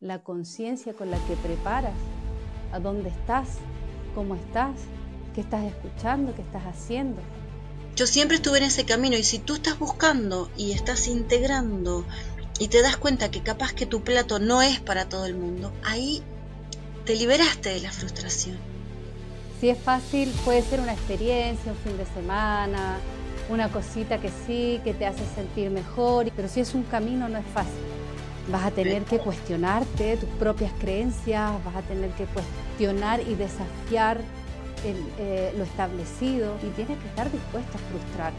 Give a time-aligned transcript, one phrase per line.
[0.00, 1.94] la conciencia con la que preparas,
[2.72, 3.48] a dónde estás,
[4.14, 4.76] cómo estás,
[5.34, 7.20] qué estás escuchando, qué estás haciendo.
[7.96, 12.04] Yo siempre estuve en ese camino y si tú estás buscando y estás integrando
[12.60, 15.72] y te das cuenta que capaz que tu plato no es para todo el mundo,
[15.84, 16.22] ahí
[17.04, 18.56] te liberaste de la frustración.
[19.60, 22.98] Si es fácil, puede ser una experiencia, un fin de semana,
[23.50, 27.38] una cosita que sí, que te hace sentir mejor, pero si es un camino no
[27.38, 27.97] es fácil.
[28.50, 34.22] Vas a tener que cuestionarte tus propias creencias, vas a tener que cuestionar y desafiar
[34.84, 38.38] eh, lo establecido y tienes que estar dispuesto a frustrarte,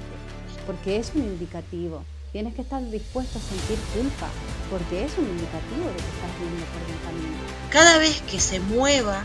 [0.66, 2.04] porque es un indicativo.
[2.32, 4.30] Tienes que estar dispuesto a sentir culpa,
[4.70, 7.38] porque es un indicativo de que estás yendo por un camino.
[7.72, 9.24] Cada vez que se mueva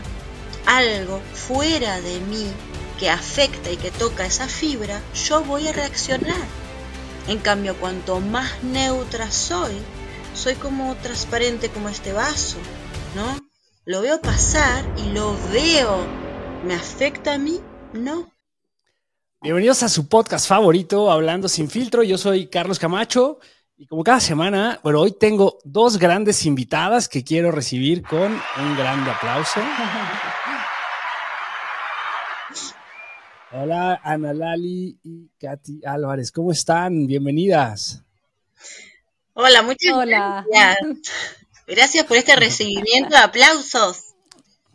[0.65, 2.47] algo fuera de mí
[2.99, 6.47] que afecta y que toca esa fibra, yo voy a reaccionar.
[7.27, 9.75] En cambio, cuanto más neutra soy,
[10.35, 12.57] soy como transparente como este vaso,
[13.15, 13.37] ¿no?
[13.85, 16.05] Lo veo pasar y lo veo.
[16.65, 17.61] ¿Me afecta a mí?
[17.93, 18.33] No.
[19.41, 22.03] Bienvenidos a su podcast favorito, Hablando sin filtro.
[22.03, 23.39] Yo soy Carlos Camacho
[23.77, 28.77] y como cada semana, bueno, hoy tengo dos grandes invitadas que quiero recibir con un
[28.77, 29.61] grande aplauso.
[33.53, 37.07] Hola, Ana Lali y Katy Álvarez, ¿cómo están?
[37.07, 38.04] Bienvenidas.
[39.37, 40.77] Hola, muchas gracias.
[41.67, 44.13] Gracias por este recibimiento de aplausos.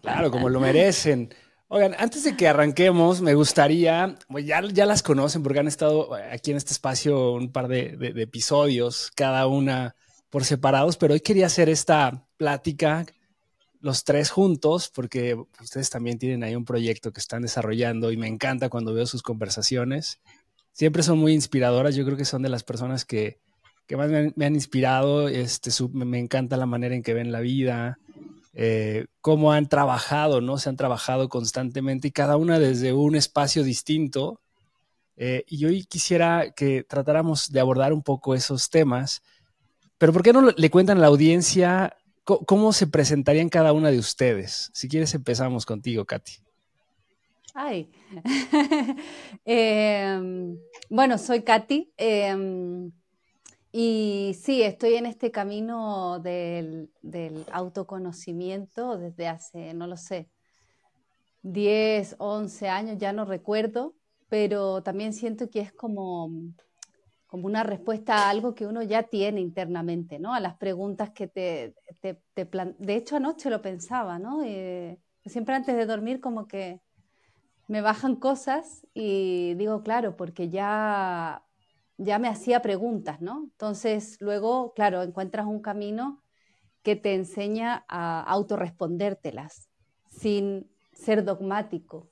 [0.02, 1.34] Claro, como lo merecen.
[1.68, 6.14] Oigan, antes de que arranquemos, me gustaría, pues ya, ya las conocen porque han estado
[6.30, 9.94] aquí en este espacio un par de, episodios, cada una
[10.28, 13.06] por separados, pero hoy quería hacer esta plática
[13.80, 18.26] los tres juntos porque ustedes también tienen ahí un proyecto que están desarrollando y me
[18.26, 20.20] encanta cuando veo sus conversaciones.
[20.72, 23.40] Siempre son muy inspiradoras, yo creo que son de las personas que,
[23.96, 27.98] más me han, inspirado, este, me encanta la manera en que ven la vida,
[28.52, 30.58] eh, cómo han trabajado, ¿no?
[30.58, 34.40] Se han trabajado constantemente y cada una desde un espacio distinto.
[35.16, 39.22] Eh, y hoy quisiera que tratáramos de abordar un poco esos temas,
[39.98, 43.98] pero ¿por qué no le cuentan a la audiencia cómo, se presentarían cada una de
[43.98, 44.70] ustedes?
[44.72, 46.32] Si quieres empezamos contigo, Katy.
[47.52, 47.90] Ay,
[49.44, 50.56] em,
[50.88, 51.92] bueno, soy Katy.
[51.98, 52.90] Em,
[53.72, 56.90] y sí, estoy en este camino del,
[57.52, 60.28] autoconocimiento desde hace, no lo sé,
[61.42, 63.94] 10, 11 años, ya no recuerdo,
[64.28, 66.30] pero también siento que es como,
[67.26, 70.34] como una respuesta a algo que uno ya tiene internamente, ¿no?
[70.34, 72.20] A las preguntas que te, te,
[72.78, 74.42] De hecho, anoche lo pensaba, ¿no?
[74.42, 76.80] Eh, siempre antes de dormir como que
[77.68, 81.44] me bajan cosas y digo, claro, porque ya
[82.02, 83.42] ya me hacía preguntas, ¿no?
[83.44, 86.22] Entonces, luego, claro, encuentras un camino
[86.82, 89.68] que te enseña a autorrespondértelas
[90.08, 92.10] sin ser dogmático,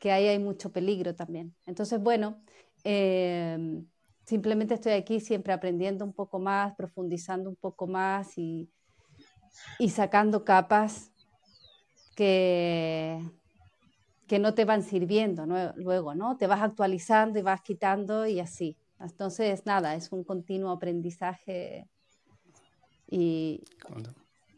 [0.00, 1.54] que ahí hay mucho peligro también.
[1.66, 2.42] Entonces, bueno,
[2.82, 3.86] em,
[4.24, 8.68] simplemente estoy aquí siempre aprendiendo un poco más, profundizando un poco más y,
[9.78, 11.12] y sacando capas
[12.16, 13.20] que,
[14.26, 15.46] que no te van sirviendo
[15.76, 16.36] luego, ¿no?
[16.36, 18.76] Te vas actualizando y vas quitando y así.
[19.00, 21.86] Entonces, nada, es un continuo aprendizaje
[23.10, 23.62] y,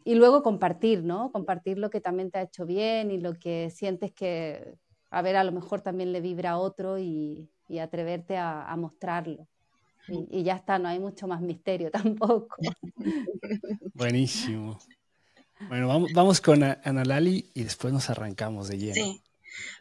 [0.05, 1.31] y luego compartir, ¿no?
[1.31, 4.75] Compartir lo que también te ha hecho bien y lo que sientes que,
[5.11, 9.47] a ver, a lo mejor también le vibra a otro y, y atreverte a, mostrarlo.
[10.07, 12.55] Y, ya está, no hay mucho más misterio tampoco.
[13.93, 14.79] Buenísimo.
[15.67, 18.95] Bueno, vamos, vamos con Ana Lali y después nos arrancamos de lleno.
[18.95, 19.21] Sí.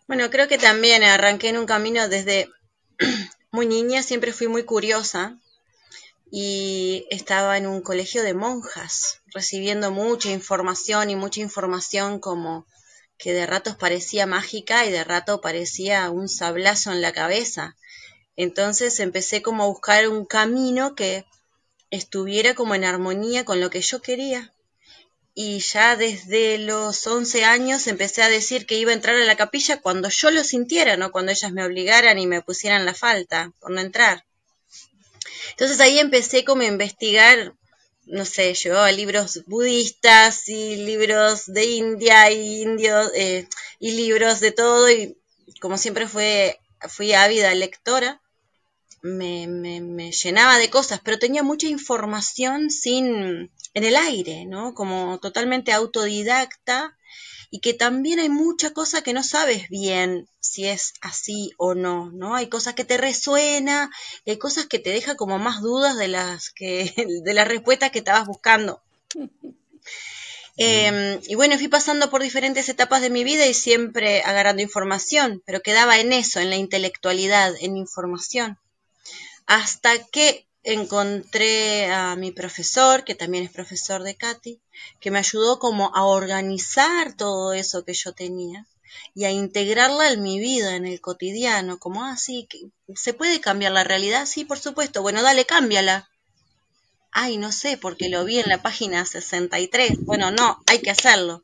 [0.07, 2.49] Bueno, creo que también arranqué en un camino desde
[3.51, 5.39] muy niña siempre fui muy curiosa
[6.31, 12.67] y estaba en un colegio de monjas, recibiendo mucha información y mucha información como
[13.17, 17.77] que de ratos parecía mágica y de rato parecía un sablazo en la cabeza.
[18.37, 21.25] Entonces empecé como a buscar un camino que
[21.91, 24.53] estuviera como en armonía con lo que yo quería
[25.41, 29.37] y ya desde los 11 años empecé a decir que iba a entrar a la
[29.37, 33.53] capilla cuando yo lo sintiera, no cuando ellas me obligaran y me pusieran la falta
[33.61, 34.25] por no entrar.
[35.51, 37.55] Entonces ahí empecé como a investigar,
[38.07, 43.47] no sé, yo libros budistas y libros de India y indios eh,
[43.79, 45.17] y libros de todo y
[45.61, 46.59] como siempre fue,
[46.89, 48.21] fui ávida lectora,
[49.03, 54.75] me, me, me llenaba de cosas, pero tenía mucha información sin en el aire, ¿no?
[54.75, 56.97] Como totalmente autodidacta
[57.51, 62.11] y que también hay mucha cosa que no sabes bien si es así o no,
[62.11, 62.35] ¿no?
[62.35, 63.91] Hay cosas que te resuena
[64.25, 66.93] y hay cosas que te deja como más dudas de las que
[67.25, 68.83] de las respuestas que estabas buscando.
[70.61, 75.41] Em, y bueno, fui pasando por diferentes etapas de mi vida y siempre agarrando información,
[75.47, 78.59] pero quedaba en eso, en la intelectualidad, en información.
[79.47, 84.61] Hasta que encontré a mi profesor, que también es profesor de Katy,
[85.01, 88.67] que me ayudó como a organizar todo eso que yo tenía
[89.15, 93.73] y a integrarla en mi vida, en el cotidiano, como, así, ah, ¿se puede cambiar
[93.73, 94.27] la realidad?
[94.27, 95.03] Sí, por supuesto.
[95.03, 96.09] Bueno, dale, cámbiala.
[97.11, 100.05] Ay, no sé, porque lo vi en la página 63.
[100.05, 101.43] Bueno, no, hay que hacerlo.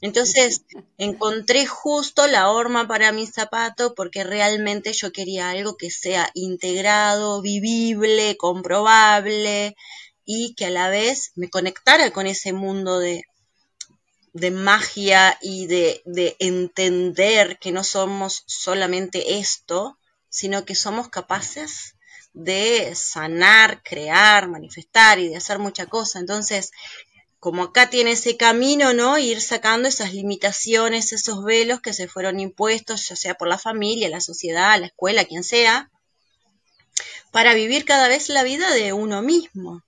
[0.00, 0.62] Entonces
[0.98, 7.42] encontré justo la horma para mi zapato porque realmente yo quería algo que sea integrado,
[7.42, 9.76] vivible, comprobable
[10.24, 13.24] y que a la vez me conectara con ese mundo de,
[14.32, 19.98] de magia y de, de entender que no somos solamente esto,
[20.28, 21.94] sino que somos capaces
[22.34, 26.18] de sanar, crear, manifestar y de hacer mucha cosa.
[26.18, 26.70] Entonces,
[27.40, 29.18] como acá tiene ese camino, ¿no?
[29.18, 34.08] Ir sacando esas limitaciones, esos velos que se fueron impuestos, ya sea por la familia,
[34.08, 35.90] la sociedad, la escuela, quien sea,
[37.30, 39.82] para vivir cada vez la vida de uno mismo.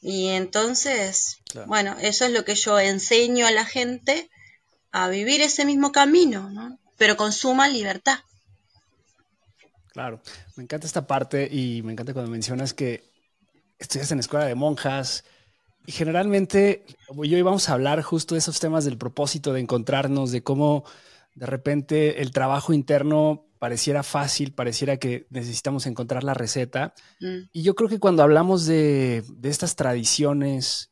[0.00, 4.30] Y entonces, bueno, eso es lo que yo enseño a la gente,
[4.90, 6.78] a vivir ese mismo camino, ¿no?
[6.96, 8.18] Pero con suma libertad.
[9.92, 10.22] Claro,
[10.56, 13.04] me encanta esta parte y me encanta cuando mencionas que
[13.78, 15.24] estudias en escuela de monjas
[15.92, 20.84] generalmente yo íbamos a hablar justo de esos temas del propósito de encontrarnos, de cómo
[21.34, 26.94] de repente el trabajo interno pareciera fácil, pareciera que necesitamos encontrar la receta.
[27.20, 27.48] Mm.
[27.52, 30.90] Y yo creo que cuando hablamos de, estas tradiciones,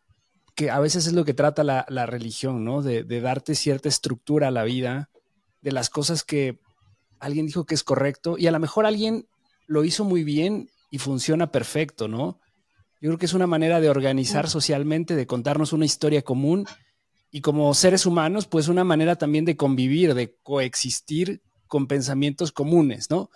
[0.55, 2.83] que a veces es lo que trata la, religión, ¿no?
[2.83, 5.11] De, de, darte cierta estructura a la vida,
[5.61, 6.61] de las cosas que
[7.19, 9.27] alguien dijo que es correcto y a lo mejor alguien
[9.67, 12.41] lo hizo muy bien y funciona perfecto, ¿no?
[13.01, 16.67] Yo creo que es una manera de organizar socialmente, de contarnos una historia común
[17.31, 23.11] y como seres humanos, pues una manera también de convivir, de coexistir con pensamientos comunes,
[23.11, 23.31] ¿no?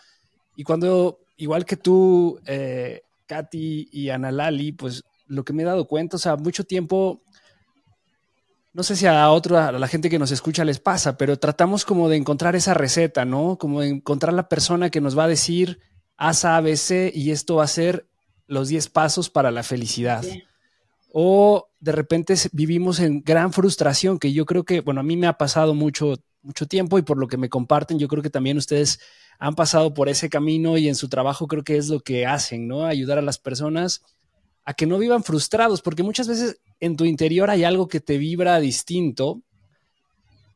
[0.57, 5.87] Y cuando, igual que tú, eh, Katy y Analali, pues lo que me he dado
[5.87, 7.23] cuenta, o sea, mucho tiempo,
[8.73, 11.85] no sé si a otra, a la gente que nos escucha les pasa, pero tratamos
[11.85, 13.59] como de encontrar esa receta, ¿no?
[13.59, 15.81] Como de encontrar la persona que nos va a decir,
[16.17, 18.10] haz A, B, C, y esto va a ser
[18.50, 20.25] los 10 pasos para la felicidad.
[21.12, 25.29] O de repente vivimos en gran frustración, que yo creo que, bueno, a mí me
[25.29, 28.58] ha pasado mucho, mucho tiempo y por lo que me comparten, yo creo que también
[28.58, 28.99] ustedes
[29.38, 32.67] han pasado por ese camino y en su trabajo creo que es lo que hacen,
[32.67, 32.85] ¿no?
[32.85, 34.02] Ayudar a las personas
[34.64, 38.19] a que no vivan frustrados, porque muchas veces en tu interior hay algo que te
[38.19, 39.43] vibra distinto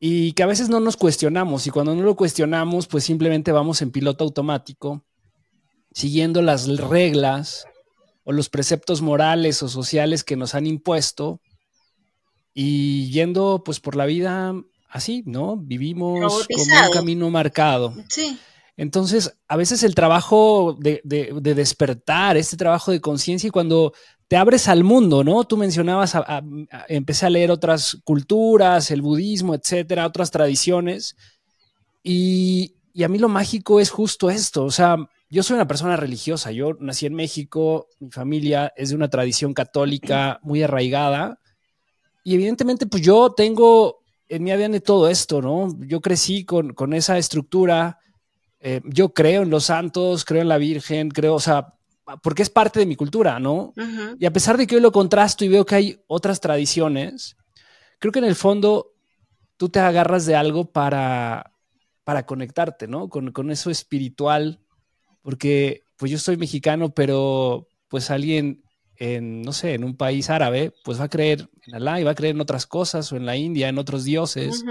[0.01, 3.81] y que a veces no nos cuestionamos y cuando no lo cuestionamos, pues simplemente vamos
[3.81, 5.01] en piloto automático,
[5.93, 7.65] siguiendo las reglas
[8.25, 11.39] o los preceptos morales o sociales que nos han impuesto
[12.53, 14.53] y yendo pues por la vida
[14.89, 15.55] así, ¿no?
[15.57, 17.93] Vivimos con un camino marcado.
[18.09, 18.37] Sí.
[18.77, 23.93] Entonces, a veces el trabajo de, despertar, este trabajo de conciencia y cuando
[24.27, 25.43] te abres al mundo, ¿no?
[25.45, 26.13] Tú mencionabas,
[26.89, 31.15] empecé a leer otras culturas, el budismo, etcétera, otras tradiciones.
[32.03, 34.97] Y, y a mí lo mágico es justo esto, o sea,
[35.29, 39.53] yo soy una persona religiosa, yo nací en México, mi familia es de una tradición
[39.53, 41.39] católica muy arraigada
[42.23, 45.69] y evidentemente pues yo tengo en mi ADN todo esto, ¿no?
[45.85, 47.99] Yo crecí con, esa estructura,
[48.59, 51.73] eh, yo creo en los santos, creo en la Virgen, creo, o sea,
[52.21, 53.73] porque es parte de mi cultura, ¿no?
[54.19, 57.35] Y a pesar de que hoy lo contrasto y veo que hay otras tradiciones,
[57.99, 58.93] creo que en el fondo
[59.57, 61.51] tú te agarras de algo para,
[62.03, 63.09] para conectarte, ¿no?
[63.09, 64.64] Con, con eso espiritual
[65.25, 68.61] porque pues yo soy mexicano, pero pues alguien
[68.97, 72.11] en, no sé, en un país árabe, pues va a creer en Alá y va
[72.11, 74.63] a creer en otras cosas, o en la India, en otros dioses.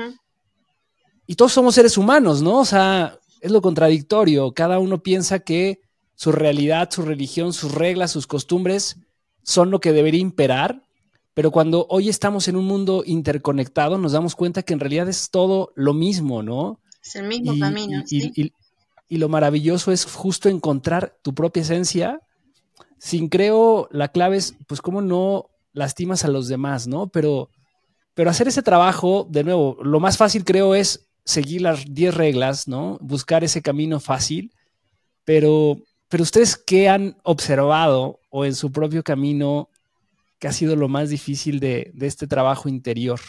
[1.27, 2.61] Y todos somos seres humanos, ¿no?
[2.61, 4.53] O sea, es lo contradictorio.
[4.53, 5.81] Cada uno piensa que
[6.15, 8.99] su realidad, su religión, sus reglas, sus costumbres
[9.43, 10.85] son lo que debería imperar,
[11.35, 15.31] pero cuando hoy estamos en un mundo interconectado, nos damos cuenta que en realidad es
[15.31, 16.79] todo lo mismo, ¿no?
[17.03, 18.05] Es el mismo camino.
[18.07, 18.53] sí y
[19.09, 22.21] lo maravilloso es justo encontrar tu propia esencia.
[22.99, 27.09] Sin creo, la clave es, pues, cómo no lastimas a los demás, ¿no?
[27.09, 27.51] Pero,
[28.15, 32.69] pero hacer ese trabajo, de nuevo, lo más fácil creo es seguir las 10 reglas,
[32.69, 32.99] ¿no?
[33.01, 34.53] Buscar ese camino fácil,
[35.25, 39.69] pero, pero ustedes qué han observado o en su propio camino
[40.39, 43.21] que ha sido lo más difícil de, este trabajo interior?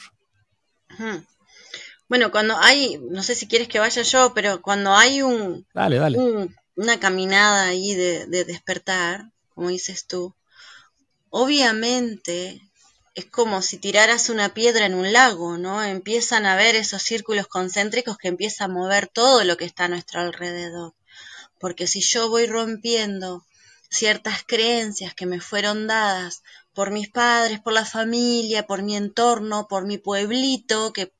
[2.07, 5.97] Bueno, cuando hay, no sé si quieres que vaya yo, pero cuando hay un, dale,
[5.97, 6.17] dale.
[6.75, 10.35] una caminada ahí de, despertar, como dices tú,
[11.29, 12.61] obviamente
[13.15, 15.81] es como si tiraras una piedra en un lago, ¿no?
[15.81, 19.87] Empiezan a ver esos círculos concéntricos que empiezan a mover todo lo que está a
[19.87, 20.93] nuestro alrededor.
[21.59, 23.45] Porque si yo voy rompiendo
[23.89, 26.43] ciertas creencias que me fueron dadas
[26.73, 31.13] por mis padres, por la familia, por mi entorno, por mi pueblito, que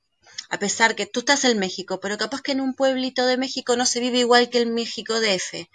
[0.50, 3.76] a pesar que tú estás en México, pero capaz que en un pueblito de México
[3.76, 5.68] no se vive igual que el México DF,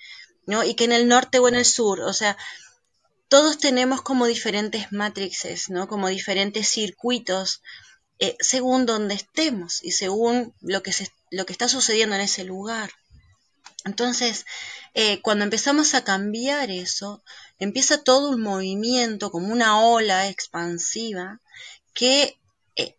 [0.47, 0.65] ¿no?
[0.65, 2.37] Y que en el norte o en el sur, o sea,
[3.29, 5.89] todos tenemos como diferentes matrices, ¿no?
[5.89, 7.63] Como diferentes circuitos
[8.19, 10.93] eh, según donde estemos y según lo que,
[11.31, 12.91] lo que está sucediendo en ese lugar.
[13.85, 14.45] Entonces,
[14.93, 17.23] eh, cuando empezamos a cambiar eso,
[17.59, 21.41] empieza todo un movimiento como una ola expansiva
[21.95, 22.39] que
[22.77, 22.97] eh,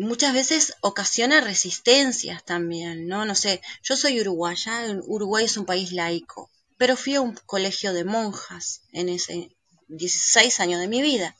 [0.00, 3.24] muchas veces ocasiona resistencias también, ¿no?
[3.24, 7.92] No sé, yo soy uruguaya, Uruguay es un país laico, pero fui a un colegio
[7.92, 9.50] de monjas en ese
[9.88, 11.36] 16 años de mi vida.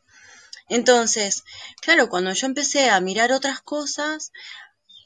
[0.69, 1.43] Entonces,
[1.81, 4.31] claro, cuando yo empecé a mirar otras cosas,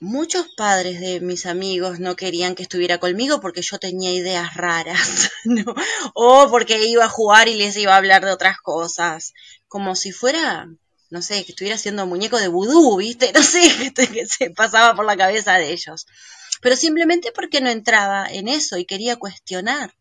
[0.00, 5.30] muchos padres de mis amigos no querían que estuviera conmigo porque yo tenía ideas raras,
[5.44, 5.74] ¿no?
[6.14, 9.32] o porque iba a jugar y les iba a hablar de otras cosas,
[9.68, 10.68] como si fuera,
[11.14, 13.32] no sé, que estuviera haciendo muñeco de vudú, ¿viste?
[13.34, 16.06] No sé qué se pasaba por la cabeza de ellos.
[16.60, 19.94] Pero simplemente porque no entraba en eso y quería cuestionar.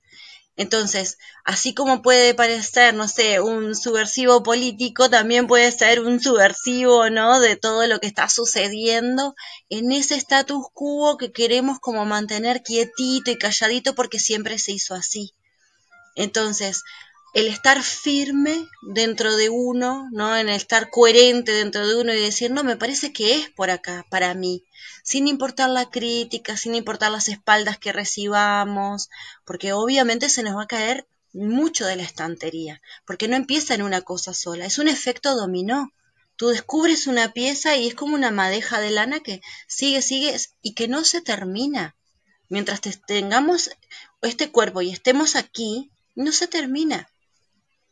[0.56, 7.12] Entonces, así como puede parecer, no sé, un subversivo político, también puede ser un subversivo,
[7.12, 7.40] ¿no?
[7.40, 9.36] De todo lo que está sucediendo
[9.70, 14.96] en ese status quo que queremos como mantener quietito y calladito porque siempre se hizo
[14.96, 15.36] así.
[16.16, 16.84] Entonces,
[17.34, 20.38] el estar firme dentro de uno, ¿no?
[20.38, 23.72] En el estar coherente dentro de uno y decir, no, me parece que es por
[23.72, 24.64] acá, para mí,
[25.04, 29.10] sin importar la crítica, sin importar las espaldas que recibamos,
[29.46, 33.82] porque obviamente se nos va a caer mucho de la estantería, porque no empieza en
[33.82, 35.92] una cosa sola, es un efecto dominó.
[36.36, 40.74] Tú descubres una pieza y es como una madeja de lana que sigue, sigue y
[40.74, 41.96] que no se termina.
[42.50, 43.72] Mientras tengamos
[44.22, 47.08] este cuerpo y estemos aquí, no se termina.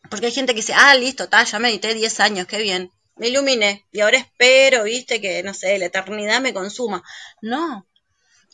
[0.09, 2.91] Porque hay gente que dice, ah, listo, ta, ya medité 10 años, qué bien.
[3.15, 7.03] Me iluminé y ahora espero, viste, que, no sé, la eternidad me consuma.
[7.41, 7.85] No,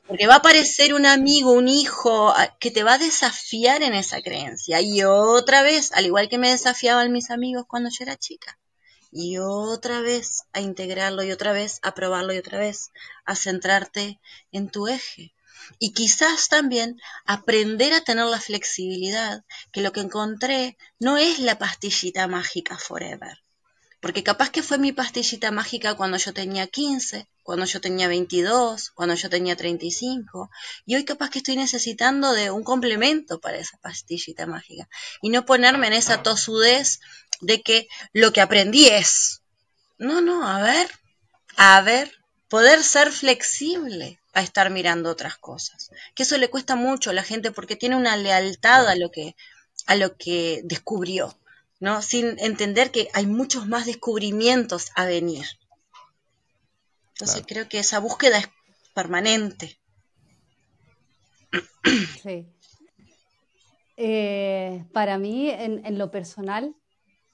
[0.07, 4.21] porque va a aparecer un amigo, un hijo, que te va a desafiar en esa
[4.21, 4.79] creencia.
[4.79, 8.57] Y otra vez, al igual que me desafiaban mis amigos cuando yo era chica.
[9.11, 12.91] Y otra vez a integrarlo y otra vez a probarlo y otra vez
[13.25, 14.19] a centrarte
[14.51, 15.33] en tu eje
[15.79, 21.57] y quizás también aprender a tener la flexibilidad, que lo que encontré no es la
[21.57, 23.41] pastillita mágica forever.
[23.99, 28.91] Porque capaz que fue mi pastillita mágica cuando yo tenía 15, cuando yo tenía 22,
[28.91, 30.51] cuando yo tenía 35.
[30.85, 34.87] Y hoy capaz que estoy necesitando de un complemento para esa pastillita mágica.
[35.21, 36.99] Y no ponerme en esa tosudez
[37.41, 39.41] de que lo que aprendí es.
[39.97, 40.91] No, no, a ver,
[41.55, 42.11] a ver,
[42.49, 45.89] poder ser flexible a estar mirando otras cosas.
[46.13, 49.35] Que eso le cuesta mucho a la gente porque tiene una lealtad a lo que,
[49.87, 51.35] a lo que descubrió,
[51.79, 52.03] ¿no?
[52.03, 55.43] Sin entender que hay muchos más descubrimientos a venir.
[57.13, 58.47] Entonces creo que esa búsqueda es
[58.93, 59.79] permanente.
[62.21, 62.47] Sí.
[63.95, 66.75] Eh, para mí, en, en, lo personal,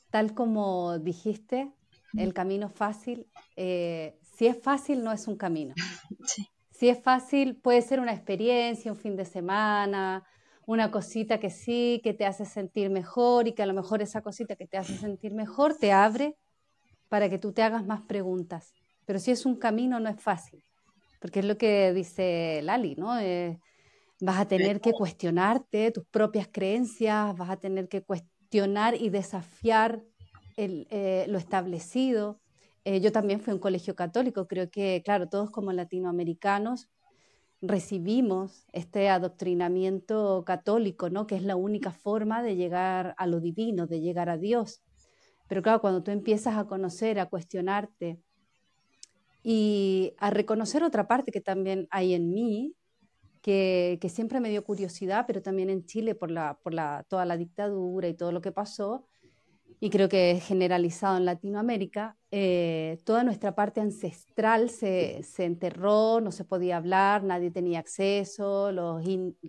[0.09, 1.69] tal como dijiste,
[2.15, 5.75] el camino fácil, eh, si es fácil, no es un camino.
[6.25, 6.47] Sí.
[6.73, 10.23] Si es fácil, puede ser una experiencia, un fin de semana,
[10.65, 14.21] una cosita que sí, que te hace sentir mejor y que a lo mejor esa
[14.21, 16.35] cosita que te hace sentir mejor te abre
[17.09, 18.73] para que tú te hagas más preguntas.
[19.05, 20.63] Pero si es un camino, no es fácil,
[21.21, 23.19] porque es lo que dice Lali, ¿no?
[23.19, 23.59] Eh,
[24.19, 30.01] vas a tener que cuestionarte tus propias creencias, vas a tener que cuestionar y desafiar
[30.57, 32.39] eh, lo establecido.
[32.85, 36.89] Eh, yo también fui a un colegio católico, creo que, claro, todos como latinoamericanos
[37.61, 41.25] recibimos este adoctrinamiento católico, ¿no?
[41.25, 44.83] Que es la única forma de llegar a lo divino, de llegar a Dios.
[45.47, 48.19] Pero claro, cuando tú empiezas a conocer, a cuestionarte
[49.43, 52.75] y a reconocer otra parte que también hay en mí,
[53.41, 57.25] que, que siempre me dio curiosidad, pero también en Chile por, la, por la, toda
[57.25, 59.05] la dictadura y todo lo que pasó,
[59.83, 66.31] y creo que es generalizado en Latinoamérica, eh, toda nuestra parte ancestral se, enterró, no
[66.31, 69.03] se podía hablar, nadie tenía acceso, los,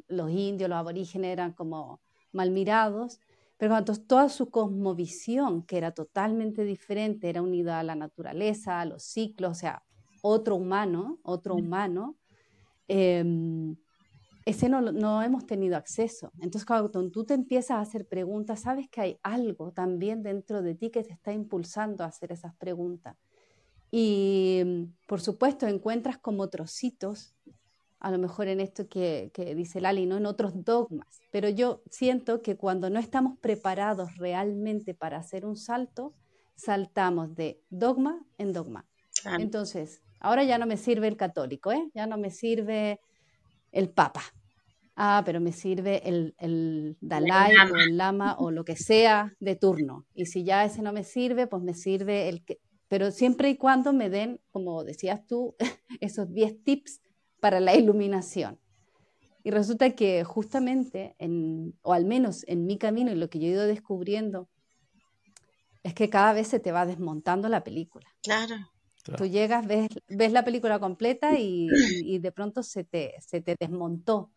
[0.09, 2.01] los indios, los aborígenes eran como
[2.33, 3.21] mal mirados,
[3.59, 8.87] pero cuando toda su cosmovisión, que era totalmente diferente, era unida a la naturaleza, a
[8.87, 9.85] los ciclos, o sea,
[10.21, 12.17] otro humano, otro humano,
[12.89, 13.77] em,
[14.45, 16.33] ese no, no hemos tenido acceso.
[16.37, 20.75] Entonces, cuando tú te empiezas a hacer preguntas, sabes que hay algo también dentro de
[20.75, 23.17] ti que te está impulsando a hacer esas preguntas.
[23.91, 27.35] Y, por supuesto, encuentras como trocitos,
[28.01, 30.19] a lo mejor en esto que, que dice Lali, ¿no?
[30.19, 31.23] en otros dogmas.
[31.31, 36.13] Pero yo siento que cuando no estamos preparados realmente para hacer un salto,
[36.55, 38.85] saltamos de dogma en dogma.
[39.39, 41.91] Entonces, ahora ya no me sirve el católico, ¿eh?
[41.95, 43.01] ya no me sirve
[43.75, 44.23] el Papa.
[44.97, 49.57] Ah, pero me sirve el, el Dalai o el Lama o lo que sea de
[49.57, 50.07] turno.
[50.15, 52.61] Y si ya ese no me sirve, pues me sirve el que...
[52.89, 55.57] Pero siempre y cuando me den, como decías tú,
[56.01, 57.01] esos 10 tips
[57.41, 58.61] para la iluminación.
[59.43, 63.49] Y resulta que justamente, en, o al menos en mi camino y lo que yo
[63.49, 64.49] he ido descubriendo,
[65.83, 68.07] es que cada vez se te va desmontando la película.
[68.23, 68.55] Claro.
[69.13, 71.69] Tú llegas, ves, ves la película completa y,
[72.19, 74.31] de pronto se te, se te desmontó.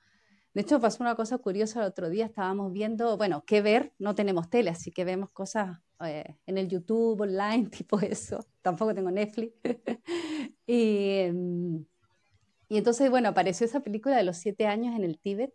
[0.54, 4.16] De hecho, pasó una cosa curiosa el otro día, estábamos viendo, bueno, qué ver, no
[4.16, 8.46] tenemos tele, así que vemos cosas eh, en el YouTube, online, tipo eso.
[8.62, 9.54] Tampoco tengo Netflix.
[10.66, 11.86] y, em,
[12.70, 15.54] y entonces, bueno, apareció esa película de los siete años en el Tíbet,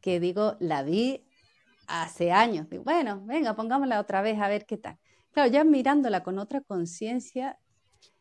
[0.00, 1.26] que digo, la vi
[1.88, 2.68] hace años.
[2.70, 4.98] Digo, bueno, venga, pongámosla otra vez a ver qué tal.
[5.32, 7.58] Claro, ya mirándola con otra conciencia,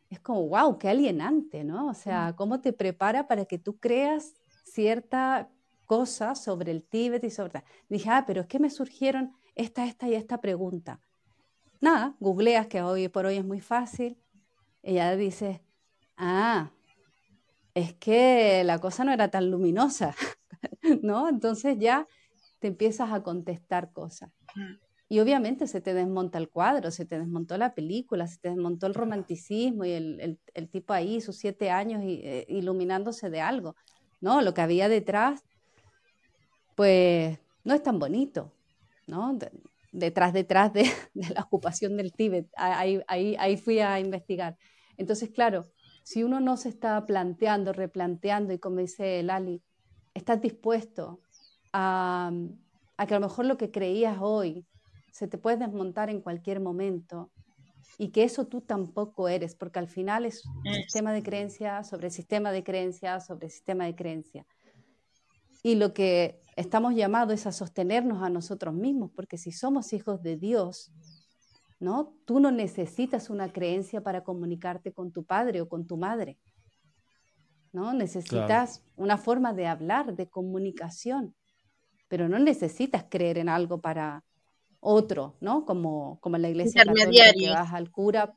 [0.10, 1.90] es como, wow, qué alienante, ¿no?
[1.90, 4.34] O sea, cómo te prepara para que tú creas
[4.64, 5.50] cierta
[5.86, 7.64] cosa sobre el Tíbet y sobre...
[7.90, 11.02] Dije, ah, pero es que me surgieron esta, esta y esta pregunta.
[11.82, 14.18] Nada, googleas, que hoy por hoy es muy fácil.
[14.82, 15.64] Ella dice,
[16.16, 16.72] ah,
[17.74, 20.16] es que la cosa no era tan luminosa,
[21.04, 21.30] ¿no?
[21.30, 22.08] Entonces ya
[22.60, 24.32] te empiezas a contestar cosas.
[25.10, 28.88] Y obviamente se te desmonta el cuadro, se te desmontó la película, se te desmontó
[28.88, 33.76] el romanticismo y el, tipo ahí, sus siete años eh, iluminándose de algo.
[34.20, 35.46] No, lo que había detrás,
[36.76, 38.52] pues no es tan bonito,
[39.08, 39.38] ¿no?
[39.94, 42.48] detrás, detrás de, la ocupación del Tíbet.
[42.58, 44.58] Ahí, ahí, ahí fui a investigar.
[44.98, 45.72] Entonces, claro,
[46.04, 49.62] si uno no se está planteando, replanteando y como dice Lali,
[50.14, 51.22] estás dispuesto
[51.72, 52.32] a,
[52.98, 54.66] a que a lo mejor lo que creías hoy
[55.12, 57.32] se te puede desmontar en cualquier momento
[57.98, 62.10] y que eso tú tampoco eres, porque al final es un sistema de creencia sobre
[62.12, 64.46] sistema de creencia sobre sistema de creencia.
[65.64, 70.22] Y lo que estamos llamados es a sostenernos a nosotros mismos, porque si somos hijos
[70.22, 70.92] de Dios,
[71.80, 72.14] ¿no?
[72.26, 76.38] Tú no necesitas una creencia para comunicarte con tu padre o con tu madre.
[77.74, 77.94] ¿No?
[77.94, 81.36] Necesitas una forma de hablar, de comunicación,
[82.08, 84.24] pero no necesitas creer en algo para,
[84.80, 85.66] otro, ¿no?
[85.66, 88.36] Como, como en la iglesia católica que vas al cura,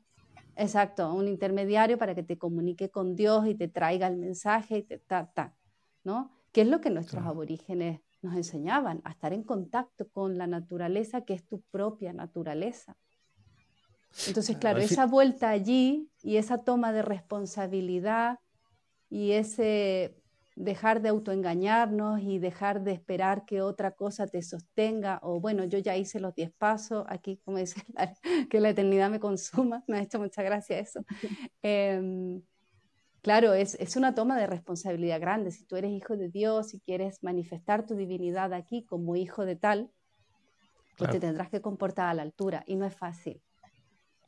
[0.55, 4.83] exacto, un intermediario para que te comunique con Dios y te traiga el mensaje y
[4.83, 5.55] te ta, ta,
[6.03, 6.31] ¿no?
[6.51, 9.01] ¿Qué es lo que nuestros aborígenes nos enseñaban?
[9.05, 12.97] A estar en contacto con la naturaleza que es tu propia naturaleza.
[14.27, 18.39] Entonces, claro, esa vuelta allí y esa toma de responsabilidad
[19.09, 20.20] y ese
[20.55, 25.79] dejar de autoengañarnos y dejar de esperar que otra cosa te sostenga, o bueno, yo
[25.79, 27.81] ya hice los 10 pasos, aquí como dice,
[28.49, 31.03] que la eternidad me consuma, me ha hecho mucha gracia eso.
[31.63, 32.41] Em,
[33.21, 35.51] claro, es, es, una toma de responsabilidad grande.
[35.51, 39.55] Si tú eres hijo de Dios y quieres manifestar tu divinidad aquí como hijo de
[39.55, 39.91] tal,
[40.97, 43.41] pues te tendrás que comportar a la altura y no es fácil.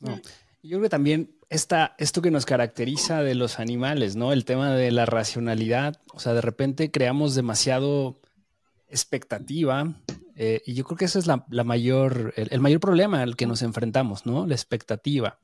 [0.00, 0.20] No.
[0.64, 4.32] Yo creo que también esta, esto que nos caracteriza de los animales, ¿no?
[4.32, 8.18] El tema de la racionalidad, o sea, de repente creamos demasiado
[8.88, 9.94] expectativa
[10.36, 13.60] eh, y yo creo que ese es la, mayor, el, mayor problema al que nos
[13.60, 14.46] enfrentamos, ¿no?
[14.46, 15.38] La expectativa.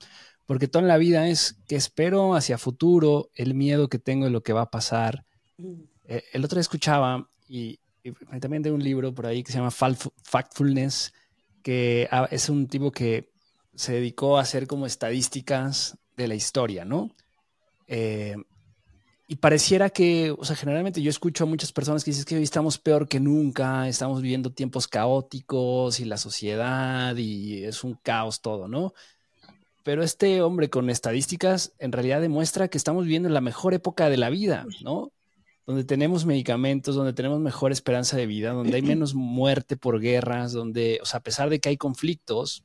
[0.47, 4.43] Porque toda la vida es que espero hacia futuro, el miedo que tengo de lo
[4.43, 5.27] que va a pasar.
[6.09, 7.79] Eh, el otro día escuchaba y,
[8.41, 11.13] también de un libro por ahí que se llama Factfulness,
[11.63, 13.30] que ah, es un tipo que
[13.81, 17.11] se dedicó a hacer como estadísticas de la historia, ¿no?
[17.87, 18.37] Eh,
[19.27, 22.43] y pareciera que, o sea, generalmente yo escucho a muchas personas que dicen que hoy
[22.43, 28.43] estamos peor que nunca, estamos viviendo tiempos caóticos y la sociedad y es un caos
[28.43, 28.93] todo, ¿no?
[29.83, 34.19] Pero este hombre con estadísticas en realidad demuestra que estamos viviendo la mejor época de
[34.19, 35.11] la vida, ¿no?
[35.65, 40.53] Donde tenemos medicamentos, donde tenemos mejor esperanza de vida, donde hay menos muerte por guerras,
[40.53, 42.63] donde, o sea, a pesar de que hay conflictos,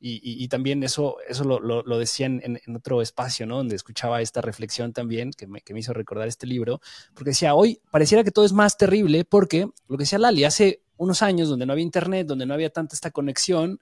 [0.00, 3.56] y, también eso, eso lo, lo, decían en, otro espacio, ¿no?
[3.56, 6.80] Donde escuchaba esta reflexión también, que me, que me, hizo recordar este libro,
[7.14, 10.82] porque decía, hoy pareciera que todo es más terrible porque lo que decía Lali, hace
[10.98, 13.80] unos años donde no había internet, donde no había tanta esta conexión,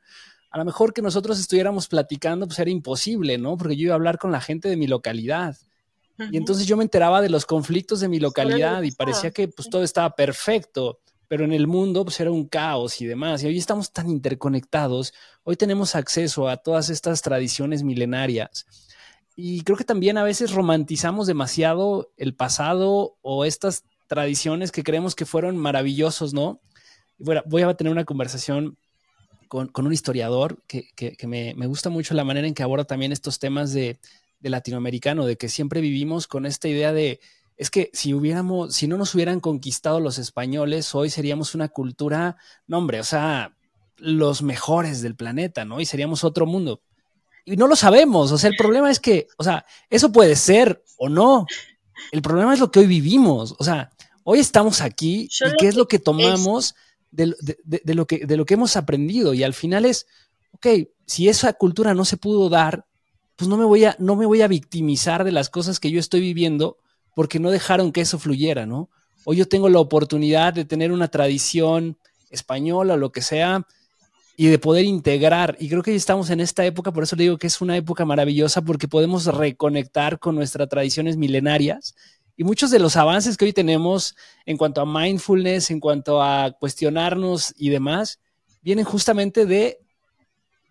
[0.51, 3.57] a lo mejor que nosotros estuviéramos platicando, pues era imposible, ¿no?
[3.57, 5.57] Porque yo iba a hablar con la gente de mi localidad.
[6.31, 9.69] Y entonces yo me enteraba de los conflictos de mi localidad y parecía que pues
[9.69, 11.01] todo estaba perfecto,
[11.33, 13.43] pero en el mundo pues era un caos y demás.
[13.43, 15.15] Y hoy estamos tan interconectados,
[15.45, 18.67] hoy tenemos acceso a todas estas tradiciones milenarias.
[19.35, 25.15] Y creo que también a veces romantizamos demasiado el pasado o estas tradiciones que creemos
[25.15, 26.61] que fueron maravillosos, ¿no?
[27.17, 28.77] Bueno, voy a tener una conversación
[29.49, 33.39] con, un historiador que, me, me, gusta mucho la manera en que aborda también estos
[33.39, 33.99] temas de,
[34.41, 37.21] de latinoamericano, de que siempre vivimos con esta idea de,
[37.57, 42.37] es que si hubiéramos, si no nos hubieran conquistado los españoles, hoy seríamos una cultura,
[42.67, 43.57] no hombre, o sea,
[43.97, 45.81] los mejores del planeta, ¿no?
[45.81, 46.83] Y seríamos otro mundo.
[47.45, 50.83] Y no lo sabemos, o sea, el problema es que, o sea, eso puede ser
[50.97, 51.47] o no.
[52.11, 53.91] El problema es lo que hoy vivimos, o sea,
[54.25, 56.75] hoy estamos aquí y qué es lo que tomamos
[57.11, 57.27] de,
[57.95, 59.35] lo que, de lo que hemos aprendido.
[59.35, 60.07] Y al final es,
[60.53, 60.67] ok,
[61.07, 62.87] si esa cultura no se pudo dar,
[63.37, 66.01] pues no me voy a, no me voy a victimizar de las cosas que yo
[66.01, 66.79] estoy viviendo
[67.15, 68.89] porque no dejaron que eso fluyera, ¿no?
[69.25, 71.97] Hoy yo tengo la oportunidad de tener una tradición
[72.31, 73.67] española o lo que sea
[74.37, 75.57] y de poder integrar.
[75.61, 78.05] Y creo que estamos en esta época, por eso le digo que es una época
[78.05, 81.95] maravillosa porque podemos reconectar con nuestras tradiciones milenarias
[82.37, 86.51] y muchos de los avances que hoy tenemos en cuanto a mindfulness, en cuanto a
[86.53, 88.21] cuestionarnos y demás,
[88.63, 89.79] vienen justamente de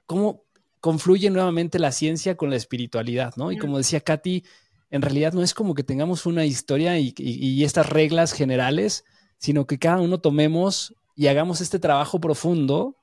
[0.05, 0.43] cómo
[0.79, 3.51] confluye nuevamente la ciencia con la espiritualidad, ¿no?
[3.51, 4.43] Y como decía Katy,
[4.91, 9.05] en realidad no es como que tengamos una historia y, estas reglas generales,
[9.37, 12.95] sino que cada uno tomemos y hagamos este trabajo profundo,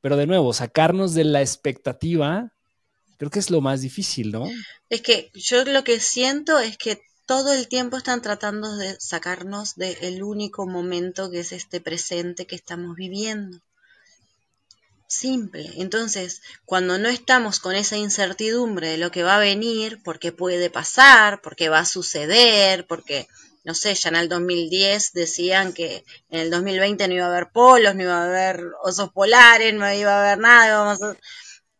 [0.00, 2.50] pero de nuevo, sacarnos de la expectativa,
[3.18, 4.48] creo que es lo más difícil, ¿no?
[4.88, 9.76] Es que yo lo que siento es que todo el tiempo están tratando de sacarnos
[9.76, 13.60] del único momento que es este presente que estamos viviendo
[15.14, 15.70] simple.
[15.76, 20.70] Entonces, cuando no estamos con esa incertidumbre de lo que va a venir, porque puede
[20.70, 23.28] pasar, porque va a suceder, porque,
[23.64, 27.50] no sé, ya en el 2010 decían que en el 2020 no iba a haber
[27.50, 30.96] polos, no iba a haber osos polares, no iba a haber nada,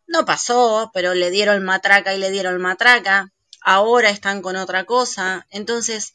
[0.07, 5.47] no pasó, pero le dieron matraca y le dieron matraca, ahora están con otra cosa.
[5.49, 6.13] Entonces,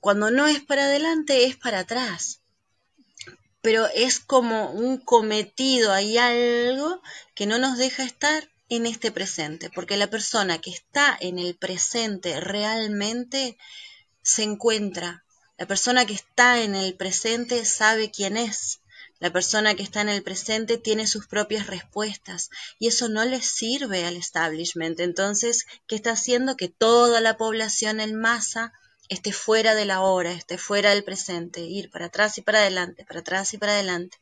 [0.00, 2.43] cuando no es para adelante, es para atrás
[3.64, 7.00] pero es como un cometido, hay algo
[7.34, 11.56] que no nos deja estar en este presente, porque la persona que está en el
[11.56, 13.56] presente realmente
[14.20, 15.24] se encuentra,
[15.56, 18.82] la persona que está en el presente sabe quién es,
[19.18, 23.40] la persona que está en el presente tiene sus propias respuestas y eso no le
[23.40, 25.00] sirve al establishment.
[25.00, 26.56] Entonces, ¿qué está haciendo?
[26.56, 28.74] Que toda la población en masa
[29.08, 33.04] esté fuera de la hora, esté fuera del presente, ir para atrás y para adelante,
[33.04, 34.18] para atrás y para adelante.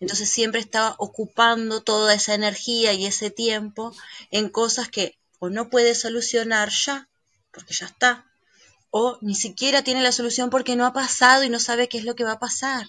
[0.00, 3.94] Entonces siempre estaba ocupando toda esa energía y ese tiempo
[4.30, 7.08] en cosas que o no puede solucionar ya,
[7.52, 8.26] porque ya está,
[8.90, 12.04] o ni siquiera tiene la solución porque no ha pasado y no sabe qué es
[12.04, 12.88] lo que va a pasar.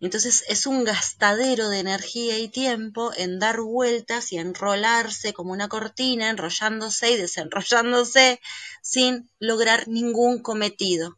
[0.00, 5.68] Entonces es un gastadero de energía y tiempo en dar vueltas y enrolarse como una
[5.68, 8.40] cortina, enrollándose y desenrollándose
[8.82, 11.16] sin lograr ningún cometido.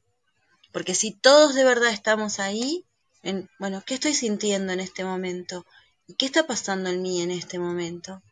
[0.72, 2.84] Porque si todos de verdad estamos ahí,
[3.22, 5.66] en, bueno, ¿qué estoy sintiendo en este momento?
[6.06, 8.22] ¿Y qué está pasando en mí en este momento?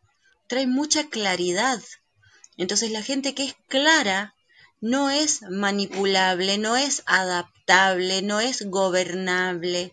[0.47, 1.83] Trae mucha claridad.
[2.57, 4.35] Entonces la gente que es clara
[4.81, 9.93] no es manipulable, no es adaptable, no es gobernable,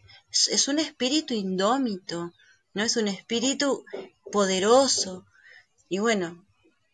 [0.51, 2.33] es un espíritu indómito,
[2.73, 3.85] no es un espíritu
[4.31, 5.25] poderoso.
[5.89, 6.43] Y bueno,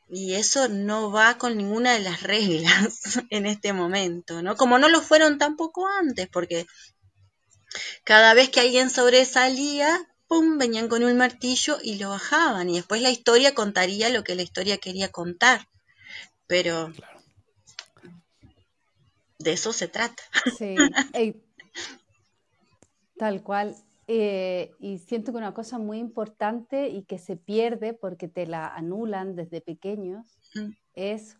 [0.10, 4.56] y eso no va con ninguna de las reglas en este momento, ¿no?
[4.56, 6.68] Como no lo fueron tampoco antes, porque
[8.04, 12.70] cada vez que alguien sobresalía, ¡pum!, venían con un martillo y lo bajaban.
[12.70, 15.68] Y después la historia contaría lo que la historia quería contar.
[16.48, 16.92] Pero
[19.38, 20.24] de eso se trata.
[20.58, 20.76] Sí.
[23.20, 23.76] Tal cual.
[24.08, 28.66] Eh, y siento que una cosa muy importante y que se pierde porque te la
[28.68, 30.70] anulan desde pequeños mm.
[30.96, 31.38] es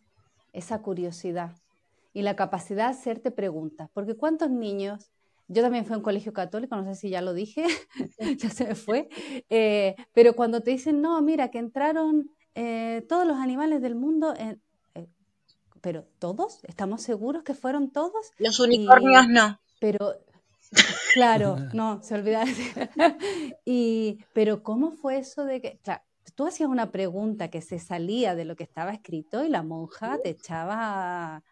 [0.54, 1.56] esa curiosidad
[2.14, 3.90] y la capacidad de hacerte preguntas.
[3.94, 5.10] Porque cuántos niños,
[5.48, 7.66] yo también fui a un colegio católico, no sé si ya lo dije,
[8.38, 9.10] ya se me fue,
[9.50, 14.34] eh, pero cuando te dicen, no, mira, que entraron eh, todos los animales del mundo,
[15.82, 18.32] pero todos, ¿estamos seguros que fueron todos?
[18.38, 19.60] Los unicornios no.
[19.80, 20.18] Pero
[21.14, 22.44] Claro, no, se olvida.
[23.66, 26.04] y, pero ¿cómo fue eso de que, claro,
[26.36, 30.20] tú hacías una pregunta que se salía de lo que estaba escrito y la monja
[30.24, 31.44] te echaba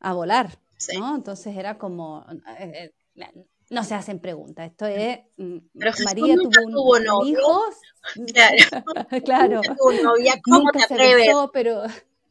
[0.00, 0.58] a, volar,
[0.98, 1.16] ¿no?
[1.16, 2.24] Entonces era como,
[2.58, 3.32] eh, eh,
[3.70, 5.56] no se hacen preguntas, esto es, mm,
[6.04, 7.74] María tuvo, un, hijos,
[9.24, 9.60] claro, claro.
[10.02, 11.28] novia, ¿cómo te atreves?
[11.52, 11.82] pero...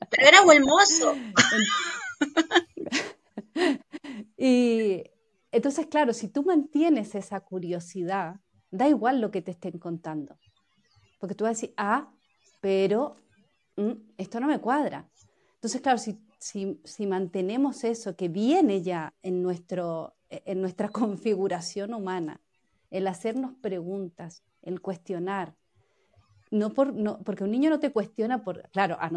[0.10, 1.16] pero era buen mozo.
[4.38, 5.04] y
[5.54, 8.38] entonces, claro, si tú mantienes esa curiosidad,
[8.72, 10.40] da igual lo que te estén contando.
[11.20, 12.12] Porque tú vas a decir, ah,
[12.60, 13.18] pero
[13.78, 15.08] mm, esto no me cuadra.
[15.54, 22.42] Entonces, claro, si, si, mantenemos eso que viene ya en, nuestro, en nuestra configuración humana,
[22.90, 25.56] el hacernos preguntas, el cuestionar,
[26.50, 29.12] no, por, no porque un niño no te cuestiona por, claro, a,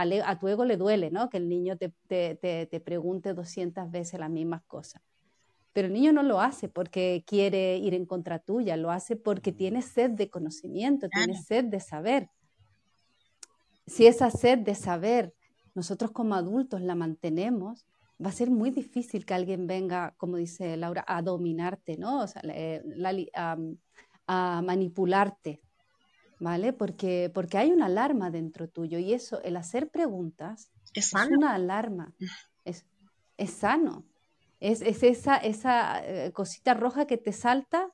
[0.00, 1.28] a, tu ego le duele, ¿no?
[1.28, 5.02] Que el niño te, te, te, pregunte 200 veces las mismas cosas.
[5.72, 9.52] Pero el niño no lo hace porque quiere ir en contra tuya, lo hace porque
[9.52, 12.30] tiene sed de conocimiento, tiene sed de saber.
[13.86, 15.34] Si esa sed de saber
[15.74, 17.86] nosotros como adultos la mantenemos,
[18.24, 22.22] va a ser muy difícil que alguien venga, como dice Laura, a dominarte, ¿no?
[22.22, 22.42] O sea,
[24.26, 25.60] a, manipularte,
[26.38, 26.72] ¿vale?
[26.72, 32.14] Porque, porque hay una alarma dentro tuyo y eso, el hacer preguntas, es, una alarma,
[32.64, 32.86] es,
[33.36, 34.04] es sano.
[34.62, 37.92] Es, esa, esa eh, cosita roja que te salta,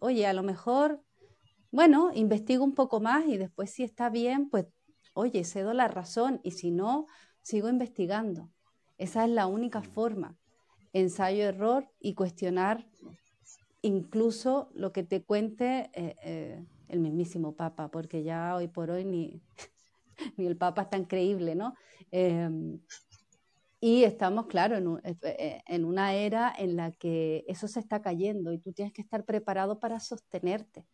[0.00, 1.02] oye, a lo mejor,
[1.70, 4.66] bueno, investigo un poco más y después si está bien, pues,
[5.14, 7.06] oye, cedo la razón y si no,
[7.40, 8.50] sigo investigando.
[8.98, 10.36] Esa es la única forma.
[10.92, 12.86] Ensayo, error y cuestionar
[13.80, 19.06] incluso lo que te cuente eh, eh, el mismísimo Papa, porque ya hoy por hoy
[19.06, 19.40] ni,
[20.36, 21.74] ni el Papa es tan creíble, ¿no?
[22.10, 22.80] Em,
[23.80, 28.52] y estamos, claro, en, eh, en, una era en la que eso se está cayendo
[28.52, 30.86] y tú tienes que estar preparado para sostenerte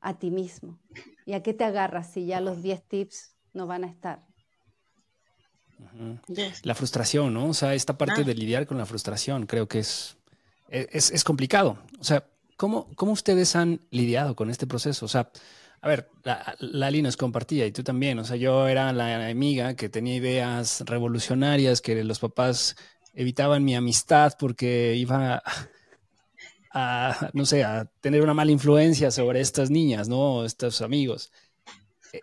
[0.00, 0.78] a ti mismo.
[1.24, 4.24] ¿Y a qué te agarras si ya los 10 tips no van a estar?
[6.62, 7.48] La frustración, ¿no?
[7.48, 8.24] O sea, esta parte ah.
[8.24, 10.16] de lidiar con la frustración creo que es,
[10.68, 11.78] es, es complicado.
[11.98, 12.24] O sea,
[12.56, 15.06] ¿cómo, ¿cómo, ustedes han lidiado con este proceso?
[15.06, 15.30] O sea,
[15.80, 18.18] a ver, la, Lali nos compartía y tú también.
[18.18, 22.76] O sea, yo era la amiga que tenía ideas revolucionarias, que los papás
[23.14, 25.42] evitaban mi amistad porque iba
[26.72, 30.44] a, no sé, a tener una mala influencia sobre estas niñas, ¿no?
[30.44, 31.32] Estos amigos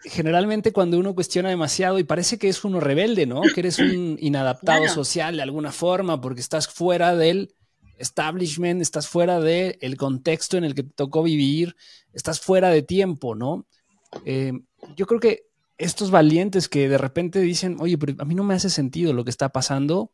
[0.03, 3.41] generalmente cuando uno cuestiona demasiado y parece que es uno rebelde, ¿no?
[3.41, 7.53] Que eres un inadaptado social de alguna forma porque estás fuera del
[8.03, 11.75] establishment, estás fuera del el contexto en el que te tocó vivir,
[12.13, 13.65] estás fuera de tiempo, ¿no?
[14.25, 14.53] Eh,
[14.95, 18.53] yo creo que estos valientes que de repente dicen, oye, pero a mí no me
[18.53, 20.11] hace sentido lo que está pasando,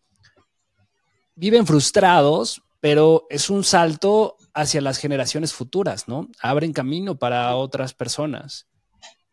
[1.35, 6.29] viven frustrados, pero es un salto hacia las generaciones futuras, ¿no?
[6.41, 8.67] Abren camino para otras personas.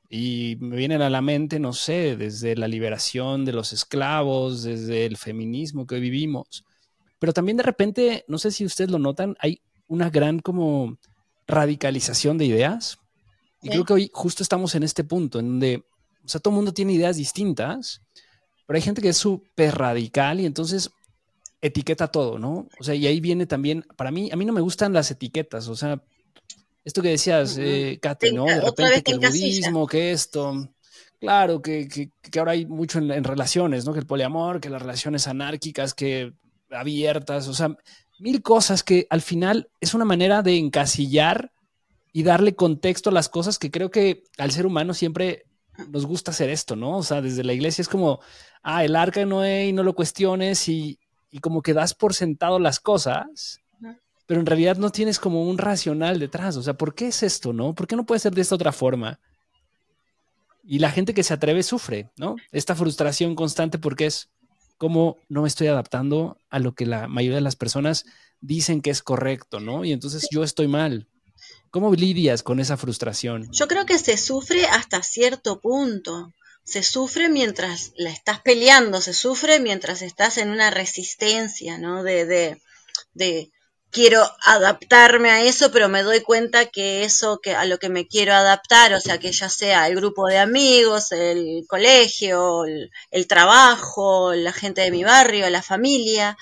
[0.08, 5.04] Y me vienen a la mente, no sé, desde la liberación de los esclavos, desde
[5.04, 6.64] el feminismo que hoy vivimos.
[7.18, 10.98] Pero también de repente, no sé si ustedes lo notan, hay una gran como
[11.46, 12.98] radicalización de ideas.
[13.62, 15.84] Y creo que hoy justo estamos en este punto, en donde,
[16.24, 18.02] o sea, todo el mundo tiene ideas distintas,
[18.66, 20.90] pero hay gente que es súper radical y entonces
[21.60, 22.68] etiqueta todo, ¿no?
[22.78, 25.68] O sea, y ahí viene también, para mí, a mí no me gustan las etiquetas,
[25.68, 26.00] o sea,
[26.86, 28.44] esto que decías, eh, Katy, ¿no?
[28.44, 30.68] De repente que el budismo, que esto.
[31.18, 33.92] Claro, que, que, ahora hay mucho en, relaciones, ¿no?
[33.92, 36.32] Que el poliamor, que las relaciones anárquicas, que
[36.70, 37.76] abiertas, o sea,
[38.18, 41.52] mil cosas que al final es una manera de encasillar
[42.12, 45.44] y darle contexto a las cosas que creo que al ser humano siempre
[45.90, 46.96] nos gusta hacer esto, ¿no?
[46.96, 48.20] O sea, desde la iglesia es como,
[48.62, 50.98] ah, el arca de Noé y no lo cuestiones y,
[51.30, 53.60] y como que das por sentado las cosas
[54.26, 56.56] pero en realidad no tienes como un racional detrás.
[56.56, 57.74] O sea, ¿por qué es esto, no?
[57.74, 59.20] ¿Por qué no puede ser de esta otra forma?
[60.64, 62.34] Y la gente que se atreve sufre, ¿no?
[62.50, 64.30] Esta frustración constante porque es
[64.78, 68.04] como no me estoy adaptando a lo que la mayoría de las personas
[68.40, 69.84] dicen que es correcto, ¿no?
[69.84, 71.08] Y entonces yo estoy mal.
[71.70, 73.48] ¿Cómo lidias con esa frustración?
[73.52, 76.32] Yo creo que se sufre hasta cierto punto.
[76.64, 82.02] Se sufre mientras la estás peleando, se sufre mientras estás en una resistencia, ¿no?
[82.02, 82.60] De, de,
[83.14, 83.52] de
[83.96, 88.06] quiero adaptarme a eso, pero me doy cuenta que eso que a lo que me
[88.06, 94.34] quiero adaptar, o sea, que ya sea el grupo de amigos, el colegio, el, trabajo,
[94.34, 96.36] la gente de mi barrio, la familia,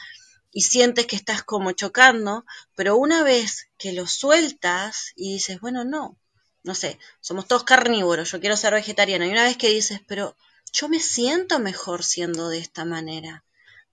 [0.51, 5.85] y sientes que estás como chocando, pero una vez que lo sueltas y dices, bueno,
[5.85, 6.19] no,
[6.65, 10.37] no sé, somos todos carnívoros, yo quiero ser vegetariano, y una vez que dices, pero
[10.73, 13.44] yo me siento mejor siendo de esta manera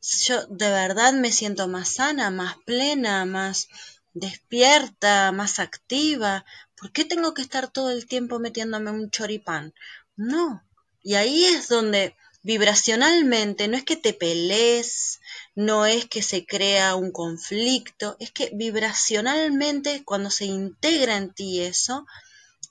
[0.01, 3.67] yo de verdad me siento más sana, más plena, más
[4.13, 6.45] despierta, más activa.
[6.75, 9.73] ¿Por qué tengo que estar todo el tiempo metiéndome un choripán?
[10.15, 10.63] No.
[11.03, 15.19] Y ahí es donde vibracionalmente no es que te pelees,
[15.55, 21.61] no es que se crea un conflicto, es que vibracionalmente cuando se integra en ti
[21.61, 22.05] eso,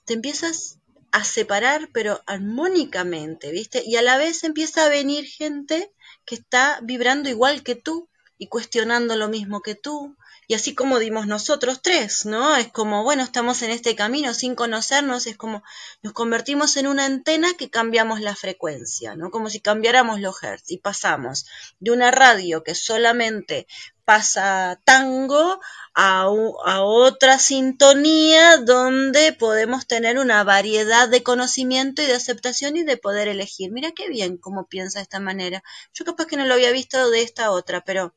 [0.05, 0.77] te empiezas
[1.11, 3.83] a separar, pero armónicamente, ¿viste?
[3.85, 5.91] Y a la vez empieza a venir gente
[6.31, 10.15] que está vibrando igual que tú y cuestionando lo mismo que tú.
[10.47, 12.55] Y así como dimos nosotros tres, ¿no?
[12.55, 15.63] Es como, bueno, estamos en este camino sin conocernos, es como
[16.01, 19.31] nos convertimos en una antena que cambiamos la frecuencia, ¿no?
[19.31, 21.45] Como si cambiáramos los hertz y pasamos
[21.79, 23.67] de una radio que solamente
[24.03, 25.61] pasa tango
[25.93, 32.83] a, a, otra sintonía donde podemos tener una variedad de conocimiento y de aceptación y
[32.83, 33.71] de poder elegir.
[33.71, 35.63] Mira qué bien cómo piensa de esta manera.
[35.93, 38.13] Yo capaz que no lo había visto de esta otra, pero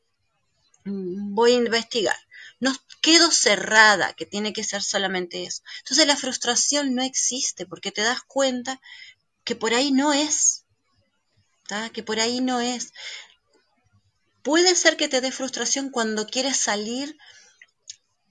[0.85, 2.15] voy a investigar.
[2.59, 5.61] No quedo cerrada, que tiene que ser solamente eso.
[5.79, 8.79] Entonces la frustración no existe porque te das cuenta
[9.43, 10.63] que por ahí no es.
[11.93, 12.93] Que por ahí no es.
[14.43, 17.17] Puede ser que te dé frustración cuando quieres salir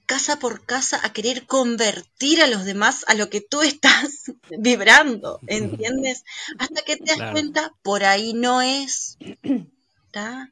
[0.05, 5.39] casa por casa a querer convertir a los demás a lo que tú estás vibrando,
[5.47, 6.23] ¿entiendes?
[6.57, 9.17] Hasta que te das cuenta, por ahí no es.
[10.05, 10.51] ¿Está?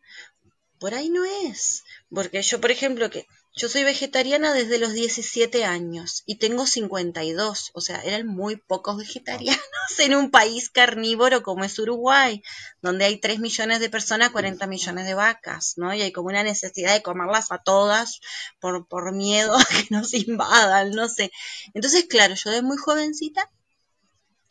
[0.84, 1.86] Por ahí no es.
[2.14, 7.72] Porque yo, por ejemplo, que yo soy vegetariana desde los 17 años y tengo 52,
[7.74, 9.64] o sea, eran muy pocos vegetarianos
[10.00, 12.44] en un país carnívoro como es Uruguay,
[12.82, 15.94] donde hay 3 millones de personas, 40 millones de vacas, ¿no?
[15.94, 18.20] Y hay como una necesidad de comerlas a todas
[18.60, 21.32] por, por miedo a que nos invadan, no sé.
[21.74, 23.50] Entonces, claro, yo de muy jovencita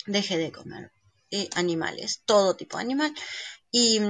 [0.07, 0.93] dejé de comer
[1.31, 3.15] eh, animales, todo tipo de animal.
[3.71, 4.01] Y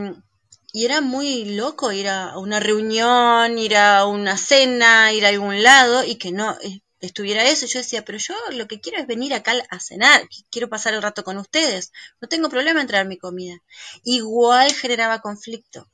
[0.73, 5.63] y era muy loco ir a una reunión, ir a una cena, ir a algún
[5.63, 7.67] lado y que no eh, estuviera eso.
[7.67, 11.03] Yo decía, pero yo lo que quiero es venir acá a cenar, quiero pasar el
[11.03, 13.57] rato con ustedes, no tengo problema en traer mi comida.
[14.03, 15.89] Igual generaba conflicto.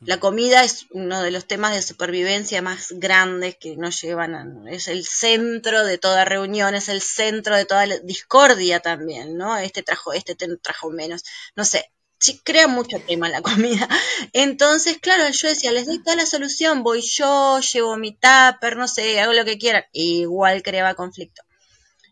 [0.00, 4.70] la comida es uno de los temas de supervivencia más grandes que nos llevan a,
[4.70, 9.56] es el centro de toda reunión, es el centro de toda discordia también, ¿no?
[9.56, 11.24] Este trajo, este trajo menos,
[11.54, 13.88] no sé, sí, crea mucho tema la comida.
[14.32, 18.86] Entonces, claro, yo decía, les doy toda la solución, voy yo, llevo mi tupper, no
[18.86, 19.84] sé, hago lo que quieran.
[19.92, 21.42] Igual creaba conflicto.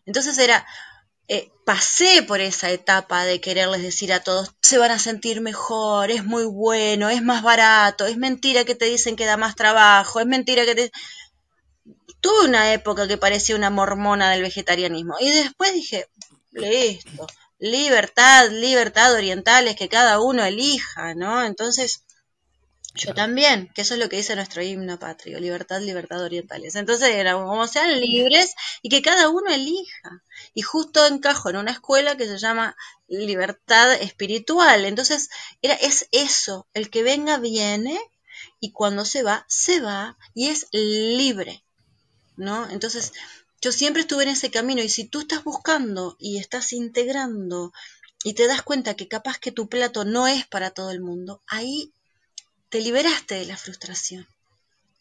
[0.05, 0.65] Entonces era,
[1.27, 6.09] eh, pasé por esa etapa de quererles decir a todos, se van a sentir mejor,
[6.09, 10.19] es muy bueno, es más barato, es mentira que te dicen que da más trabajo,
[10.19, 10.91] es mentira que te...
[12.21, 16.07] Tuve una época que parecía una mormona del vegetarianismo y después dije,
[16.51, 17.27] listo,
[17.59, 21.43] libertad, libertad orientales, que cada uno elija, ¿no?
[21.43, 22.03] Entonces,
[22.95, 26.75] yo también, que eso es lo que dice nuestro himno patrio, libertad, libertad orientales.
[26.75, 30.23] Entonces, era como sean libres y que cada uno elija.
[30.53, 32.75] Y justo encajo en una escuela que se llama
[33.07, 34.85] libertad espiritual.
[34.85, 35.29] Entonces,
[35.61, 37.99] era, es eso, el que venga viene
[38.59, 41.63] y cuando se va, se va y es libre,
[42.37, 42.69] ¿no?
[42.69, 43.13] Entonces,
[43.61, 47.73] yo siempre estuve en ese camino y si tú estás buscando y estás integrando
[48.23, 51.41] y te das cuenta que capaz que tu plato no es para todo el mundo,
[51.47, 51.91] ahí
[52.69, 54.27] te liberaste de la frustración,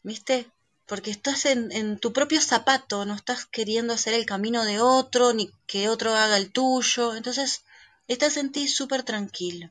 [0.03, 0.51] ¿viste?
[0.87, 5.51] Porque estás en, tu propio zapato, no estás queriendo hacer el camino de otro, ni
[5.67, 7.63] que otro haga el tuyo, entonces
[8.07, 9.71] estás en ti súper tranquilo.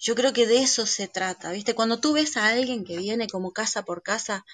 [0.00, 1.74] Yo creo que de eso se trata, ¿viste?
[1.74, 4.44] Cuando tú ves a alguien que viene como casa por casa,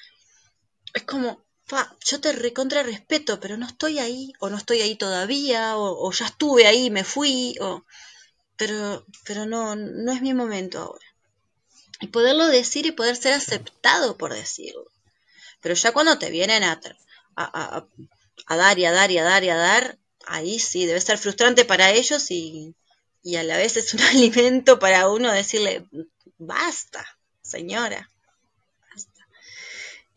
[0.92, 1.42] es como,
[2.04, 6.26] yo te recontra respeto, pero no estoy ahí, o no estoy ahí todavía, o, ya
[6.26, 7.84] estuve ahí, me fui, o,
[8.56, 11.04] pero, pero no, no es mi momento ahora.
[12.00, 14.86] Y poderlo decir y poder ser aceptado por decirlo.
[15.60, 16.80] Pero ya cuando te vienen a,
[17.36, 17.86] a,
[18.46, 21.18] a, dar y a dar y a dar y a dar, ahí sí, debe ser
[21.18, 22.74] frustrante para ellos y,
[23.22, 25.86] y a la vez es un alimento para uno decirle,
[26.38, 27.04] basta,
[27.42, 28.08] señora.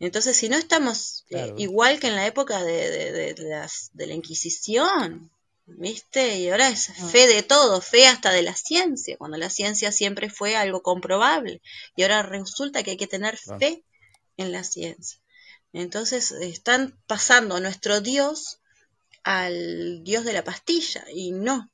[0.02, 3.36] Entonces, si no estamos eh, igual que en la época de,
[3.94, 5.30] la Inquisición,
[5.64, 6.40] ¿viste?
[6.40, 7.08] Y ahora es ah.
[7.08, 11.62] fe de todo, fe hasta de la ciencia, cuando la ciencia siempre fue algo comprobable.
[11.94, 13.84] Y ahora resulta que hay que tener fe
[14.36, 15.20] en la ciencia.
[15.72, 18.58] Entonces, están pasando a nuestro Dios
[19.22, 21.70] al Dios de la pastilla, y no.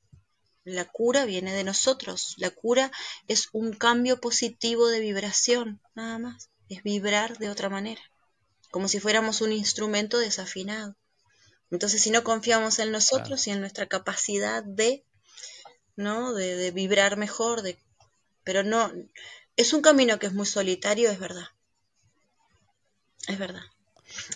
[0.64, 2.34] La cura viene de nosotros.
[2.36, 2.92] La cura
[3.26, 6.50] es un cambio positivo de vibración, nada más.
[6.68, 8.02] Es vibrar de otra manera
[8.70, 10.96] como si fuéramos un instrumento desafinado.
[11.70, 15.04] Entonces, si no confiamos en nosotros y en nuestra capacidad de,
[15.96, 16.32] ¿no?
[16.32, 17.78] De, vibrar mejor, de,
[18.44, 18.92] pero no,
[19.56, 21.48] es un camino que es muy solitario, es verdad.
[23.26, 23.62] Es verdad.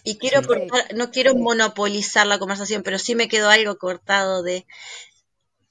[0.05, 0.43] Y quiero
[0.95, 4.67] no quiero monopolizar la conversación, pero sí me quedó algo cortado de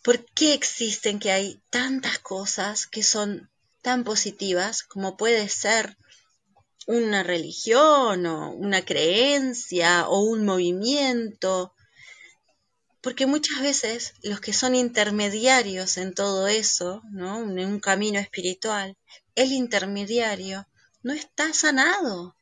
[0.01, 3.51] por qué existen que hay tantas cosas que son
[3.83, 5.97] tan positivas como puede ser
[6.87, 11.73] una religión o una creencia o un movimiento
[13.01, 17.41] porque muchas veces los que son intermediarios en todo eso, ¿no?
[17.41, 18.95] En un camino espiritual,
[19.33, 20.67] el intermediario
[21.01, 22.35] no está sanado.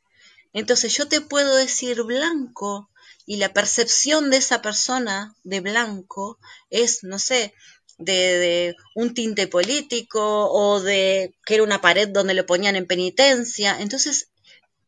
[0.52, 2.90] Entonces yo te puedo decir blanco
[3.24, 6.38] y la percepción de esa persona de blanco
[6.68, 7.54] es, no sé,
[8.00, 13.80] de, un tinte político o de que era una pared donde le ponían en penitencia.
[13.80, 14.30] Entonces,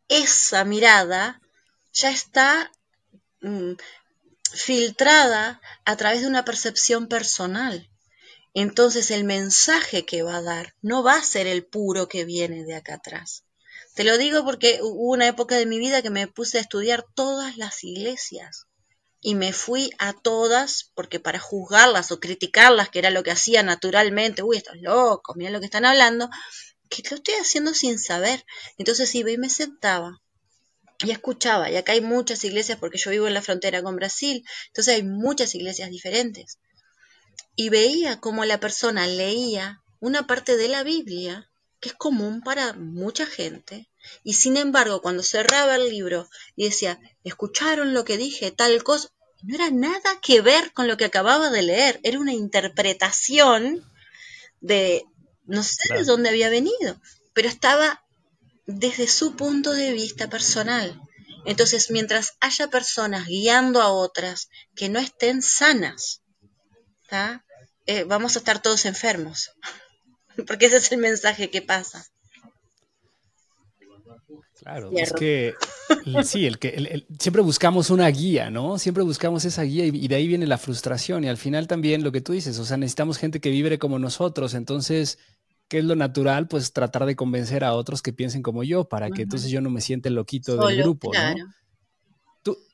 [0.08, 1.40] esa mirada
[1.92, 2.72] ya está
[3.40, 3.72] mm,
[4.52, 7.88] filtrada a través de una percepción personal.
[8.54, 12.64] Entonces el mensaje que va a dar no va a ser el puro que viene
[12.64, 13.44] de acá atrás.
[13.94, 17.04] Te lo digo porque hubo una época de mi vida que me puse a estudiar
[17.14, 18.66] todas las iglesias
[19.22, 23.62] y me fui a todas porque para juzgarlas o criticarlas, que era lo que hacía
[23.62, 26.28] naturalmente, uy, estos locos, mira lo que están hablando,
[26.90, 28.44] que lo estoy haciendo sin saber.
[28.76, 30.20] Entonces iba y me sentaba
[31.04, 34.44] y escuchaba, y acá hay muchas iglesias porque yo vivo en la frontera con Brasil,
[34.68, 36.58] entonces hay muchas iglesias diferentes.
[37.56, 41.48] Y veía cómo la persona leía una parte de la Biblia
[41.80, 43.88] que es común para mucha gente,
[44.22, 48.52] y sin embargo cuando cerraba el libro y decía, ¿escucharon lo que dije?
[48.52, 49.08] Tal cosa,
[49.42, 53.84] no era nada que ver con lo que acababa de leer, era una interpretación
[54.60, 55.04] de,
[55.44, 57.00] no sé de dónde había venido,
[57.34, 58.04] pero estaba
[58.66, 61.00] desde su punto de vista personal.
[61.44, 66.22] Entonces, mientras haya personas guiando a otras que no estén sanas,
[67.86, 69.50] eh, vamos a estar todos enfermos,
[70.46, 72.06] porque ese es el mensaje que pasa.
[74.62, 75.54] Claro, es que
[76.24, 78.78] sí, el que siempre buscamos una guía, ¿no?
[78.78, 82.12] Siempre buscamos esa guía y, de ahí viene la frustración y al final también lo
[82.12, 85.18] que tú dices, o sea, necesitamos gente que vibre como nosotros, entonces
[85.66, 86.46] ¿qué es lo natural?
[86.46, 89.70] Pues tratar de convencer a otros que piensen como yo para que entonces yo no
[89.70, 91.52] me siente loquito del grupo, ¿no?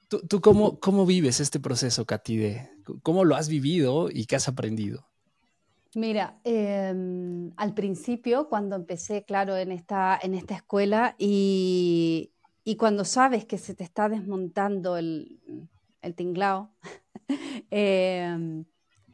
[0.09, 2.57] ¿Tú, tú, cómo, cómo, vives este proceso, Katy?
[3.03, 5.07] ¿Cómo lo has vivido y qué has aprendido?
[5.95, 12.33] Mira, em, al principio, cuando empecé, claro, en esta, en esta escuela y,
[12.63, 15.41] y cuando sabes que se te está desmontando el,
[16.03, 16.71] el tinglao,
[17.71, 18.65] eh,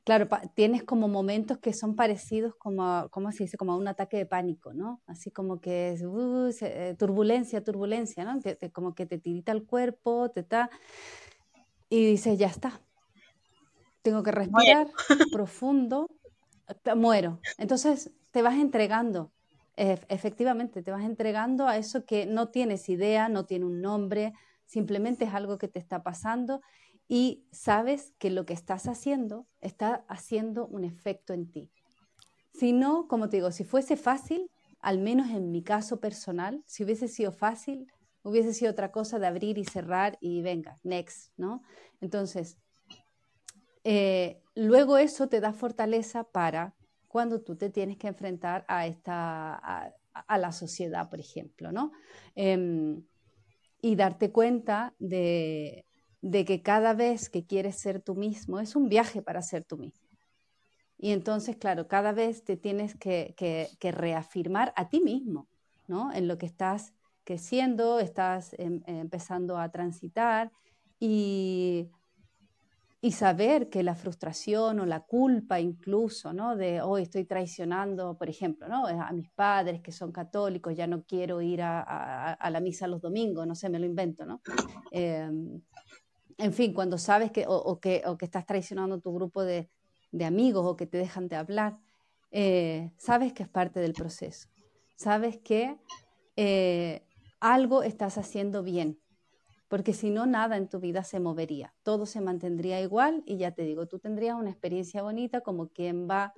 [0.04, 3.56] claro, tienes como momentos que son parecidos como, ¿cómo se dice?
[3.56, 5.00] Como a un ataque de pánico, ¿no?
[5.06, 8.40] Así como que es uh, eh, turbulencia, turbulencia, ¿no?
[8.40, 10.70] Que, como que te tirita el cuerpo, te está...
[11.88, 12.80] Y dices, ya está.
[14.02, 14.88] Tengo que respirar
[15.32, 16.08] profundo,
[16.96, 17.40] muero.
[17.58, 19.32] Entonces te vas entregando,
[19.76, 24.32] efectivamente, te vas entregando a eso que no tienes idea, no tiene un nombre,
[24.66, 26.60] simplemente es algo que te está pasando
[27.08, 31.70] y sabes que lo que estás haciendo está haciendo un efecto en ti.
[32.52, 34.50] Si no, como te digo, si fuese fácil,
[34.80, 37.86] al menos en mi caso personal, si hubiese sido fácil,
[38.22, 41.62] hubiese sido otra cosa de abrir y cerrar y venga, next, ¿no?
[42.00, 42.58] Entonces,
[43.82, 46.74] eh, luego eso te da fortaleza para
[47.08, 49.54] cuando tú te tienes que enfrentar a esta,
[50.12, 51.92] a, la sociedad, por ejemplo, ¿no?
[52.34, 53.04] Em,
[53.80, 55.84] y darte cuenta de,
[56.20, 59.76] de que cada vez que quieres ser tú mismo es un viaje para ser tú
[59.76, 60.08] mismo.
[60.96, 63.34] Y entonces, claro, cada vez te tienes que,
[63.82, 65.48] reafirmar a ti mismo,
[65.86, 66.10] ¿no?
[66.12, 66.94] En lo que estás
[67.24, 70.50] creciendo, estás em, empezando a transitar
[70.98, 71.90] y,
[73.04, 76.56] y, saber que la frustración o la culpa incluso, ¿no?
[76.56, 78.86] De hoy estoy traicionando, por ejemplo, ¿no?
[78.86, 83.46] A mis padres que son católicos, ya no quiero ir a, la misa los domingos,
[83.46, 84.40] no sé, me lo invento, ¿no?
[84.90, 85.60] Em,
[86.38, 89.70] en fin, cuando sabes que o, que, que estás traicionando tu grupo de,
[90.24, 91.78] amigos o que te dejan de hablar,
[92.30, 94.48] eh, sabes que es parte del proceso.
[94.96, 95.76] Sabes que
[96.36, 97.06] eh,
[97.40, 98.98] algo estás haciendo bien,
[99.74, 103.50] porque si no, nada en tu vida se movería, todo se mantendría igual y ya
[103.50, 106.32] te digo, tú tendrías una experiencia bonita como quien va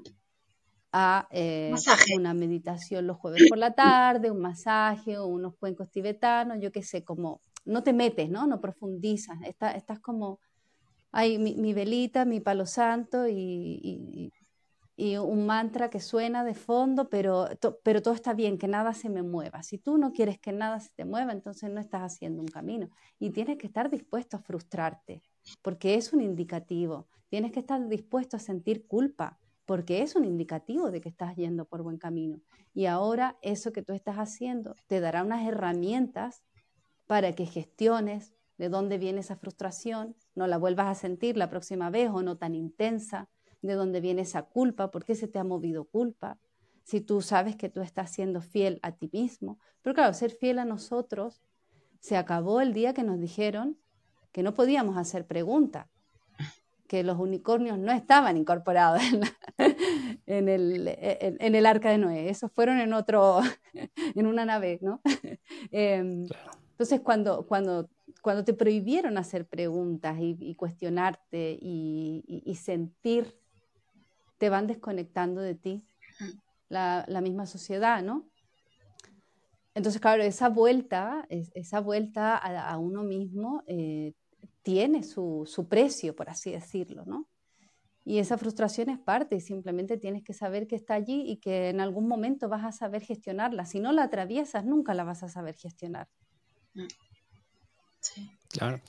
[0.91, 1.75] a eh,
[2.15, 6.83] una meditación los jueves por la tarde, un masaje o unos cuencos tibetanos, yo qué
[6.83, 8.47] sé, como no te metes, ¿no?
[8.47, 10.41] No profundizas, estás como,
[11.13, 14.33] hay mi, velita, mi palo santo y,
[14.97, 17.49] un mantra que suena de fondo, pero,
[17.83, 19.63] pero todo está bien, que nada se me mueva.
[19.63, 22.89] Si tú no quieres que nada se te mueva, entonces no estás haciendo un camino.
[23.19, 25.23] Y tienes que estar dispuesto a frustrarte,
[25.61, 27.09] porque es un indicativo.
[27.29, 31.67] Tienes que estar dispuesto a sentir culpa, porque es un indicativo de que estás yendo
[31.67, 32.41] por buen camino.
[32.73, 36.43] Y ahora eso que tú estás haciendo te dará unas herramientas
[37.07, 41.91] para que gestiones de dónde viene esa frustración, no la vuelvas a sentir la próxima
[41.91, 43.29] vez o no tan intensa,
[43.67, 46.39] de dónde viene esa culpa, por qué se te ha movido culpa,
[46.83, 49.59] si tú sabes que tú estás siendo fiel a ti mismo.
[49.83, 51.43] Pero claro, ser fiel a nosotros
[52.01, 53.79] se acabó el día que nos dijeron
[54.33, 55.87] que no podíamos hacer preguntas.
[56.87, 59.23] que los unicornios no estaban incorporados en,
[60.49, 63.41] el, en, el, arca de Noé, esos fueron en otro,
[64.15, 65.01] en una nave, ¿no?
[65.73, 66.27] Em,
[66.77, 67.89] entonces, cuando, cuando,
[68.21, 73.35] cuando te prohibieron hacer preguntas y, cuestionarte y, sentir,
[74.39, 75.87] te van desconectando de ti,
[76.69, 78.29] la, la misma sociedad, ¿no?
[79.77, 84.15] Entonces, claro, esa vuelta, esa vuelta a, uno mismo eh,
[84.63, 87.29] tiene su, precio, por así decirlo, ¿no?
[88.03, 91.69] Y esa frustración es parte y simplemente tienes que saber que está allí y que
[91.69, 93.67] en algún momento vas a saber gestionarla.
[93.67, 96.09] Si no la atraviesas, nunca la vas a saber gestionar.
[96.73, 96.87] Mm.
[98.01, 98.31] Sí.
[98.49, 98.81] Claro.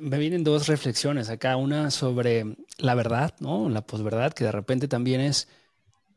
[0.00, 3.68] Me vienen dos reflexiones acá, una sobre la verdad, ¿no?
[3.68, 5.48] La posverdad, que de repente también es,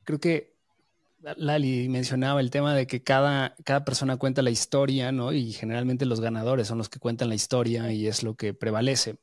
[0.03, 0.55] creo que
[1.37, 5.33] Lali mencionaba el tema de que cada, cada persona cuenta la historia, ¿no?
[5.33, 9.17] Y generalmente los ganadores son los que cuentan la historia y es lo que prevalece.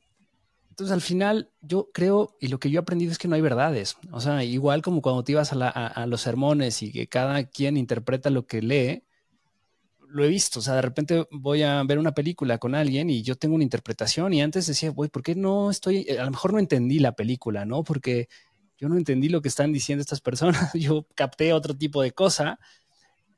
[0.73, 3.41] Entonces, al final, yo creo, y lo que yo he aprendido es que no hay
[3.41, 3.95] verdades.
[4.11, 8.31] O sea, igual como cuando te ibas a, los sermones y que cada quien interpreta
[8.31, 9.03] lo que lee,
[10.13, 10.59] lo he visto.
[10.59, 13.63] O sea, de repente voy a ver una película con alguien y yo tengo una
[13.63, 16.07] interpretación y antes decía, güey, ¿por qué no estoy?
[16.09, 17.83] A lo mejor no entendí la película, ¿no?
[17.83, 18.29] Porque
[18.77, 22.59] yo no entendí lo que están diciendo estas personas, yo capté otro tipo de cosa.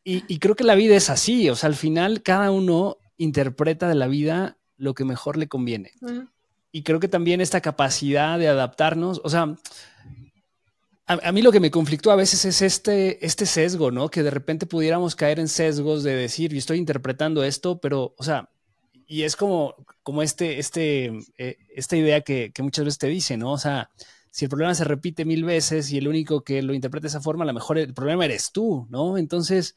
[0.07, 3.95] Y, creo que la vida es así, o sea, al final cada uno interpreta de
[3.95, 5.93] la vida lo que mejor le conviene.
[6.71, 9.55] Y creo que también esta capacidad de adaptarnos, o sea,
[11.07, 14.09] a, mí lo que me conflictó a veces es este, este sesgo, ¿no?
[14.09, 18.23] Que de repente pudiéramos caer en sesgos de decir, yo estoy interpretando esto, pero, o
[18.23, 18.49] sea,
[19.05, 23.37] y es como, como este, este, eh, esta idea que, que, muchas veces te dice,
[23.37, 23.51] ¿no?
[23.51, 23.91] O sea,
[24.31, 27.21] si el problema se repite mil veces y el único que lo interpreta de esa
[27.21, 29.17] forma, a lo mejor el problema eres tú, ¿no?
[29.19, 29.75] Entonces,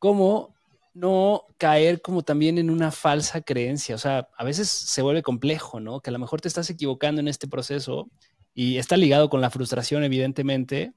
[0.00, 0.54] ¿cómo
[0.92, 3.94] no caer como también en una falsa creencia?
[3.94, 6.00] O sea, a veces se vuelve complejo, ¿no?
[6.00, 8.08] Que a lo mejor te estás equivocando en este proceso
[8.54, 10.92] y está ligado con la frustración, evidentemente,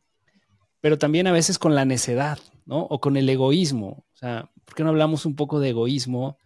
[0.80, 2.82] pero también a veces con la necedad, ¿no?
[2.82, 4.05] O con el egoísmo.
[4.14, 6.38] O sea, ¿por qué no hablamos un poco de egoísmo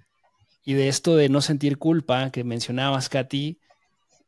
[0.63, 3.59] y de esto de no sentir culpa que mencionabas, Katy?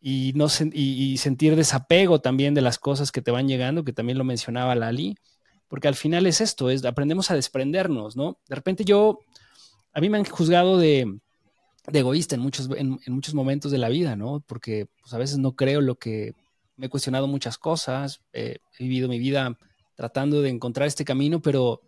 [0.06, 4.18] y, no, y, sentir desapego también de las cosas que te van llegando, que también
[4.18, 5.16] lo mencionaba Lali,
[5.70, 8.38] porque al final es esto, es aprendemos a desprendernos, ¿no?
[8.50, 9.20] De repente yo,
[9.94, 11.20] a mí me han juzgado de,
[11.94, 14.44] egoísta en muchos, en, muchos momentos de la vida, ¿no?
[14.46, 16.34] Porque pues, a veces no creo lo que
[16.76, 19.58] me he cuestionado muchas cosas, he vivido mi vida
[19.96, 21.82] tratando de encontrar este camino, pero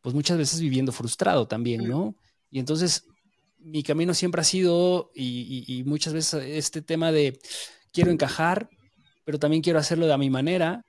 [0.00, 2.16] pues muchas veces viviendo frustrado también, ¿no?
[2.50, 3.06] Y entonces
[3.58, 7.38] mi camino siempre ha sido, y, muchas veces este tema de
[7.92, 8.68] quiero encajar,
[9.24, 10.84] pero también quiero hacerlo de a mi manera.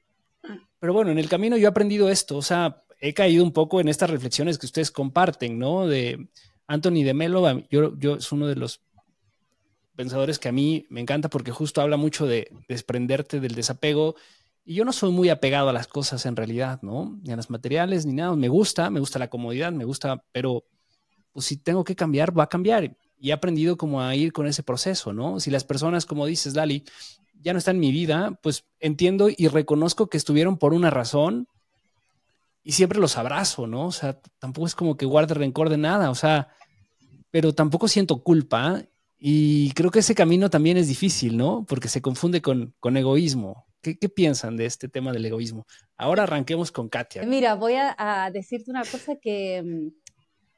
[0.79, 3.79] Pero bueno, en el camino yo he aprendido esto, o sea, he caído un poco
[3.79, 5.87] en estas reflexiones que ustedes comparten, ¿no?
[5.87, 6.27] De
[6.67, 8.81] Anthony de Melo, yo, yo es uno de los
[9.95, 14.15] pensadores que a mí me encanta porque justo habla mucho de desprenderte del desapego.
[14.65, 17.19] Y yo no soy muy apegado a las cosas en realidad, ¿no?
[17.23, 18.35] Ni a los materiales, ni nada.
[18.35, 20.63] Me gusta, me gusta la comodidad, me gusta, pero
[21.31, 22.95] pues si tengo que cambiar, va a cambiar.
[23.19, 25.39] Y he aprendido como a ir con ese proceso, ¿no?
[25.39, 26.83] Si las personas, como dices, Dali,
[27.41, 31.47] ya no están en mi vida, pues entiendo y reconozco que estuvieron por una razón
[32.63, 33.87] y siempre los abrazo, ¿no?
[33.87, 36.47] O sea, tampoco es como que guarde rencor de nada, o sea,
[37.31, 38.83] pero tampoco siento culpa
[39.25, 41.65] y creo que ese camino también es difícil, ¿no?
[41.65, 43.65] Porque se confunde con, con egoísmo.
[43.81, 45.65] ¿Qué, ¿Qué, piensan de este tema del egoísmo?
[45.95, 47.23] Ahora arranquemos con Katia.
[47.23, 50.03] Mira, voy a, a decirte una cosa que mm,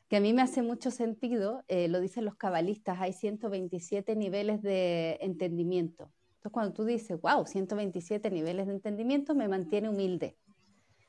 [0.07, 4.61] que a mí me hace mucho sentido, eh, lo dicen los cabalistas, hay 127 niveles
[4.61, 6.11] de entendimiento.
[6.36, 10.38] Entonces cuando tú dices, wow, 127 niveles de entendimiento, me mantiene humilde.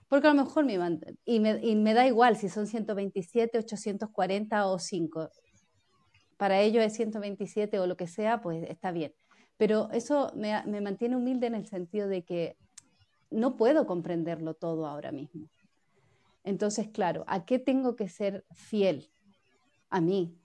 [0.09, 0.79] Porque a lo mejor me,
[1.25, 5.31] y me, y me da igual si son 127, 840 o 5.
[6.37, 9.15] Para ellos es 127 o lo que sea, pues está bien.
[9.57, 12.57] Pero eso me, me mantiene humilde en el sentido de que
[13.31, 15.49] no puedo comprenderlo todo ahora mismo.
[16.45, 19.11] Entonces, claro, ¿a qué tengo que ser fiel?
[19.91, 20.39] A mí.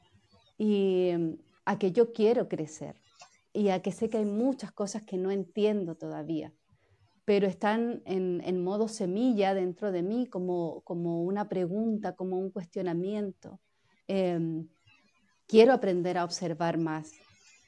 [0.58, 1.34] Y mm,
[1.66, 2.96] a que yo quiero crecer.
[3.54, 6.54] Y a que sé que hay muchas cosas que no entiendo todavía,
[7.26, 13.60] pero están en, modo semilla dentro de mí como, como una pregunta, como un cuestionamiento.
[14.08, 14.70] Em,
[15.52, 17.12] quiero aprender a observar más,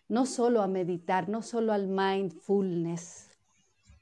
[0.08, 3.30] no solo a meditar, no solo al mindfulness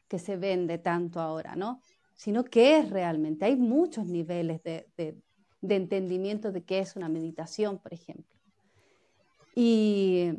[0.07, 1.81] que se vende tanto ahora, ¿no?
[2.21, 3.45] sino qué es realmente.
[3.45, 5.17] Hay muchos niveles de,
[5.63, 8.39] entendimiento de qué es una meditación, por ejemplo.
[9.55, 10.31] Y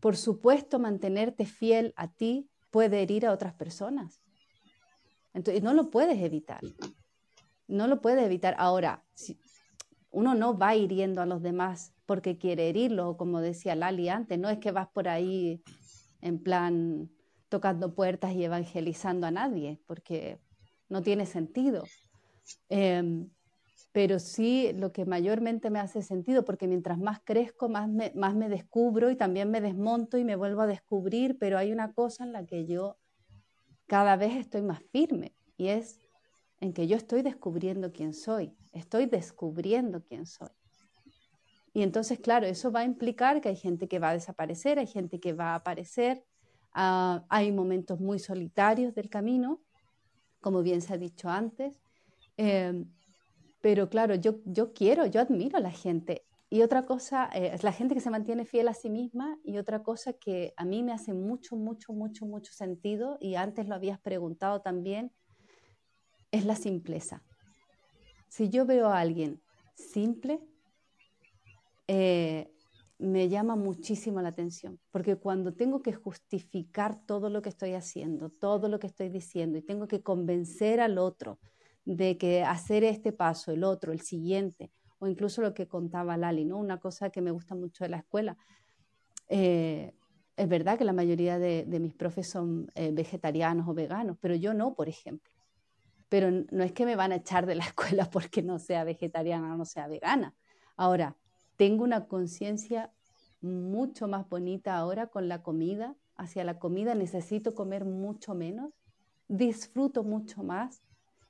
[0.00, 4.20] por supuesto, mantenerte fiel a ti puede herir a otras personas.
[5.34, 6.60] Entonces, no lo puedes evitar.
[7.66, 8.54] No lo puedes evitar.
[8.56, 9.04] Ahora,
[10.12, 14.48] uno no va hiriendo a los demás porque quiere herirlos, como decía Lali antes, no
[14.48, 15.62] es que vas por ahí
[16.20, 17.10] en plan
[17.48, 20.40] tocando puertas y evangelizando a nadie, porque
[20.88, 21.84] no tiene sentido.
[22.68, 23.28] Em,
[23.92, 28.48] pero sí lo que mayormente me hace sentido, porque mientras más crezco, más más me
[28.48, 32.32] descubro y también me desmonto y me vuelvo a descubrir, pero hay una cosa en
[32.32, 32.98] la que yo
[33.86, 35.98] cada vez estoy más firme y es
[36.60, 40.55] en que yo estoy descubriendo quién soy, estoy descubriendo quién soy.
[41.76, 44.86] Y entonces, claro, eso va a implicar que hay gente que va a desaparecer, hay
[44.86, 46.24] gente que va a aparecer,
[46.72, 49.60] ah, hay momentos muy solitarios del camino,
[50.40, 51.78] como bien se ha dicho antes.
[52.38, 52.90] Em,
[53.60, 56.24] pero claro, yo, yo quiero, yo admiro a la gente.
[56.48, 59.58] Y otra cosa eh, es la gente que se mantiene fiel a sí misma y
[59.58, 63.74] otra cosa que a mí me hace mucho, mucho, mucho, mucho sentido y antes lo
[63.74, 65.12] habías preguntado también,
[66.30, 67.22] es la simpleza.
[68.28, 69.42] Si yo veo a alguien
[69.74, 70.40] simple,
[71.88, 72.50] eh,
[72.98, 78.30] me llama muchísimo la atención, porque cuando tengo que justificar todo lo que estoy haciendo,
[78.30, 81.38] todo lo que estoy diciendo, y tengo que convencer al otro
[81.84, 86.44] de que hacer este paso, el otro, el siguiente, o incluso lo que contaba Lali,
[86.44, 86.58] ¿no?
[86.58, 88.38] Una cosa que me gusta mucho de la escuela.
[89.28, 89.92] Eh,
[90.36, 94.54] es verdad que la mayoría de, mis profes son eh, vegetarianos o veganos, pero yo
[94.54, 95.32] no, por ejemplo.
[96.08, 99.54] Pero no es que me van a echar de la escuela porque no sea vegetariana
[99.54, 100.34] o no sea vegana.
[100.76, 101.16] Ahora,
[101.56, 102.92] tengo una conciencia
[103.40, 105.94] mucho más bonita ahora con la comida.
[106.16, 108.72] Hacia la comida necesito comer mucho menos,
[109.28, 110.82] disfruto mucho más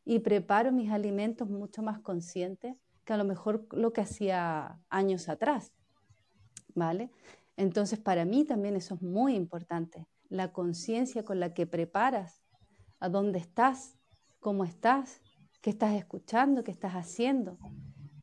[0.04, 5.28] y preparo mis alimentos mucho más conscientes que a lo mejor lo que hacía años
[5.28, 5.72] atrás.
[6.74, 7.10] ¿Vale?
[7.56, 12.42] Entonces, para mí también eso es muy importante, la conciencia con la que preparas,
[13.00, 13.96] a dónde estás,
[14.40, 15.22] cómo estás,
[15.62, 17.58] qué estás escuchando, qué estás haciendo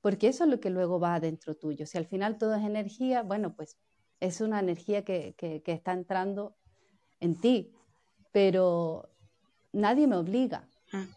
[0.03, 1.85] porque eso es lo que luego va adentro tuyo.
[1.85, 3.77] Si al final todo es energía, bueno, pues
[4.19, 5.33] es una energía que,
[5.65, 6.57] está entrando
[7.21, 7.71] en ti,
[8.33, 9.09] pero
[9.71, 10.67] nadie me obliga.
[10.91, 11.07] Ah.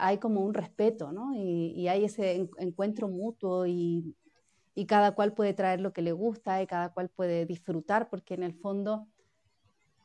[0.00, 1.36] hay como un respeto, ¿no?
[1.36, 4.16] Y, hay ese encuentro mutuo y,
[4.88, 8.42] cada cual puede traer lo que le gusta y cada cual puede disfrutar, porque en
[8.42, 9.06] el fondo,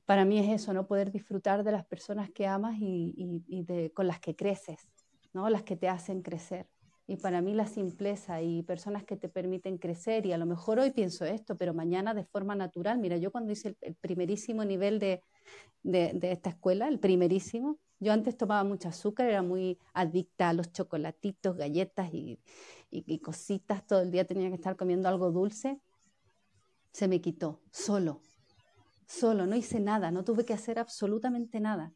[0.06, 0.86] para mí es eso, ¿no?
[0.86, 3.66] Poder disfrutar de las personas que amas y,
[3.96, 4.92] con las que creces,
[5.34, 5.50] ¿no?
[5.50, 6.68] Las que te hacen crecer.
[7.08, 10.80] Y para mí la simpleza y personas que te permiten crecer, y a lo mejor
[10.80, 14.99] hoy pienso esto, pero mañana de forma natural, mira, yo cuando hice el, primerísimo nivel
[14.99, 15.24] de,
[15.84, 20.72] de, esta escuela, el primerísimo, yo antes tomaba mucho azúcar, era muy adicta a los
[20.72, 22.39] chocolatitos, galletas y,
[22.89, 25.80] y, cositas, todo el día tenía que estar comiendo algo dulce.
[26.91, 28.22] Se me quitó, solo,
[29.06, 31.93] solo, no hice nada, no tuve que hacer absolutamente nada.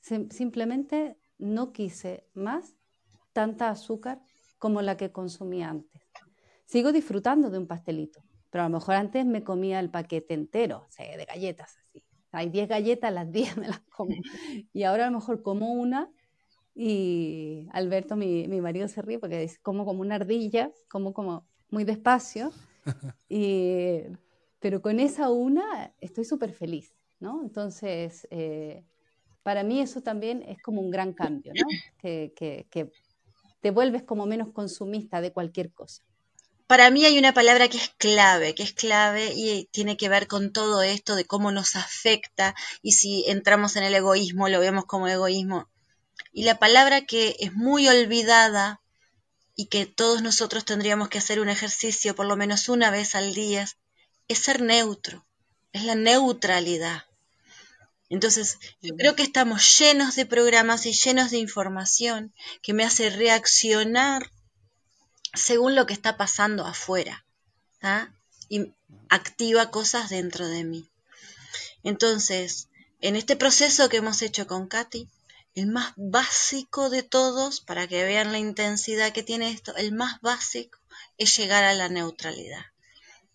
[0.00, 2.76] simplemente no quise más
[3.32, 4.22] tanta azúcar
[4.60, 6.02] como la que consumía antes.
[6.66, 10.84] Sigo disfrutando de un pastelito, pero a lo mejor antes me comía el paquete entero,
[10.88, 12.04] o sea, de galletas así.
[12.30, 14.14] Hay 10 galletas, las 10 me las como.
[14.72, 16.12] Y ahora a lo mejor como una
[16.74, 21.46] y Alberto, mi, mi marido, se ríe porque es como como una ardilla, como como
[21.70, 22.52] muy despacio.
[23.28, 24.02] Y,
[24.58, 27.42] pero con esa una estoy súper feliz, ¿no?
[27.42, 28.84] Entonces, eh,
[29.42, 31.66] para mí eso también es como un gran cambio, ¿no?
[31.98, 32.90] Que, que, que
[33.60, 36.02] te vuelves como menos consumista de cualquier cosa.
[36.66, 40.28] Para mí hay una palabra que es clave, que es clave y tiene que ver
[40.28, 44.84] con todo esto de cómo nos afecta y si entramos en el egoísmo lo vemos
[44.84, 45.68] como egoísmo.
[46.32, 48.80] Y la palabra que es muy olvidada
[49.56, 53.34] y que todos nosotros tendríamos que hacer un ejercicio por lo menos una vez al
[53.34, 53.66] día
[54.28, 55.26] es ser neutro,
[55.72, 57.09] es la neutralidad.
[58.10, 63.08] Entonces, yo creo que estamos llenos de programas y llenos de información que me hace
[63.08, 64.30] reaccionar
[65.32, 67.24] según lo que está pasando afuera
[68.48, 68.72] y
[69.08, 70.90] activa cosas dentro de mí.
[71.84, 72.68] Entonces,
[73.00, 75.08] en este proceso que hemos hecho con Katy,
[75.54, 80.20] el más básico de todos, para que vean la intensidad que tiene esto, el más
[80.20, 80.78] básico
[81.16, 82.66] es llegar a la neutralidad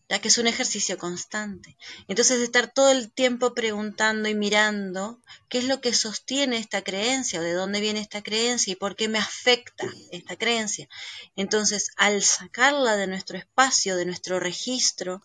[0.09, 1.77] ya que es un ejercicio constante.
[2.07, 7.39] Entonces, estar todo el tiempo preguntando y mirando qué es lo que sostiene esta creencia
[7.39, 10.87] o de dónde viene esta creencia y por qué me afecta esta creencia.
[11.35, 15.23] Entonces, al sacarla de nuestro espacio, de nuestro registro,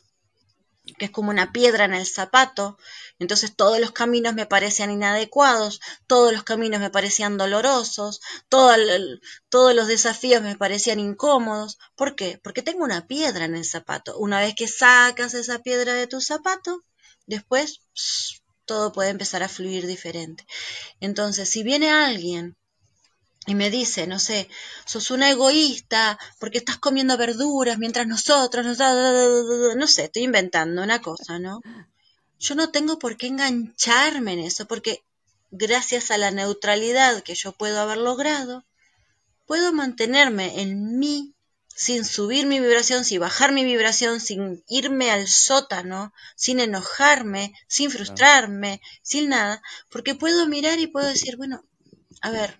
[0.98, 2.78] que es como una piedra en el zapato,
[3.18, 8.78] entonces todos los caminos me parecían inadecuados, todos los caminos me parecían dolorosos, todos
[9.74, 11.78] los desafíos me parecían incómodos.
[11.96, 12.40] ¿Por qué?
[12.42, 14.18] Porque tengo una piedra en el zapato.
[14.18, 16.82] Una vez que sacas esa piedra de tu zapato,
[17.26, 17.80] después
[18.64, 20.46] todo puede empezar a fluir diferente.
[21.00, 22.56] Entonces, si viene alguien
[23.46, 24.48] y me dice, no sé,
[24.84, 31.38] sos una egoísta porque estás comiendo verduras mientras nosotros, no sé, estoy inventando una cosa,
[31.38, 31.60] ¿no?
[32.40, 35.04] yo no tengo por qué engancharme en eso, porque
[35.50, 38.64] gracias a la neutralidad que yo puedo haber logrado,
[39.46, 41.34] puedo mantenerme en mí
[41.68, 47.90] sin subir mi vibración, sin bajar mi vibración, sin irme al sótano, sin enojarme, sin
[47.90, 51.62] frustrarme, sin nada, porque puedo mirar y puedo decir, bueno,
[52.22, 52.58] a ver,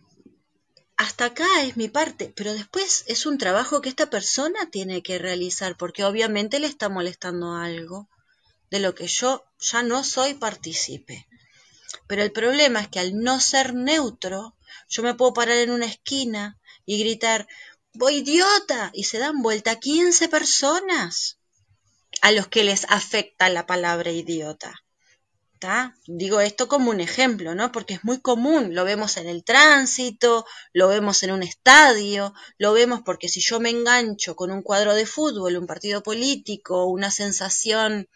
[1.01, 5.19] hasta acá es mi parte, pero después es un trabajo que esta persona tiene que
[5.19, 8.11] realizar, porque obviamente le está molestando algo
[8.71, 11.27] de lo que yo ya no soy partícipe.
[12.07, 14.55] Pero el problema es que al no ser neutro,
[14.91, 17.49] yo me puedo parar en una esquina y gritar,
[17.95, 21.39] voy idiota, y se dan vuelta 15 personas
[22.21, 24.85] a los que les afecta la palabra idiota.
[26.07, 27.71] Digo esto como un ejemplo, ¿no?
[27.71, 32.73] Porque es muy común, lo vemos en el tránsito, lo vemos en un estadio, lo
[32.73, 37.11] vemos porque si yo me engancho con un cuadro de fútbol, un partido político, una
[37.11, 38.09] sensación,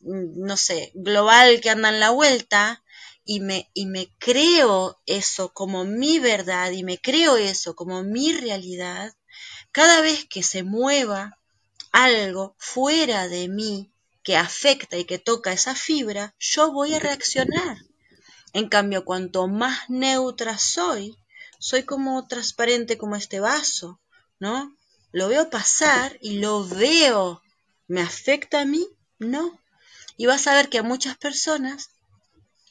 [0.00, 2.82] mm, no sé, global que anda en la vuelta,
[3.24, 8.32] y me, y me creo eso como mi verdad y me creo eso como mi
[8.32, 9.12] realidad,
[9.70, 11.38] cada vez que se mueva
[11.92, 13.92] algo fuera de mí,
[14.28, 17.78] que afecta y que toca esa fibra, yo voy a reaccionar.
[18.52, 21.16] En cambio, cuanto más neutra soy,
[21.58, 23.98] soy como transparente como este vaso,
[24.38, 24.76] ¿no?
[25.12, 27.40] Lo veo pasar y lo veo.
[27.86, 28.86] ¿Me afecta a mí?
[29.18, 29.58] No.
[30.18, 31.88] Y vas a ver que a muchas personas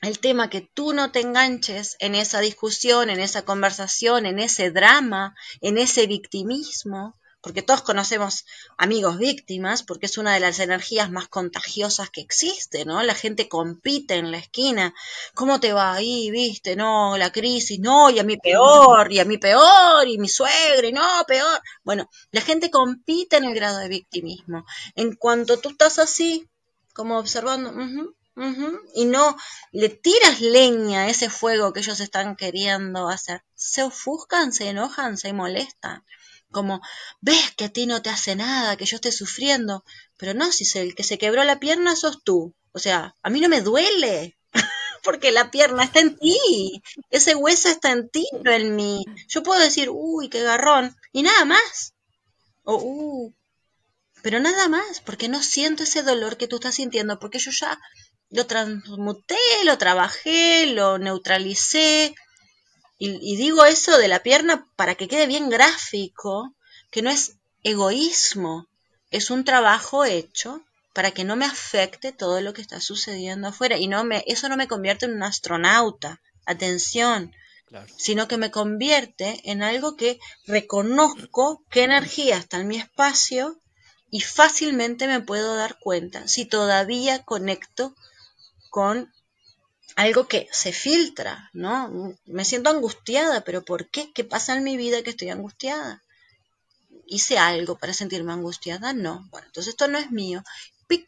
[0.03, 4.69] el tema que tú no te enganches en esa discusión, en esa conversación, en ese
[4.69, 7.15] drama, en ese victimismo,
[7.47, 8.45] porque todos conocemos
[8.77, 13.01] amigos víctimas, porque es una de las energías más contagiosas que existe, ¿no?
[13.03, 14.93] La gente compite en la esquina,
[15.33, 16.75] ¿cómo te va ahí, viste?
[16.75, 20.91] No, la crisis, no, y a mí peor, y a mí peor, y mi suegro,
[20.91, 21.61] no, peor.
[21.85, 24.65] Bueno, la gente compite en el grado de victimismo.
[24.95, 26.49] En cuanto tú estás así,
[26.91, 27.73] como observando,
[28.93, 29.37] y no
[29.71, 35.17] le tiras leña a ese fuego que ellos están queriendo hacer, se ofuscan, se enojan,
[35.17, 36.03] se molestan
[36.57, 36.81] como,
[37.21, 39.83] ves que a ti no te hace nada, que yo esté sufriendo,
[40.17, 42.55] pero no, si el que se quebró la pierna sos tú.
[42.71, 44.37] O sea, a mí no me duele,
[45.03, 46.81] porque la pierna está en ti,
[47.11, 49.05] ese hueso está en ti, no en mí.
[49.27, 51.93] Yo puedo decir, uy, qué garrón, y nada más.
[52.63, 53.33] O, uh,
[54.23, 57.77] pero nada más, porque no siento ese dolor que tú estás sintiendo, porque yo ya
[58.31, 62.15] lo transmuté, lo trabajé, lo neutralicé,
[62.99, 66.55] y, digo eso de la pierna para que quede bien gráfico,
[66.89, 68.67] que no es egoísmo,
[69.11, 70.61] es un trabajo hecho
[70.93, 73.77] para que no me afecte todo lo que está sucediendo afuera.
[73.77, 77.33] Y no me eso no me convierte en un astronauta, atención,
[77.97, 83.59] sino que me convierte en algo que reconozco qué energía está en mi espacio
[84.09, 87.93] y fácilmente me puedo dar cuenta si todavía conecto
[88.69, 89.13] con
[89.97, 92.15] algo que se filtra, ¿no?
[92.25, 94.11] Me siento angustiada, pero ¿por qué?
[94.13, 96.03] ¿Qué pasa en mi vida que estoy angustiada?
[97.07, 98.93] ¿Hice algo para sentirme angustiada?
[98.93, 99.27] No.
[99.31, 100.43] Bueno, entonces esto no es mío.
[100.85, 101.07] ¡Pic!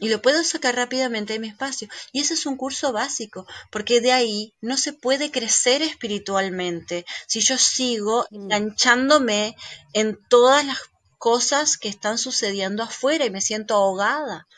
[0.00, 1.88] Y lo puedo sacar rápidamente de mi espacio.
[2.10, 7.40] Y ese es un curso básico, porque de ahí no se puede crecer espiritualmente si
[7.40, 8.34] yo sigo mm.
[8.34, 9.56] enganchándome
[9.92, 10.78] en todas las
[11.18, 14.48] cosas que están sucediendo afuera y me siento ahogada.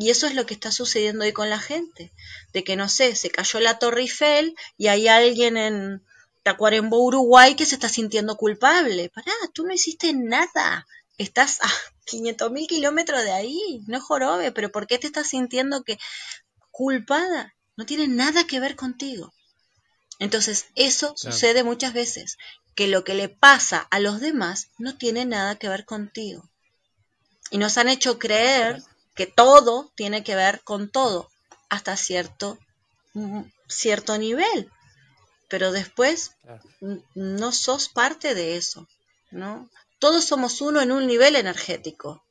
[0.00, 2.10] Y eso es lo que está sucediendo hoy con la gente,
[2.54, 6.02] de que no sé, se cayó la Torre Eiffel y hay alguien en
[6.42, 9.10] Tacuarembó, Uruguay, que se está sintiendo culpable.
[9.10, 10.86] Pará, tú no hiciste nada.
[11.18, 11.68] Estás a
[12.06, 15.98] 500 mil kilómetros de ahí, no jorobe, pero ¿por qué te estás sintiendo que
[16.70, 17.54] culpada?
[17.76, 19.34] No tiene nada que ver contigo.
[20.18, 22.38] Entonces, eso sucede muchas veces,
[22.74, 26.48] que lo que le pasa a los demás no tiene nada que ver contigo.
[27.50, 28.82] Y nos han hecho creer
[29.14, 31.28] que todo tiene que ver con todo
[31.68, 32.58] hasta cierto,
[33.14, 34.70] mm, cierto nivel.
[35.48, 36.32] Pero después
[37.14, 38.86] no sos parte de eso,
[39.30, 39.68] ¿no?
[39.98, 42.22] Todos somos uno en un nivel energético,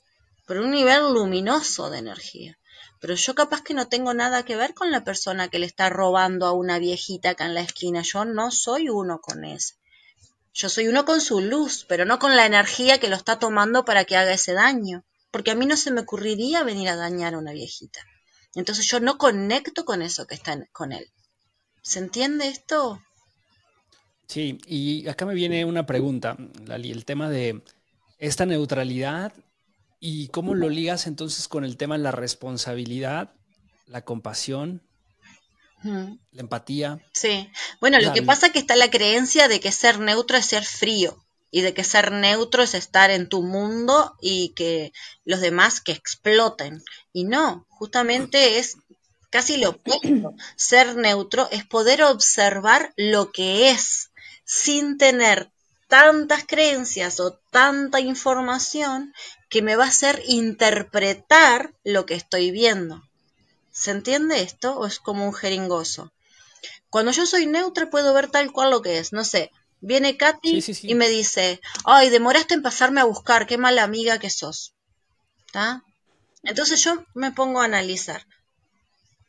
[0.48, 2.58] pero un nivel luminoso de energía.
[3.02, 5.90] Pero yo capaz que no tengo nada que ver con la persona que le está
[5.90, 8.02] robando a una viejita acá en la esquina.
[8.02, 9.76] Yo no soy uno con ese.
[10.54, 13.86] Yo soy uno con su luz, pero no con la energía que lo está tomando
[13.86, 17.34] para que haga ese daño porque a mí no se me ocurriría venir a dañar
[17.34, 18.02] a una viejita.
[18.56, 21.12] Entonces yo no conecto con eso que está con él.
[21.82, 23.02] ¿Se entiende esto?
[24.28, 27.64] Sí, y acá me viene una pregunta, Lali, el tema de
[28.20, 29.34] esta neutralidad
[30.00, 33.34] y cómo lo ligas entonces con el tema de la responsabilidad,
[33.88, 34.84] la compasión,
[35.84, 37.00] la empatía.
[37.14, 37.50] Sí,
[37.80, 40.64] bueno, lo que pasa es que está la creencia de que ser neutro es ser
[40.64, 41.26] frío.
[41.52, 44.94] Y de que ser neutro es estar en tu mundo y que
[45.26, 46.84] los demás que exploten.
[47.14, 48.78] Y no, justamente es
[49.30, 50.34] casi lo opuesto.
[50.56, 54.12] Ser neutro es poder observar lo que es
[54.46, 55.52] sin tener
[55.88, 59.14] tantas creencias o tanta información
[59.50, 63.02] que me va a hacer interpretar lo que estoy viendo.
[63.72, 66.12] ¿Se entiende esto o es como un jeringoso?
[66.90, 69.14] Cuando yo soy neutra puedo ver tal cual lo que es.
[69.14, 69.52] No sé,
[69.82, 74.30] viene Katy y me dice, ay, demoraste en pasarme a buscar, qué mala amiga que
[74.30, 74.74] sos.
[75.46, 75.84] ¿Está?
[76.44, 78.26] Entonces yo me pongo a analizar.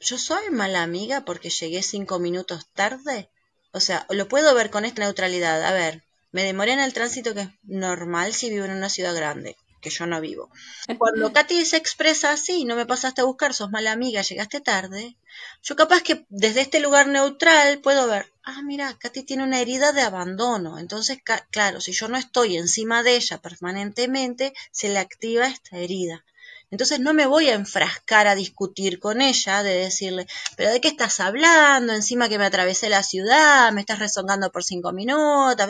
[0.01, 3.31] ¿Yo soy mala amiga porque llegué cinco minutos tarde?
[3.73, 5.63] O sea, lo puedo ver con esta neutralidad.
[5.65, 9.15] A ver, me demoré en el tránsito que es normal si vivo en una ciudad
[9.15, 10.51] grande, que yo no vivo.
[10.99, 15.17] Cuando Katy se expresa así, no me pasaste a buscar, sos mala amiga, llegaste tarde,
[15.63, 19.93] yo capaz que desde este lugar neutral puedo ver, ah, mira, Katy tiene una herida
[19.93, 20.79] de abandono.
[20.79, 21.19] Entonces,
[21.51, 26.25] claro, si yo no estoy encima de ella permanentemente, se le activa esta herida.
[26.71, 30.27] Entonces no me voy a enfrascar a discutir con ella, de decirle,
[30.57, 31.93] pero ¿de qué estás hablando?
[31.93, 35.67] Encima que me atravesé la ciudad, me estás rezongando por cinco minutos.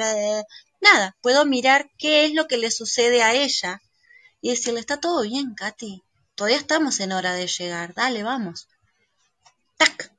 [0.80, 3.80] Nada, puedo mirar qué es lo que le sucede a ella
[4.41, 6.03] y decirle, está todo bien, Katy.
[6.34, 8.68] Todavía estamos en hora de llegar, dale, vamos.
[9.76, 10.12] ¡Tac!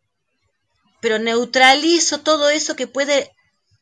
[0.99, 3.31] Pero neutralizo todo eso que puede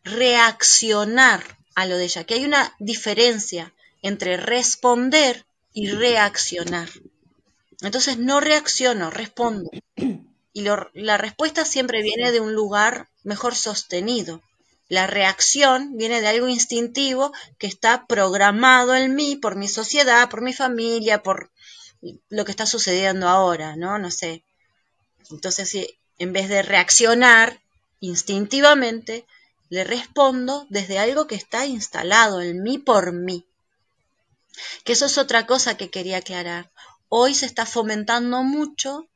[0.04, 1.44] reaccionar
[1.76, 6.90] a lo de ella, que hay una diferencia entre responder y reaccionar.
[7.82, 9.70] Entonces no reacciono, respondo.
[10.52, 10.64] Y
[10.94, 14.42] la respuesta siempre viene de un lugar mejor sostenido.
[14.90, 20.42] La reacción viene de algo instintivo que está programado en mí por mi sociedad, por
[20.42, 21.52] mi familia, por
[22.30, 23.98] lo que está sucediendo ahora, ¿no?
[24.00, 24.44] No sé.
[25.30, 27.62] Entonces, si en vez de reaccionar
[28.00, 29.26] instintivamente,
[29.70, 33.46] le respondo desde algo que está instalado en mí por mí.
[34.84, 36.72] Que eso es otra cosa que quería aclarar.
[37.08, 39.08] Hoy se está fomentando mucho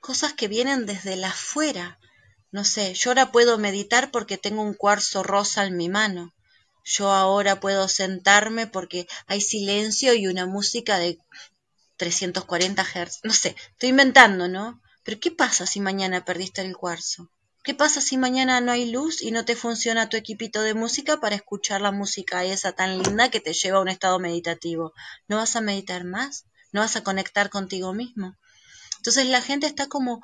[0.00, 1.98] cosas que vienen desde la afuera.
[2.56, 6.32] No sé, yo ahora puedo meditar porque tengo un cuarzo rosa en mi mano.
[6.84, 11.18] Yo ahora puedo sentarme porque hay silencio y una música de
[11.98, 13.20] 340 Hz.
[13.24, 14.80] No sé, estoy inventando, ¿no?
[15.02, 17.30] Pero ¿qué pasa si mañana perdiste el cuarzo?
[17.62, 21.20] ¿Qué pasa si mañana no hay luz y no te funciona tu equipito de música
[21.20, 24.94] para escuchar la música esa tan linda que te lleva a un estado meditativo?
[25.28, 26.46] ¿No vas a meditar más?
[26.72, 28.34] ¿No vas a conectar contigo mismo?
[28.96, 30.22] Entonces la gente está como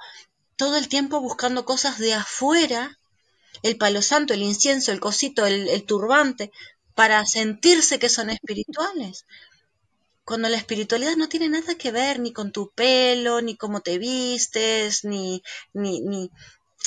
[0.57, 2.98] todo el tiempo buscando cosas de afuera,
[3.62, 6.53] el palo santo, el incienso, el cosito, el, turbante,
[6.94, 9.24] para sentirse que son espirituales
[10.24, 13.98] cuando la espiritualidad no tiene nada que ver ni con tu pelo, ni cómo te
[13.98, 15.42] vistes, ni,
[15.72, 16.30] ni, ni,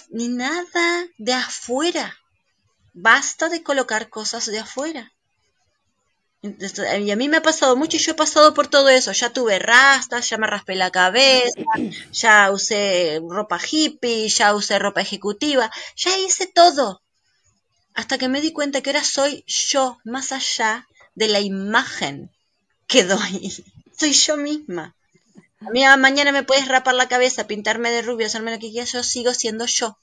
[0.09, 2.17] ni nada de afuera.
[2.93, 5.11] Basta de colocar cosas de afuera.
[6.99, 9.11] Y a mí me ha pasado mucho y yo he pasado por todo eso.
[9.11, 11.61] Ya tuve rastas, ya me raspé la cabeza,
[12.11, 17.01] ya usé ropa hippie, ya usé ropa ejecutiva, ya hice todo.
[17.93, 22.31] Hasta que me di cuenta que ahora soy yo, más allá de la imagen
[22.87, 23.53] que doy.
[23.97, 24.93] Soy yo misma.
[25.61, 28.91] A mí mañana me puedes rapar la cabeza, pintarme de rubio, hacerme lo que quieras,
[28.91, 29.97] yo sigo siendo yo.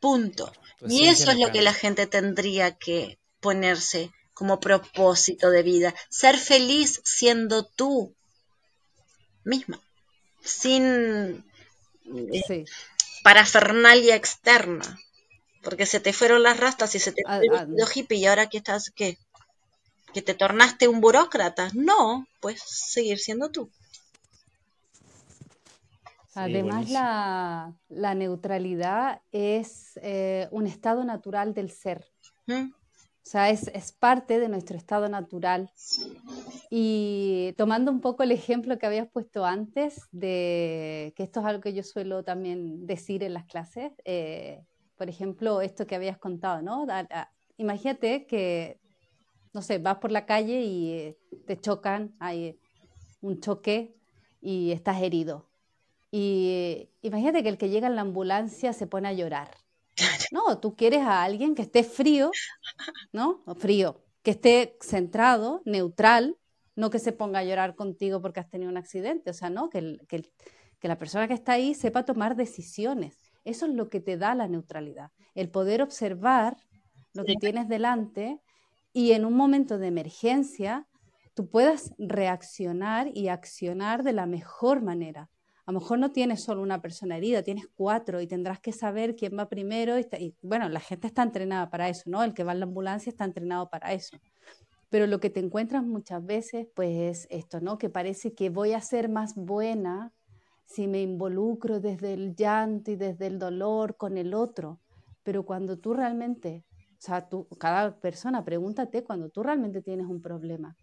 [0.00, 0.52] Punto.
[0.78, 5.94] Pues y eso es lo que la gente tendría que ponerse como propósito de vida.
[6.08, 8.12] Ser feliz siendo tú
[9.44, 9.80] misma.
[10.42, 11.44] Sin
[12.06, 12.64] eh,
[13.22, 14.98] parafernalia externa.
[15.62, 18.56] Porque se te fueron las rastas y se te fue el hippie y ahora aquí
[18.56, 19.16] estás, ¿qué?
[20.12, 21.70] ¿Que te tornaste un burócrata?
[21.74, 23.70] No, pues seguir siendo tú.
[26.34, 32.04] Además, la, neutralidad es eh, un estado natural del ser.
[33.26, 35.72] O sea, es, parte de nuestro estado natural.
[36.70, 41.60] Y tomando un poco el ejemplo que habías puesto antes, de que esto es algo
[41.60, 44.64] que yo suelo también decir en las clases, eh,
[44.96, 46.86] por ejemplo, esto que habías contado, ¿no?
[47.56, 48.78] imagínate que
[49.52, 52.60] no sé, vas por la calle y eh, te chocan, hay
[53.22, 53.96] un choque
[54.40, 55.48] y estás herido.
[56.12, 59.65] Y eh, imagínate que el que llega en la ambulancia se pone a llorar.
[60.32, 62.30] No, tú quieres a alguien que esté frío,
[63.12, 63.42] ¿no?
[63.46, 66.36] O frío, que esté centrado, neutral,
[66.74, 69.30] no que se ponga a llorar contigo porque has tenido un accidente.
[69.30, 70.22] O sea, no, que, que,
[70.78, 73.32] que la persona que está ahí sepa tomar decisiones.
[73.44, 75.10] Eso es lo que te da la neutralidad.
[75.34, 76.56] El poder observar
[77.14, 78.40] lo que tienes delante
[78.92, 80.86] y en un momento de emergencia
[81.34, 85.30] tú puedas reaccionar y accionar de la mejor manera.
[85.66, 89.16] A lo mejor no tienes solo una persona herida, tienes cuatro y tendrás que saber
[89.16, 89.98] quién va primero.
[89.98, 92.22] Y, bueno, la gente está entrenada para eso, ¿no?
[92.22, 94.16] El que va en la ambulancia está entrenado para eso.
[94.90, 97.78] Pero lo que te encuentras muchas veces, pues es esto, ¿no?
[97.78, 100.12] Que parece que voy a ser más buena
[100.66, 104.80] si me involucro desde el llanto y desde el dolor con el otro.
[105.24, 110.22] Pero cuando tú realmente, o sea, tú, cada persona, pregúntate cuando tú realmente tienes un
[110.22, 110.76] problema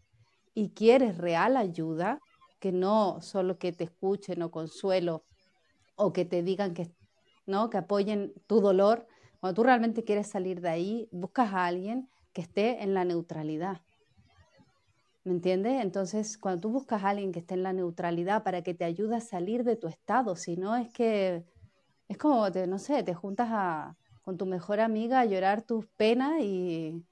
[0.54, 2.20] y quieres real ayuda,
[2.64, 5.26] que no solo que te escuchen o consuelo
[5.98, 6.90] o que te digan que,
[7.46, 7.70] ¿no?
[7.70, 9.06] que apoyen tu dolor,
[9.42, 13.82] cuando tú realmente quieres salir de ahí, buscas a alguien que esté en la neutralidad.
[15.26, 15.84] ¿Me entiendes?
[15.84, 19.18] Entonces, cuando tú buscas a alguien que esté en la neutralidad para que te ayude
[19.18, 21.44] a salir de tu estado, si no es que
[22.08, 25.86] es como, te, no sé, te juntas a, con tu mejor amiga a llorar tus
[25.98, 27.04] penas y...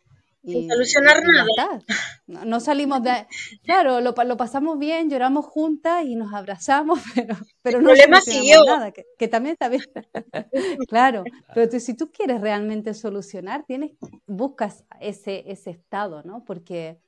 [0.44, 1.82] Sin solucionar nada.
[2.26, 3.28] No, salimos de...
[3.64, 8.92] Claro, lo, lo, pasamos bien, lloramos juntas y nos abrazamos, pero, pero no solucionamos nada,
[8.92, 9.84] que, que, también está bien.
[10.90, 11.24] claro,
[11.54, 13.92] pero si tú quieres realmente solucionar, tienes,
[14.26, 16.44] buscas ese, ese estado, ¿no?
[16.44, 17.00] Porque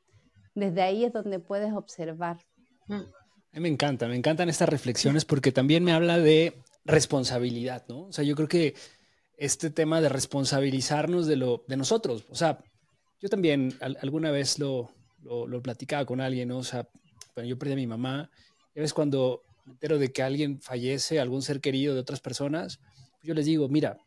[0.53, 2.38] desde ahí es donde puedes observar.
[2.89, 2.97] A
[3.53, 8.03] mí me encanta, me encantan estas reflexiones porque también me habla de responsabilidad, ¿no?
[8.03, 8.75] O sea, yo creo que
[9.38, 12.59] este tema de responsabilizarnos de lo de nosotros, o sea,
[13.24, 14.91] yo también alguna vez lo,
[15.24, 16.57] lo, platicaba con alguien, ¿no?
[16.57, 16.89] O sea,
[17.34, 18.30] bueno, yo perdí a mi mamá,
[18.76, 22.19] y a veces cuando me entero de que alguien fallece, algún ser querido de otras
[22.19, 22.82] personas,
[23.21, 23.97] yo les digo, mira,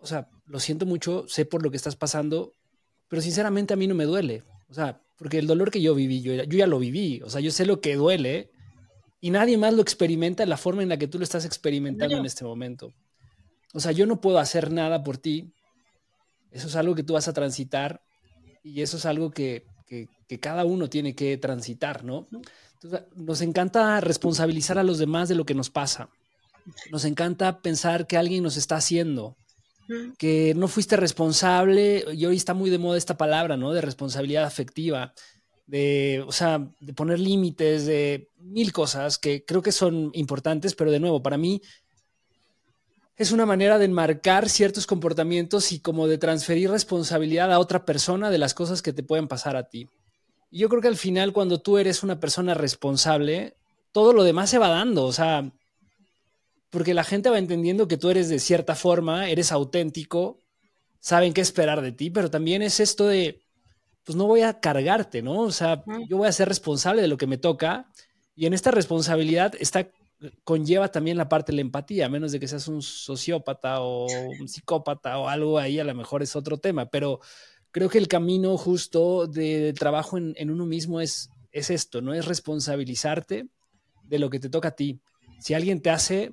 [0.00, 2.50] o sea, lo siento mucho, sé por lo que estás pasando,
[3.06, 4.42] pero sinceramente a mí no me duele.
[4.68, 7.40] O sea, porque el dolor que yo viví, yo, yo ya lo viví, o sea,
[7.40, 8.50] yo sé lo que duele
[9.20, 12.16] y nadie más lo experimenta en la forma en la que tú lo estás experimentando
[12.16, 12.92] en este momento.
[13.72, 15.52] O sea, yo no puedo hacer nada por ti.
[16.50, 18.02] Eso es algo que tú vas a transitar
[18.64, 20.08] y eso es algo que, que,
[20.40, 22.26] cada uno tiene que transitar, ¿no?
[22.82, 26.08] Entonces, nos encanta responsabilizar a los demás de lo que nos pasa.
[26.90, 29.36] Nos encanta pensar que alguien nos está haciendo,
[30.18, 33.72] que no fuiste responsable, y hoy está muy de moda esta palabra, ¿no?
[33.72, 35.12] De responsabilidad afectiva,
[35.66, 40.90] de, o sea, de poner límites, de mil cosas que creo que son importantes, pero
[40.90, 41.62] de nuevo, para mí
[43.16, 48.30] es una manera de enmarcar ciertos comportamientos y como de transferir responsabilidad a otra persona
[48.30, 49.88] de las cosas que te pueden pasar a ti.
[50.50, 53.56] Y yo creo que al final, cuando tú eres una persona responsable,
[53.92, 55.52] todo lo demás se va dando, o sea,
[56.70, 60.38] porque la gente va entendiendo que tú eres de cierta forma, eres auténtico,
[60.98, 63.42] saben qué esperar de ti, pero también es esto de,
[64.04, 65.40] pues no voy a cargarte, ¿no?
[65.40, 67.86] O sea, yo voy a ser responsable de lo que me toca
[68.34, 69.88] y en esta responsabilidad está
[70.44, 74.06] conlleva también la parte de la empatía, a menos de que seas un sociópata o
[74.06, 77.20] un psicópata o algo ahí, a lo mejor es otro tema, pero
[77.70, 82.26] creo que el camino justo de trabajo en, uno mismo es, es esto, no es
[82.26, 83.48] responsabilizarte
[84.04, 85.00] de lo que te toca a ti.
[85.40, 86.32] Si alguien te hace,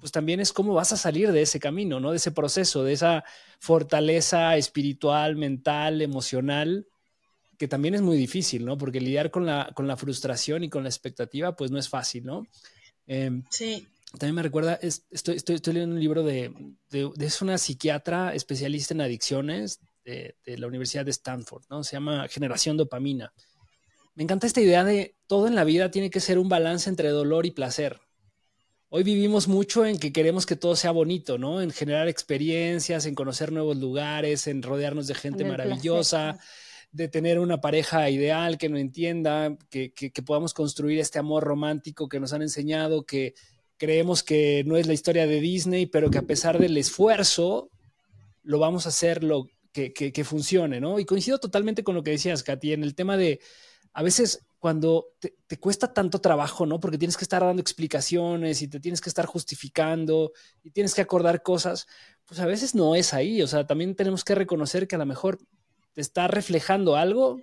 [0.00, 2.10] pues también es cómo vas a salir de ese camino, ¿no?
[2.10, 3.24] De ese proceso, de esa
[3.60, 6.86] fortaleza espiritual, mental, emocional,
[7.56, 8.78] que también es muy difícil, ¿no?
[8.78, 12.24] Porque lidiar con la, con la frustración y con la expectativa, pues no es fácil,
[12.24, 12.46] ¿no?
[13.10, 13.88] Em, sí.
[14.12, 16.52] También me recuerda, estoy, estoy, estoy, leyendo un libro de,
[16.90, 21.82] de, es una psiquiatra especialista en adicciones de, de la Universidad de Stanford, ¿no?
[21.82, 23.32] Se llama Generación Dopamina.
[24.14, 27.08] Me encanta esta idea de todo en la vida tiene que ser un balance entre
[27.08, 28.00] dolor y placer.
[28.90, 31.60] Hoy vivimos mucho en que queremos que todo sea bonito, ¿no?
[31.60, 36.38] En generar experiencias, en conocer nuevos lugares, en rodearnos de gente maravillosa,
[36.92, 42.08] de tener una pareja ideal que nos entienda, que, que, podamos construir este amor romántico
[42.08, 43.34] que nos han enseñado, que
[43.76, 47.70] creemos que no es la historia de Disney, pero que a pesar del esfuerzo,
[48.42, 50.98] lo vamos a hacer lo que, que funcione, ¿no?
[50.98, 53.40] Y coincido totalmente con lo que decías, Katy, en el tema de
[53.92, 56.80] a veces cuando te, cuesta tanto trabajo, ¿no?
[56.80, 60.32] Porque tienes que estar dando explicaciones y te tienes que estar justificando
[60.62, 61.86] y tienes que acordar cosas,
[62.26, 63.40] pues a veces no es ahí.
[63.40, 65.38] O sea, también tenemos que reconocer que a lo mejor
[65.92, 67.40] te está reflejando algo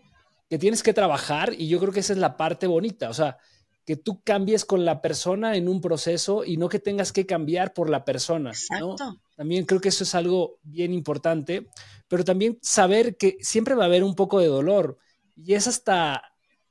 [0.49, 3.09] que tienes que trabajar y yo creo que esa es la parte bonita.
[3.09, 3.37] O sea,
[3.85, 7.73] que tú cambies con la persona en un proceso y no que tengas que cambiar
[7.73, 8.51] por la persona.
[8.79, 8.95] ¿no?
[9.35, 11.67] También creo que eso es algo bien importante,
[12.09, 14.97] pero también saber que siempre va a haber un poco de dolor
[15.37, 16.21] y es hasta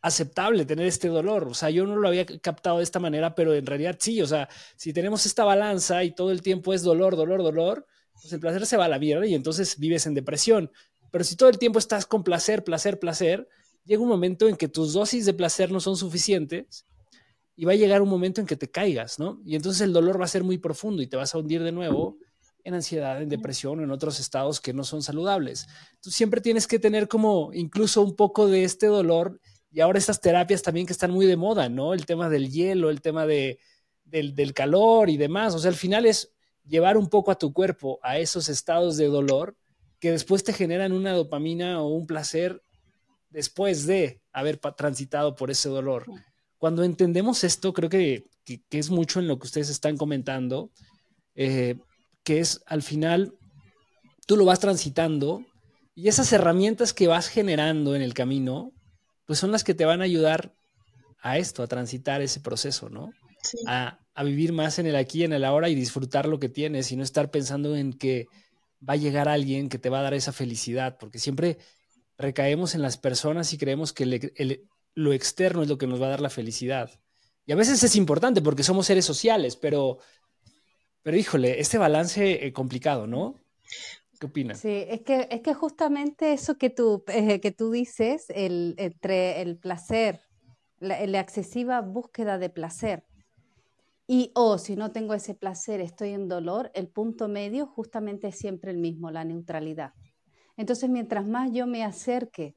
[0.03, 1.49] aceptable tener este dolor.
[1.49, 4.21] O sea, yo no lo había captado de esta manera, pero en realidad sí.
[4.21, 8.33] O sea, si tenemos esta balanza y todo el tiempo es dolor, dolor, dolor, pues
[8.33, 10.71] el placer se va a la mierda y entonces vives en depresión.
[11.11, 13.49] Pero si todo el tiempo estás con placer, placer, placer,
[13.85, 16.87] llega un momento en que tus dosis de placer no son suficientes
[17.55, 19.41] y va a llegar un momento en que te caigas, ¿no?
[19.45, 21.73] Y entonces el dolor va a ser muy profundo y te vas a hundir de
[21.73, 22.19] nuevo
[22.65, 25.69] en ansiedad, en depresión o en otros estados que no son saludables.
[26.01, 29.41] Tú siempre tienes que tener como incluso un poco de este dolor
[29.71, 31.95] y ahora estas terapias también que están muy de moda, ¿no?
[31.95, 33.59] El tema del hielo, el tema de,
[34.05, 35.55] del, calor y demás.
[35.55, 36.33] O sea, al final es
[36.65, 39.57] llevar un poco a tu cuerpo a esos estados de dolor
[40.01, 42.63] que después te generan una dopamina o un placer
[43.31, 46.07] después de haber transitado por ese dolor.
[46.59, 48.25] Cuando entendemos esto, creo que,
[48.71, 50.71] es mucho en lo que ustedes están comentando,
[51.35, 51.77] eh,
[52.23, 53.35] que es al final,
[54.27, 55.45] tú lo vas transitando
[55.95, 58.73] y esas herramientas que vas generando en el camino,
[59.25, 60.55] pues son las que te van a ayudar
[61.21, 63.13] a esto, a transitar ese proceso, ¿no?
[63.67, 66.97] A, vivir más en el aquí, en el ahora y disfrutar lo que tienes y
[66.97, 68.27] no estar pensando en que
[68.87, 71.59] va a llegar alguien que te va a dar esa felicidad, porque siempre
[72.19, 74.63] recaemos en las personas y creemos que
[74.95, 76.91] lo externo es lo que nos va a dar la felicidad.
[77.45, 79.99] Y a veces es importante porque somos seres sociales, pero,
[81.03, 83.37] pero híjole, este balance eh, complicado, ¿no?
[84.19, 84.61] ¿Qué opinas?
[84.61, 89.43] Sí, es que, es que justamente eso que tú, eh, que tú dices, el, entre
[89.43, 90.23] el placer,
[90.79, 93.05] la, la excesiva búsqueda de placer
[94.07, 98.39] y o si no tengo ese placer, estoy en dolor, el punto medio justamente es
[98.39, 99.93] siempre el mismo, la neutralidad.
[100.57, 102.55] Entonces, mientras más yo me acerque,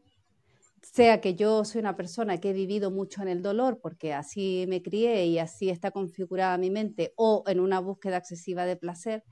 [0.81, 4.65] sea que yo soy una persona que he vivido mucho en el dolor, porque así
[4.69, 9.23] me crié y así está configurada mi mente, o en una búsqueda excesiva de placer,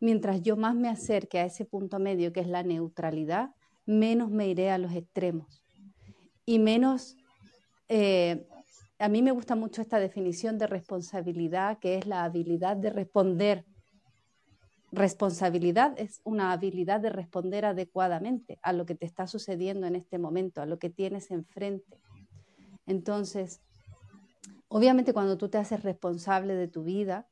[0.00, 3.50] mientras yo más me acerque a ese punto medio que es la neutralidad,
[3.86, 5.62] menos me iré a los extremos
[6.44, 7.16] y menos
[7.88, 8.46] eh,
[9.02, 13.64] a mí me gusta mucho esta definición de responsabilidad, que es la habilidad de responder.
[14.92, 20.18] Responsabilidad es una habilidad de responder adecuadamente a lo que te está sucediendo en este
[20.18, 22.00] momento, a lo que tienes enfrente.
[22.86, 23.60] Entonces,
[24.68, 27.26] obviamente cuando tú te haces responsable de tu vida,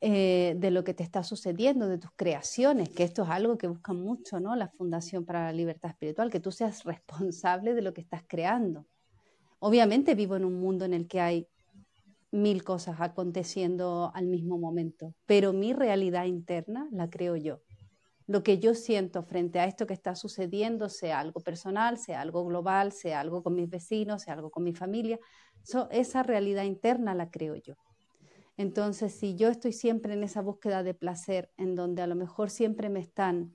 [0.00, 3.68] eh, de lo que te está sucediendo, de tus creaciones, que esto es algo que
[3.68, 4.56] busca mucho, ¿no?
[4.56, 8.84] La Fundación para la Libertad Espiritual, que tú seas responsable de lo que estás creando.
[9.64, 11.46] Obviamente vivo en un mundo en el que hay
[12.32, 17.60] mil cosas aconteciendo al mismo momento, pero mi realidad interna la creo yo.
[18.26, 22.44] Lo que yo siento frente a esto que está sucediendo, sea algo personal, sea algo
[22.44, 25.20] global, sea algo con mis vecinos, sea algo con mi familia,
[25.92, 27.76] esa realidad interna la creo yo.
[28.56, 32.50] Entonces, si yo estoy siempre en esa búsqueda de placer, en donde a lo mejor
[32.50, 33.52] siempre me están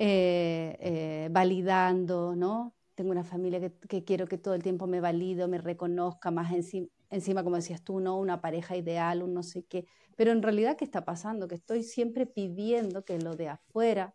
[0.00, 2.75] eh, eh, validando, ¿no?
[2.96, 6.88] Tengo una familia que, quiero que todo el tiempo me valide, me reconozca, más encima,
[7.10, 8.18] encima, como decías tú, ¿no?
[8.18, 9.86] Una pareja ideal, un no sé qué.
[10.16, 11.46] Pero en realidad, ¿qué está pasando?
[11.46, 14.14] Que estoy siempre pidiendo que lo de afuera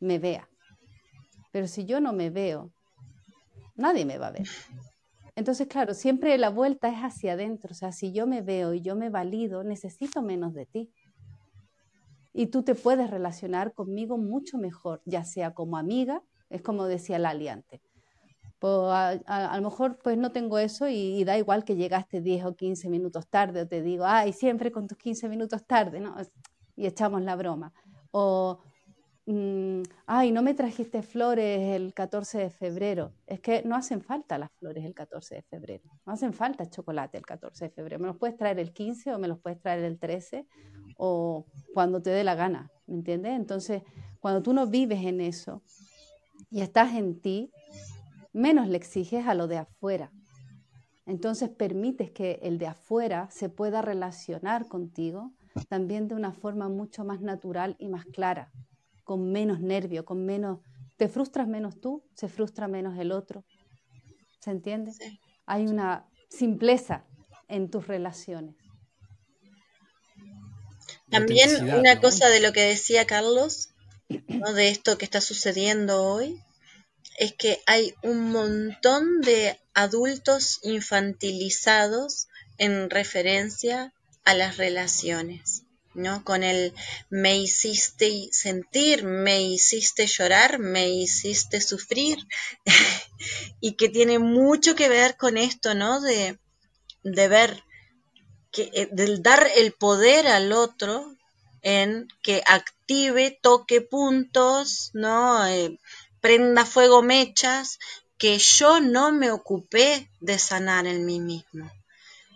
[0.00, 0.48] me vea.
[1.50, 2.72] Pero si yo no me veo,
[3.74, 4.46] nadie me va a ver.
[5.34, 7.72] Entonces, claro, siempre la vuelta es hacia adentro.
[7.72, 10.92] O sea, si yo me veo y yo me valido, necesito menos de ti.
[12.32, 17.18] Y tú te puedes relacionar conmigo mucho mejor, ya sea como amiga, es como decía
[17.18, 17.80] Lali antes,
[18.66, 22.88] a, lo mejor pues no tengo eso y, da igual que llegaste 10 o 15
[22.88, 26.16] minutos tarde o te digo, ay, siempre con tus 15 minutos tarde, ¿no?
[26.76, 27.72] Y echamos la broma.
[28.10, 28.60] O,
[29.26, 33.12] mm, ay, no me trajiste flores el 14 de febrero.
[33.26, 35.84] Es que no hacen falta las flores el 14 de febrero.
[36.06, 38.00] No hacen falta chocolate el 14 de febrero.
[38.00, 40.46] Me los puedes traer el 15 o me los puedes traer el 13
[40.96, 43.32] o cuando te dé la gana, ¿me entiendes?
[43.32, 43.82] Entonces,
[44.20, 45.62] cuando tú no vives en eso
[46.50, 47.50] y estás en ti,
[48.34, 50.12] menos le exiges a lo de afuera.
[51.06, 55.32] Entonces permites que el de afuera se pueda relacionar contigo
[55.68, 58.50] también de una forma mucho más natural y más clara,
[59.04, 60.60] con menos nervio, con menos...
[60.96, 63.44] Te frustras menos tú, se frustra menos el otro.
[64.40, 64.92] ¿Se entiende?
[65.46, 67.04] Hay una simpleza
[67.48, 68.56] en tus relaciones.
[71.10, 73.70] También una cosa de lo que decía Carlos,
[74.08, 76.40] de esto que está sucediendo hoy,
[77.16, 82.28] es que hay un montón de adultos infantilizados
[82.58, 83.92] en referencia
[84.24, 85.62] a las relaciones,
[85.94, 86.24] ¿no?
[86.24, 86.72] Con el
[87.10, 92.18] me hiciste sentir, me hiciste llorar, me hiciste sufrir,
[93.60, 96.00] y que tiene mucho que ver con esto, ¿no?
[96.00, 96.38] De,
[97.02, 97.62] de ver,
[98.50, 101.16] que, eh, del dar el poder al otro
[101.62, 105.46] en que active, toque puntos, ¿no?
[105.46, 105.78] Eh,
[106.24, 107.78] prenda fuego mechas
[108.16, 111.70] que yo no me ocupé de sanar en mí mismo.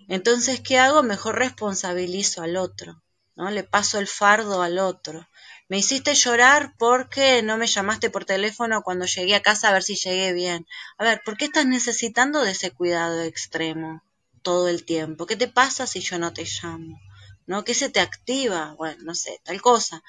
[0.09, 1.03] Entonces, ¿qué hago?
[1.03, 3.03] Mejor responsabilizo al otro,
[3.35, 3.51] ¿no?
[3.51, 5.27] Le paso el fardo al otro.
[5.71, 9.83] Me hiciste llorar porque no me llamaste por teléfono cuando llegué a casa a ver
[9.83, 10.67] si llegué bien.
[10.99, 14.03] A ver, ¿por qué estás necesitando de ese cuidado extremo
[14.43, 15.25] todo el tiempo?
[15.25, 17.01] ¿Qué te pasa si yo no te llamo?
[17.47, 17.65] ¿No?
[17.65, 18.75] ¿Qué se te activa?
[18.77, 20.03] Bueno, no sé, tal cosa.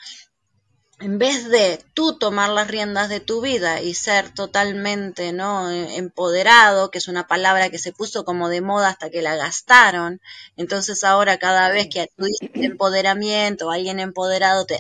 [1.00, 6.92] En vez de tú tomar las riendas de tu vida y ser totalmente no empoderado,
[6.92, 10.20] que es una palabra que se puso como de moda hasta que la gastaron,
[10.58, 14.80] entonces ahora cada vez que tú dices empoderamiento, alguien empoderado te,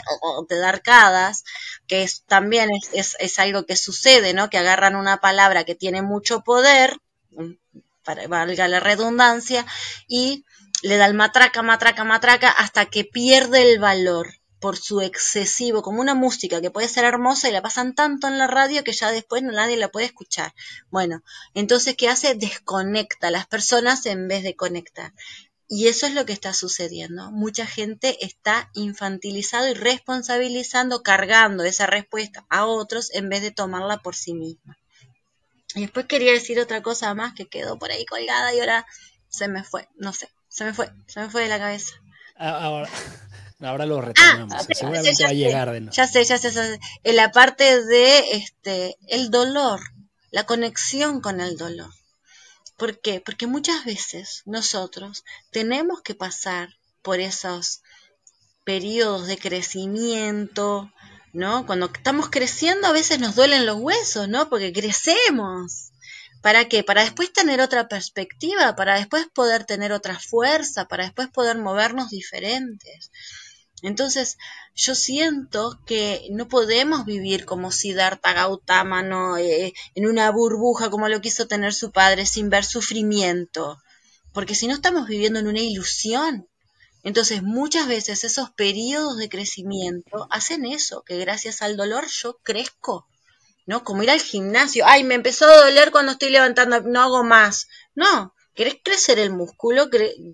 [0.49, 1.45] te da arcadas,
[1.87, 4.49] que es, también es, es, algo que sucede, ¿no?
[4.49, 6.97] Que agarran una palabra que tiene mucho poder,
[8.03, 9.65] para valga la redundancia,
[10.07, 10.43] y
[10.81, 16.15] le dan matraca, matraca, matraca, hasta que pierde el valor por su excesivo, como una
[16.15, 19.41] música que puede ser hermosa y la pasan tanto en la radio que ya después
[19.43, 20.53] nadie la puede escuchar.
[20.89, 21.23] Bueno,
[21.53, 22.35] entonces, ¿qué hace?
[22.35, 25.13] Desconecta a las personas en vez de conectar.
[25.71, 27.31] Y eso es lo que está sucediendo.
[27.31, 33.99] Mucha gente está infantilizado y responsabilizando, cargando esa respuesta a otros en vez de tomarla
[33.99, 34.77] por sí misma.
[35.75, 38.87] Y después quería decir otra cosa más que quedó por ahí colgada y ahora
[39.27, 41.93] se me fue, no sé, se me fue, se me fue de la cabeza.
[42.35, 42.89] Ahora,
[43.61, 44.65] Ahora lo ah, retomamos.
[44.71, 45.95] Seguramente va a llegar de nuevo.
[45.95, 46.79] Ya sé, ya sé, ya sé.
[47.03, 49.81] En la parte de este el dolor,
[50.31, 51.91] la conexión con el dolor.
[52.77, 53.19] ¿Por qué?
[53.19, 56.69] Porque muchas veces nosotros tenemos que pasar
[57.01, 57.81] por esos
[58.63, 60.89] periodos de crecimiento,
[61.33, 61.65] ¿no?
[61.65, 64.47] Cuando estamos creciendo a veces nos duelen los huesos, ¿no?
[64.49, 65.91] Porque crecemos.
[66.41, 66.85] ¿Para qué?
[66.85, 72.09] Para después tener otra perspectiva, para después poder tener otra fuerza, para después poder movernos
[72.09, 73.11] diferentes.
[73.81, 74.37] Entonces,
[74.75, 79.37] yo siento que no podemos vivir como Siddhartha Gautama, ¿no?
[79.37, 83.77] Eh, en una burbuja como lo quiso tener su padre, sin ver sufrimiento,
[84.33, 86.47] porque si no estamos viviendo en una ilusión.
[87.03, 93.07] Entonces, muchas veces esos periodos de crecimiento hacen eso, que gracias al dolor yo crezco,
[93.65, 93.83] ¿no?
[93.85, 97.67] Como ir al gimnasio, ay, me empezó a doler cuando estoy levantando, no hago más.
[97.95, 99.89] No, ¿Quieres crecer el músculo?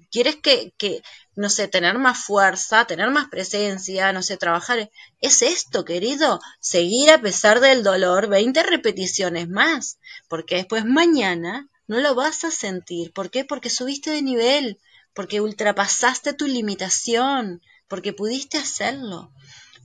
[0.09, 1.03] ¿Quieres que, que,
[1.35, 4.89] no sé, tener más fuerza, tener más presencia, no sé, trabajar?
[5.19, 9.99] Es esto, querido, seguir a pesar del dolor 20 repeticiones más,
[10.29, 13.11] porque después mañana no lo vas a sentir.
[13.13, 13.45] ¿Por qué?
[13.45, 14.79] Porque subiste de nivel,
[15.13, 19.31] porque ultrapasaste tu limitación, porque pudiste hacerlo.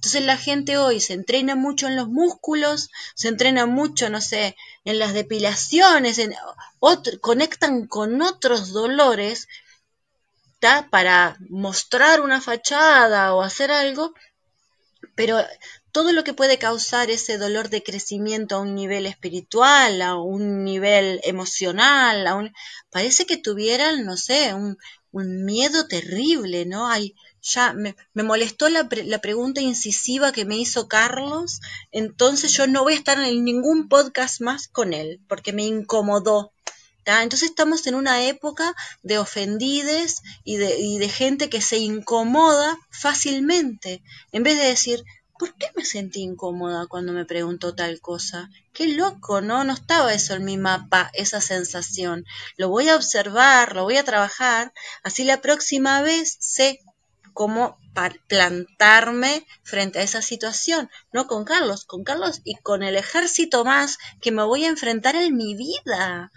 [0.00, 4.56] Entonces la gente hoy se entrena mucho en los músculos, se entrena mucho, no sé,
[4.86, 6.34] en las depilaciones, en
[7.20, 9.46] conectan con otros dolores
[10.90, 14.14] para mostrar una fachada o hacer algo,
[15.14, 15.38] pero
[15.92, 20.64] todo lo que puede causar ese dolor de crecimiento a un nivel espiritual, a un
[20.64, 22.52] nivel emocional,
[22.90, 24.76] parece que tuvieran, no sé, un,
[25.12, 26.86] miedo terrible, ¿no?
[26.86, 31.60] Hay, ya me, molestó la, la, pregunta incisiva que me hizo Carlos,
[31.90, 36.52] entonces yo no voy a estar en ningún podcast más con él, porque me incomodó.
[37.22, 42.78] Entonces estamos en una época de ofendides y de, y de gente que se incomoda
[42.90, 45.04] fácilmente, en vez de decir,
[45.38, 48.50] ¿por qué me sentí incómoda cuando me preguntó tal cosa?
[48.74, 49.64] Qué loco, ¿no?
[49.64, 52.26] No estaba eso en mi mapa, esa sensación.
[52.56, 54.72] Lo voy a observar, lo voy a trabajar,
[55.02, 56.80] así la próxima vez sé
[57.32, 57.78] cómo
[58.28, 63.98] plantarme frente a esa situación, no con Carlos, con Carlos y con el ejército más
[64.20, 66.30] que me voy a enfrentar en mi vida.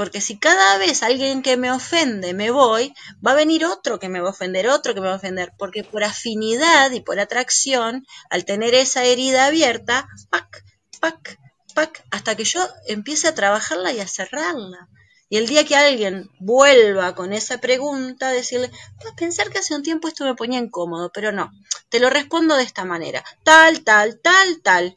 [0.00, 4.08] Porque si cada vez alguien que me ofende me voy, va a venir otro que
[4.08, 7.20] me va a ofender, otro que me va a ofender, porque por afinidad y por
[7.20, 10.64] atracción, al tener esa herida abierta, pac,
[11.00, 11.38] pac,
[11.74, 14.88] pac, hasta que yo empiece a trabajarla y a cerrarla.
[15.28, 18.70] Y el día que alguien vuelva con esa pregunta, decirle,
[19.02, 21.52] puedes pensar que hace un tiempo esto me ponía incómodo, pero no,
[21.90, 24.96] te lo respondo de esta manera, tal, tal, tal, tal.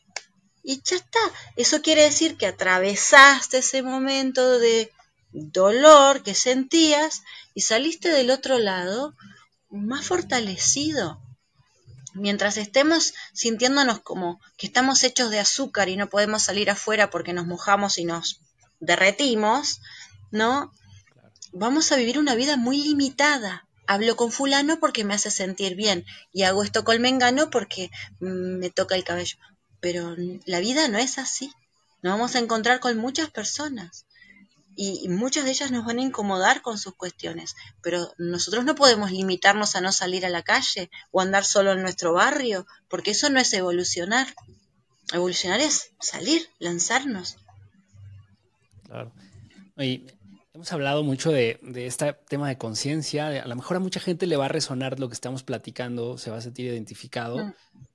[0.64, 1.20] Y ya está.
[1.58, 4.92] Eso quiere decir que atravesaste ese momento de
[5.34, 7.24] dolor que sentías
[7.54, 9.14] y saliste del otro lado
[9.70, 11.20] más fortalecido.
[12.14, 17.34] Mientras estemos sintiéndonos como que estamos hechos de azúcar y no podemos salir afuera porque
[17.34, 18.40] nos mojamos y nos
[18.80, 19.82] derretimos,
[20.32, 20.72] ¿no?
[21.52, 23.68] Vamos a vivir una vida muy limitada.
[23.88, 28.70] Hablo con fulano porque me hace sentir bien y hago esto con mengano porque me
[28.70, 29.38] toca el cabello.
[29.84, 30.16] Pero
[30.46, 31.52] la vida no es así.
[32.02, 34.06] Nos vamos a encontrar con muchas personas
[34.76, 39.12] y muchas de ellas nos van a incomodar con sus cuestiones, pero nosotros no podemos
[39.12, 43.30] limitarnos a no salir a la calle o andar solo en nuestro barrio, porque eso
[43.30, 44.28] no es evolucionar.
[45.12, 47.36] Evolucionar es salir, lanzarnos.
[48.88, 49.12] Claro.
[49.78, 50.08] Y
[50.56, 53.28] Hemos hablado mucho de, este tema de conciencia.
[53.42, 56.30] A lo mejor a mucha gente le va a resonar lo que estamos platicando, se
[56.30, 57.54] va a sentir identificado, mm.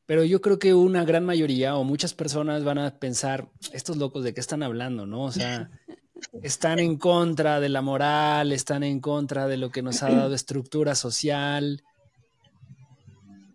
[0.09, 4.25] Pero yo creo que una gran mayoría o muchas personas van a pensar, estos locos
[4.25, 5.25] de qué están hablando, ¿no?
[5.25, 5.71] O sea,
[6.43, 10.35] están en contra de la moral, están en contra de lo que nos ha dado
[10.35, 11.83] estructura social.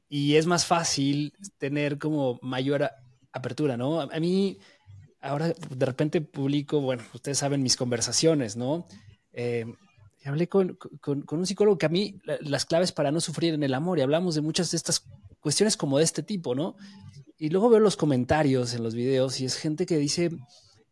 [0.08, 2.88] y es más fácil tener como mayor
[3.32, 4.02] apertura, ¿no?
[4.02, 4.60] A, mí,
[5.22, 8.86] ahora de repente publico, bueno, ustedes saben mis conversaciones, ¿no?
[9.32, 9.66] Eh,
[10.26, 14.00] hablé con, un psicólogo que a mí las claves para no sufrir en el amor
[14.00, 15.06] y hablamos de muchas de estas
[15.40, 16.76] cuestiones como de este tipo, ¿no?
[17.38, 20.32] Y luego veo los comentarios en los videos y es gente que dice,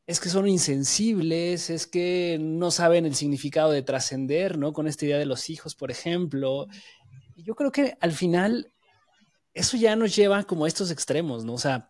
[0.06, 4.74] es que son insensibles, es que no saben el significado de trascender, ¿no?
[4.74, 6.68] Con esta idea de los hijos, por ejemplo.
[7.36, 8.74] Y yo creo que al final
[9.54, 11.54] eso ya nos lleva como a estos extremos, ¿no?
[11.54, 11.90] O sea,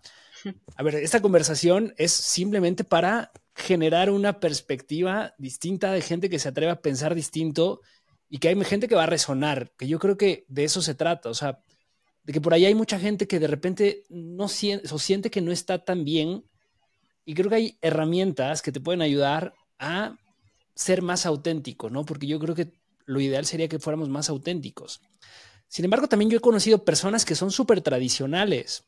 [0.75, 6.49] a ver, esta conversación es simplemente para generar una perspectiva distinta de gente que se
[6.49, 7.81] atreve a pensar distinto
[8.29, 10.95] y que hay gente que va a resonar, que yo creo que de eso se
[10.95, 11.59] trata, o sea,
[12.23, 15.41] de que por ahí hay mucha gente que de repente no siente o siente que
[15.41, 16.45] no está tan bien
[17.25, 20.15] y creo que hay herramientas que te pueden ayudar a
[20.75, 22.05] ser más auténtico, ¿no?
[22.05, 22.71] Porque yo creo que
[23.05, 25.01] lo ideal sería que fuéramos más auténticos.
[25.67, 28.83] Sin embargo, también yo he conocido personas que son súper tradicionales.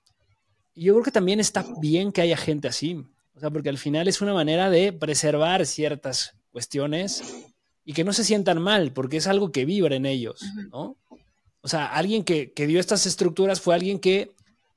[0.73, 3.05] Y yo creo que también está bien que haya gente así.
[3.35, 7.23] O sea, porque al final es una manera de preservar ciertas cuestiones
[7.83, 10.41] y que no se sientan mal, porque es algo que vibra en ellos,
[10.71, 10.97] ¿no?
[11.61, 14.31] O sea, alguien que, que dio estas estructuras fue alguien que,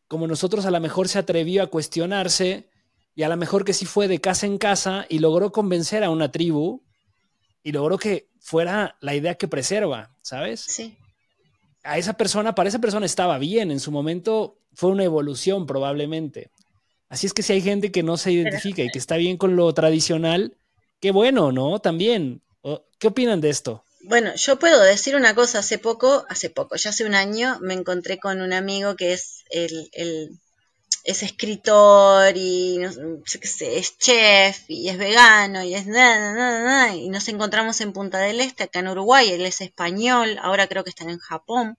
[0.09, 2.69] como nosotros, a lo mejor se atrevió a cuestionarse
[3.15, 6.11] y a lo mejor que sí fue de casa en casa y logró convencer a
[6.11, 6.83] una tribu
[7.62, 10.61] y logró que fuera la idea que preserva, ¿sabes?
[10.61, 10.97] Sí.
[11.83, 16.51] A esa persona, para esa persona estaba bien, en su momento fue una evolución probablemente.
[17.16, 19.56] Así es que si hay gente que no se identifica y que está bien con
[19.56, 20.55] lo tradicional,
[21.01, 21.78] qué bueno, ¿no?
[21.78, 22.43] También.
[22.98, 23.86] ¿Qué opinan de esto?
[24.02, 25.60] Bueno, yo puedo decir una cosa.
[25.60, 29.44] Hace poco, hace poco, ya hace un año, me encontré con un amigo que es
[29.48, 29.88] el,
[31.05, 32.93] es escritor y no
[33.24, 37.94] sé, es chef y es vegano y es nada, nada, nada, y nos encontramos en
[37.94, 41.78] Punta del Este, acá en Uruguay, él es español, ahora creo que están en Japón.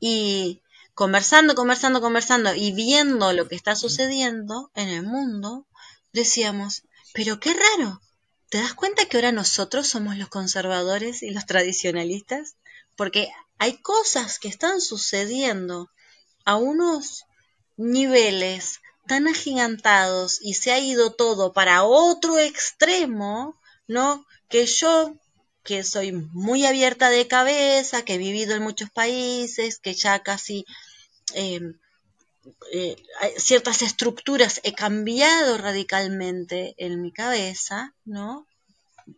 [0.00, 0.62] Y
[0.98, 5.64] conversando, conversando, conversando y viendo lo que está sucediendo en el mundo,
[6.12, 6.82] decíamos,
[7.14, 8.00] pero qué raro,
[8.50, 12.56] ¿te das cuenta que ahora nosotros somos los conservadores y los tradicionalistas?
[12.96, 15.88] Porque hay cosas que están sucediendo
[16.44, 17.26] a unos
[17.76, 23.56] niveles tan agigantados y se ha ido todo para otro extremo,
[23.86, 24.26] ¿no?
[24.48, 25.14] Que yo
[25.62, 30.64] que soy muy abierta de cabeza, que he vivido en muchos países, que ya casi
[31.34, 31.74] Em,
[32.72, 32.96] eh,
[33.36, 38.46] ciertas estructuras he cambiado radicalmente en mi cabeza, ¿no?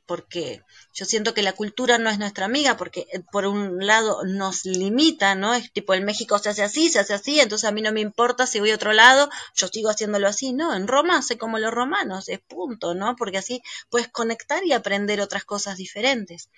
[0.06, 0.62] Porque
[0.94, 4.64] yo siento que la cultura no es nuestra amiga, porque eh, por un lado nos
[4.64, 5.54] limita, ¿no?
[5.54, 8.00] Es tipo, en México se hace así, se hace así, entonces a mí no me
[8.00, 10.74] importa si voy a otro lado, yo sigo haciéndolo así, ¿no?
[10.74, 13.16] En Roma sé como los romanos, es punto, ¿no?
[13.16, 16.48] Porque así puedes conectar y aprender otras cosas diferentes.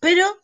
[0.00, 0.38] Pero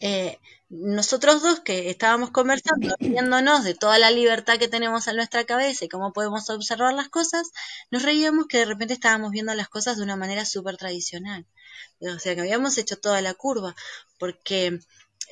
[0.00, 0.38] eh,
[0.68, 5.84] nosotros dos que estábamos conversando, viéndonos de toda la libertad que tenemos en nuestra cabeza
[5.84, 7.50] y cómo podemos observar las cosas,
[7.90, 11.46] nos reíamos que de repente estábamos viendo las cosas de una manera súper tradicional.
[12.00, 13.74] O sea, que habíamos hecho toda la curva,
[14.18, 14.80] porque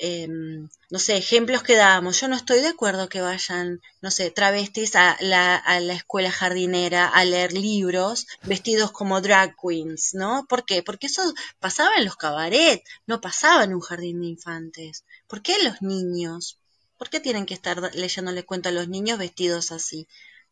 [0.00, 2.20] Em, no sé, ejemplos que dábamos.
[2.20, 6.30] Yo no estoy de acuerdo que vayan, no sé, travestis a la, a la escuela
[6.30, 10.46] jardinera a leer libros vestidos como drag queens, ¿no?
[10.48, 10.82] ¿Por qué?
[10.82, 11.22] Porque eso
[11.60, 15.04] pasaba en los cabaret, no pasaba en un jardín de infantes.
[15.32, 16.58] ¿Por qué los niños?
[16.98, 20.06] ¿Por qué tienen que estar leyéndole cuento a los niños vestidos así?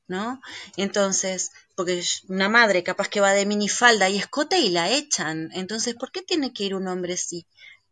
[0.08, 0.40] ¿no?
[0.78, 5.50] Entonces, porque una madre capaz que va de minifalda y escote y la echan.
[5.52, 7.46] Entonces, ¿por qué tiene que ir un hombre así?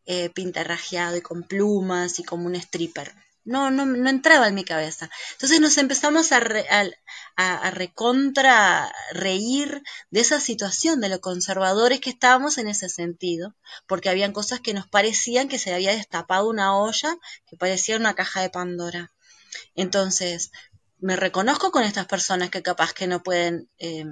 [0.06, 3.12] eh, pintarrajeado y con plumas y como un stripper.
[3.48, 5.08] No, no, entraba en mi cabeza.
[5.32, 6.42] Entonces nos empezamos a,
[7.36, 13.54] a, recontra reír de esa situación, de lo conservadores que estábamos en ese sentido,
[13.86, 17.16] porque habían cosas que nos parecían que se había destapado una olla
[17.46, 19.12] que parecía una caja de Pandora.
[19.74, 20.52] Entonces,
[20.98, 24.04] me reconozco con estas personas que capaz que no pueden eh,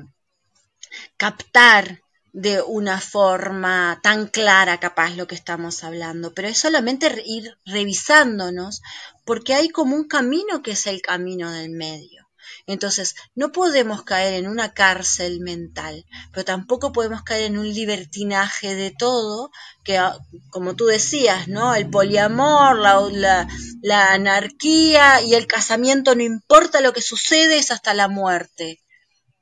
[1.18, 2.00] captar
[2.36, 8.82] de una forma tan clara capaz lo que estamos hablando, pero es solamente ir revisándonos
[9.24, 12.28] porque hay como un camino que es el camino del medio.
[12.66, 18.74] Entonces, no podemos caer en una cárcel mental, pero tampoco podemos caer en un libertinaje
[18.74, 19.50] de todo,
[19.82, 20.18] que ah,
[20.50, 21.74] como tú decías, ¿no?
[21.74, 23.48] El poliamor, la, la,
[23.80, 28.82] la anarquía y el casamiento, no importa lo que sucede, es hasta la muerte.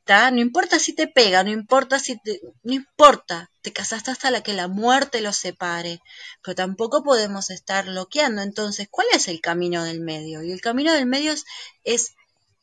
[0.06, 4.42] No importa si te pega, no importa si te, no importa, te casaste hasta la
[4.42, 6.02] que la muerte los separe,
[6.42, 8.42] pero tampoco podemos estar bloqueando.
[8.42, 10.42] Entonces, ¿cuál es el camino del medio?
[10.42, 11.46] Y el camino del medio es,
[11.84, 12.14] es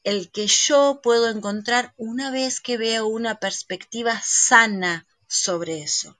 [0.04, 6.16] el que yo puedo encontrar una vez que veo una perspectiva sana sobre eso.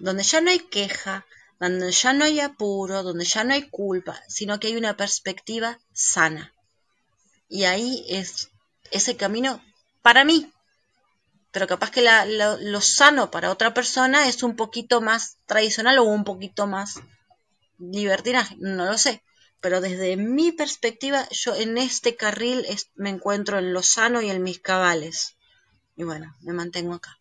[0.00, 1.24] Donde ya no hay queja,
[1.58, 5.80] donde ya no hay apuro, donde ya no hay culpa, sino que hay una perspectiva
[5.94, 6.52] sana.
[7.48, 8.51] Y ahí es
[8.92, 9.62] ese camino
[10.02, 10.50] para mí.
[11.50, 16.24] Pero capaz que lo, sano para otra persona es un poquito más tradicional o un
[16.24, 17.00] poquito más
[17.78, 19.22] libertinaje, no lo sé.
[19.60, 24.42] Pero desde mi perspectiva, yo en este carril me encuentro en lo sano y en
[24.42, 25.36] mis cabales.
[25.94, 27.16] Y bueno, me mantengo acá.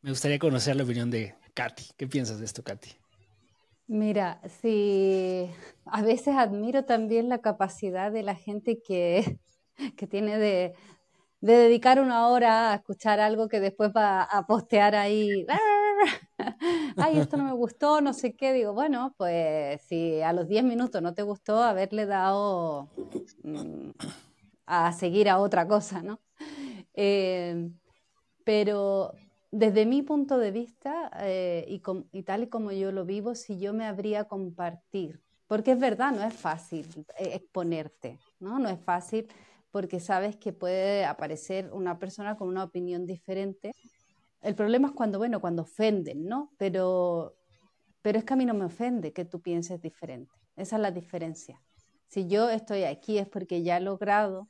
[0.00, 1.90] Me gustaría conocer la opinión de Katy.
[1.96, 2.90] ¿Qué piensas de esto, Katy?
[3.88, 5.50] Mira, sí,
[5.86, 9.38] a veces admiro también la capacidad de la gente que,
[9.96, 10.74] que tiene de,
[11.40, 15.46] de dedicar una hora a escuchar algo que después va a postear ahí.
[16.96, 18.52] Ay, esto no me gustó, no sé qué.
[18.52, 22.88] Digo, bueno, pues si a los 10 minutos no te gustó, haberle dado
[23.42, 23.90] mm,
[24.66, 26.20] a seguir a otra cosa, ¿no?
[26.94, 27.70] Eh,
[28.44, 29.12] pero
[29.50, 33.72] desde mi punto de vista eh, y, tal y como yo lo vivo, si yo
[33.72, 36.86] me habría compartir, porque es verdad, no es fácil
[37.18, 38.58] eh, exponerte, ¿no?
[38.58, 39.28] No es fácil
[39.70, 43.72] porque sabes que puede aparecer una persona con una opinión diferente.
[44.40, 46.52] El problema es cuando, bueno, cuando ofenden, ¿no?
[46.56, 47.36] Pero,
[48.02, 50.32] pero es que a mí no me ofende que tú pienses diferente.
[50.56, 51.60] Esa es la diferencia.
[52.06, 54.48] Si yo estoy aquí es porque ya he logrado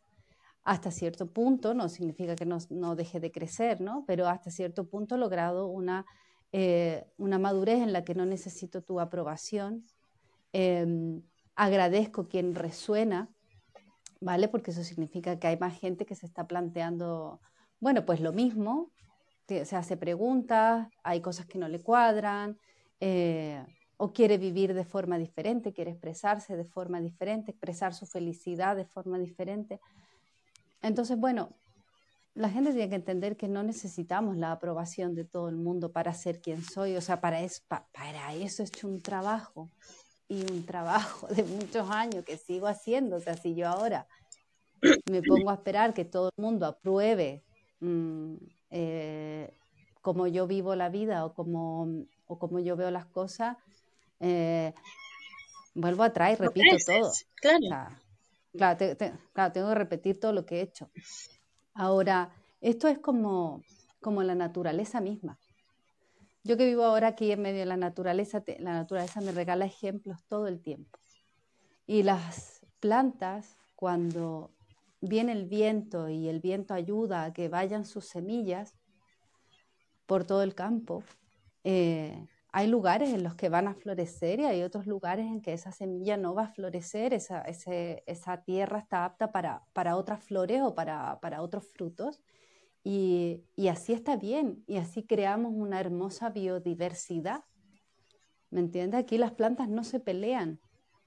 [0.62, 4.05] hasta cierto punto, no significa que no, no deje de crecer, ¿no?
[4.07, 6.05] Pero hasta cierto punto he logrado una,
[6.53, 9.86] eh, una madurez en la que no necesito tu aprobación.
[10.53, 11.23] Em,
[11.57, 13.31] agradezco quien resuena,
[14.20, 14.49] ¿vale?
[14.49, 17.40] Porque eso significa que hay más gente que se está planteando,
[17.81, 18.90] bueno, pues lo mismo,
[19.47, 22.59] se hace preguntas, hay cosas que no le cuadran,
[23.01, 23.65] eh,
[23.97, 28.85] o quiere vivir de forma diferente, quiere expresarse de forma diferente, expresar su felicidad de
[28.85, 29.81] forma diferente.
[30.82, 31.57] Entonces, bueno,
[32.35, 36.15] la gente tiene que entender que no necesitamos la aprobación de todo el mundo para
[36.15, 36.97] ser quien soy.
[36.97, 39.70] O sea, para eso, para eso hecho un trabajo
[40.29, 43.17] y un trabajo de muchos años que sigo haciendo.
[43.17, 44.07] O sea, si yo ahora
[45.11, 47.43] me pongo a esperar que todo el mundo apruebe
[47.81, 48.35] mm,
[48.71, 49.53] eh,
[50.03, 53.57] como yo vivo la vida o como, o como yo veo las cosas,
[54.21, 54.73] eh,
[55.75, 57.11] vuelvo atrás y repito todo.
[57.41, 57.97] Claro.
[58.53, 60.91] Claro, tengo que repetir todo lo que he hecho.
[61.75, 62.31] Ahora,
[62.61, 63.63] esto es como,
[64.01, 65.39] como la naturaleza misma.
[66.49, 70.25] Yo que vivo ahora aquí en medio de la naturaleza, la naturaleza me regala ejemplos
[70.29, 70.99] todo el tiempo.
[71.87, 74.51] Y las plantas, cuando
[75.03, 78.79] viene el viento y el viento ayuda a que vayan sus semillas
[80.07, 81.05] por todo el campo,
[81.65, 85.53] eh, hay lugares en los que van a florecer y hay otros lugares en que
[85.53, 87.45] esa semilla no va a florecer, esa,
[88.47, 92.23] tierra está apta para, para, otras flores o para otros frutos.
[92.90, 97.44] Y, así está bien, y así creamos una hermosa biodiversidad.
[98.48, 98.98] ¿Me entiendes?
[98.98, 100.59] Aquí las plantas no se pelean,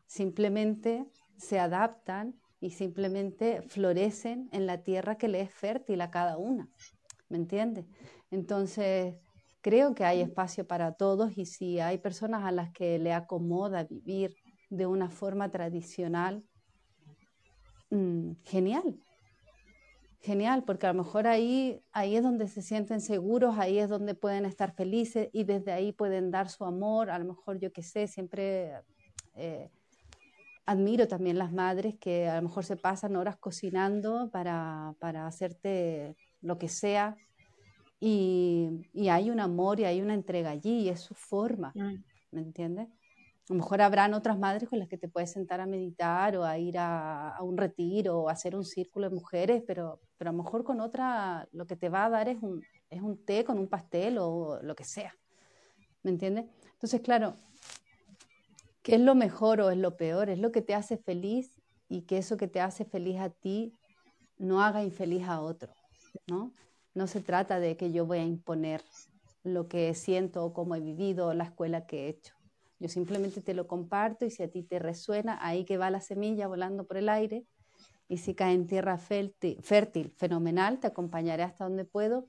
[0.05, 6.37] simplemente se adaptan y simplemente florecen en la tierra que le es fértil a cada
[6.37, 6.69] una.
[7.29, 7.87] ¿Me entiendes?
[8.29, 9.15] Entonces,
[9.61, 13.85] creo que hay espacio para todos y si hay personas a las que le acomoda
[13.85, 14.35] vivir
[14.69, 16.45] de una forma tradicional,
[17.89, 18.99] mm, genial.
[20.21, 24.13] Genial, porque a lo mejor ahí, ahí es donde se sienten seguros, ahí es donde
[24.13, 27.09] pueden estar felices y desde ahí pueden dar su amor.
[27.09, 28.71] A lo mejor, yo qué sé, siempre
[29.35, 29.69] eh,
[30.65, 36.15] admiro también las madres que a lo mejor se pasan horas cocinando para, para hacerte
[36.41, 37.17] lo que sea
[38.01, 42.03] y, hay un amor y hay una entrega allí y es su forma, mm.
[42.31, 42.87] ¿me entiendes?
[43.49, 46.43] A lo mejor habrán otras madres con las que te puedes sentar a meditar o
[46.43, 50.33] a ir a, un retiro o a hacer un círculo de mujeres, pero, pero a
[50.33, 53.43] lo mejor con otra lo que te va a dar es un, es un té
[53.43, 55.15] con un pastel o lo que sea,
[56.03, 56.45] ¿me entiendes?
[56.73, 57.35] Entonces, claro,
[58.83, 60.29] ¿qué es lo mejor o es lo peor?
[60.29, 61.59] Es lo que te hace feliz
[61.89, 63.73] y que eso que te hace feliz a ti
[64.37, 65.73] no haga infeliz a otro,
[66.27, 66.53] ¿no?
[66.93, 68.83] No se trata de que yo voy a imponer
[69.43, 72.40] lo que siento o cómo he vivido la escuela que he hecho.
[72.81, 76.01] Yo simplemente te lo comparto y si a ti te resuena, ahí que va la
[76.01, 77.45] semilla volando por el aire.
[78.09, 82.27] Y si cae en tierra fértil, fenomenal, te acompañaré hasta donde puedo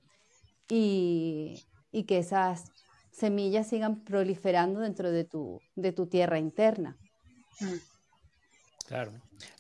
[0.69, 1.65] y,
[2.07, 2.67] que esas
[3.11, 6.97] semillas sigan proliferando dentro de tu, de tu tierra interna.
[8.87, 9.13] Claro,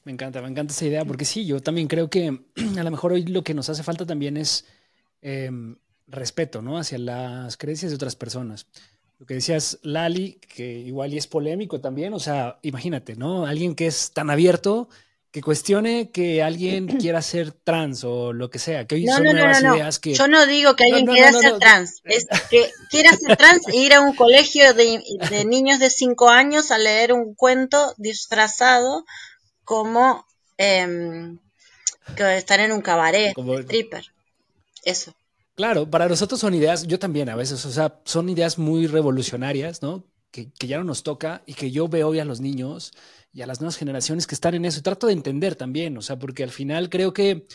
[0.04, 2.44] me encanta, me encanta esa idea, porque sí, yo también creo que
[2.78, 4.64] a lo mejor hoy lo que nos hace falta también es
[5.22, 5.76] Em,
[6.08, 6.76] respeto, ¿no?
[6.76, 8.66] Hacia las creencias de otras personas.
[9.22, 13.46] Lo que decías, Lali, que igual y es polémico también, o sea, imagínate, ¿no?
[13.46, 14.88] Alguien que es tan abierto
[15.30, 19.22] que cuestione que alguien quiera ser trans o lo que sea, que hoy no, son
[19.22, 20.14] no, nuevas no, ideas que...
[20.14, 23.94] Yo no digo que alguien quiera ser trans, es que quiera ser trans e ir
[23.94, 25.00] a un colegio de,
[25.30, 29.04] de niños de 5 años a leer un cuento disfrazado
[29.62, 30.26] como
[30.58, 31.38] em,
[32.16, 34.04] que estar en un cabaret, Como- stripper.
[34.82, 35.14] Eso.
[35.54, 39.82] Claro, para nosotros son ideas, yo también a veces, o sea, son ideas muy revolucionarias,
[39.82, 40.04] ¿no?
[40.30, 42.92] Que, que ya no nos toca y que yo veo hoy a los niños
[43.32, 46.02] y a las nuevas generaciones que están en eso y trato de entender también, o
[46.02, 47.46] sea, porque al final creo que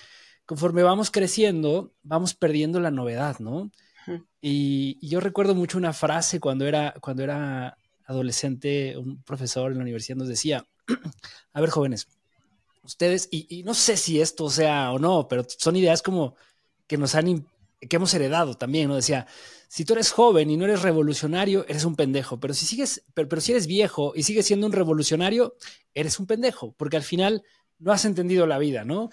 [0.45, 3.71] conforme vamos creciendo, vamos perdiendo la novedad, ¿no?
[4.39, 9.79] Y, y yo recuerdo mucho una frase cuando era, cuando era adolescente, un profesor en
[9.79, 10.65] la universidad nos decía,
[11.53, 12.07] a ver jóvenes,
[12.83, 16.35] ustedes, y, y no sé si esto sea o no, pero son ideas como
[16.87, 17.45] que nos han,
[17.79, 18.95] que hemos heredado también, ¿no?
[18.95, 19.27] Decía,
[19.67, 23.41] si tú eres joven y no eres revolucionario, eres un pendejo, pero si sigues, pero,
[23.41, 25.55] si eres viejo y sigues siendo un revolucionario,
[25.93, 27.43] eres un pendejo, porque al final
[27.79, 29.09] no has entendido la vida, ¿no?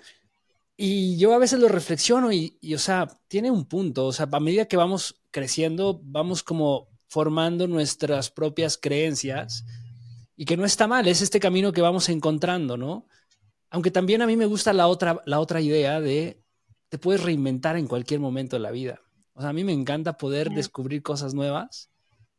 [0.76, 4.28] Y yo a veces lo reflexiono y, y, o sea, tiene un punto, o sea,
[4.30, 9.64] a medida que vamos creciendo, vamos como formando nuestras propias creencias
[10.36, 13.06] y que no está mal, es este camino que vamos encontrando, ¿no?
[13.70, 16.43] Aunque también a mí me gusta la otra, la otra idea de
[16.94, 19.00] te puedes reinventar en cualquier momento de la vida.
[19.32, 21.90] O sea, a mí me encanta poder descubrir cosas nuevas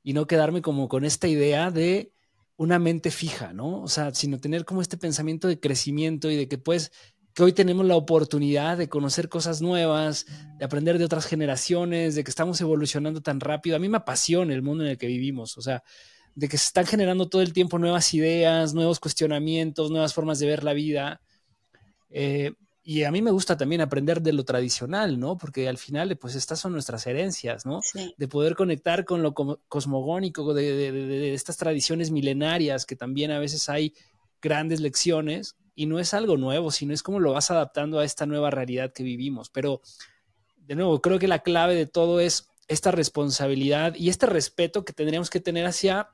[0.01, 2.13] y no quedarme como con esta idea de
[2.55, 3.81] una mente fija, ¿no?
[3.81, 6.93] O sea, sino tener como este pensamiento de crecimiento y de que pues
[7.33, 10.25] que hoy tenemos la oportunidad de conocer cosas nuevas,
[10.57, 13.75] de aprender de otras generaciones, de que estamos evolucionando tan rápido.
[13.75, 15.83] A mí me apasiona el mundo en el que vivimos, o sea,
[16.33, 20.47] de que se están generando todo el tiempo nuevas ideas, nuevos cuestionamientos, nuevas formas de
[20.47, 21.19] ver la vida.
[22.09, 22.53] Eh,
[22.87, 25.37] y a mí me gusta también aprender de lo tradicional, ¿no?
[25.39, 27.81] Porque al final, pues estas son nuestras herencias, ¿no?
[27.81, 28.13] Sí.
[28.15, 32.95] De poder conectar con lo co- cosmogónico, de, de- de- de estas tradiciones milenarias, que
[32.95, 33.93] también a veces hay
[34.39, 38.25] grandes lecciones, y no es algo nuevo, sino es como lo vas adaptando a esta
[38.27, 39.49] nueva realidad que vivimos.
[39.49, 39.81] Pero,
[40.55, 44.93] de nuevo, creo que la clave de todo es esta responsabilidad y este respeto que
[44.93, 46.09] tendríamos que tener hacia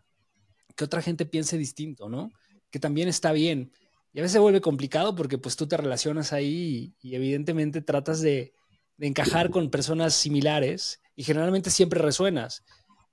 [0.75, 2.31] que otra gente piense distinto, ¿no?
[2.71, 3.71] Que también está bien.
[4.13, 7.81] Y a veces se vuelve complicado porque pues tú te relacionas ahí y, y evidentemente
[7.81, 8.53] tratas de,
[8.97, 12.63] de encajar con personas similares y generalmente siempre resuenas.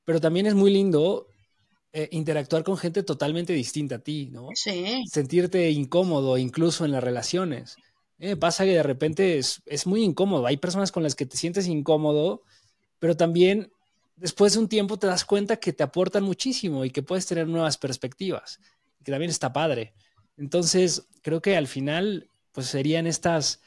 [0.05, 1.29] Pero también es muy lindo
[1.93, 4.49] eh, interactuar con gente totalmente distinta a ti, ¿no?
[4.55, 5.05] Sí.
[5.11, 7.77] sentirte incómodo incluso en las relaciones.
[8.19, 10.47] Eh, pasa que de repente es, es muy incómodo.
[10.47, 12.43] Hay personas con las que te sientes incómodo,
[12.99, 13.73] pero también
[14.17, 17.47] después de un tiempo te das cuenta que te aportan muchísimo y que puedes tener
[17.49, 18.61] nuevas perspectivas,
[19.03, 19.95] que también está padre.
[20.39, 23.61] Entonces, creo que al final, pues serían estas,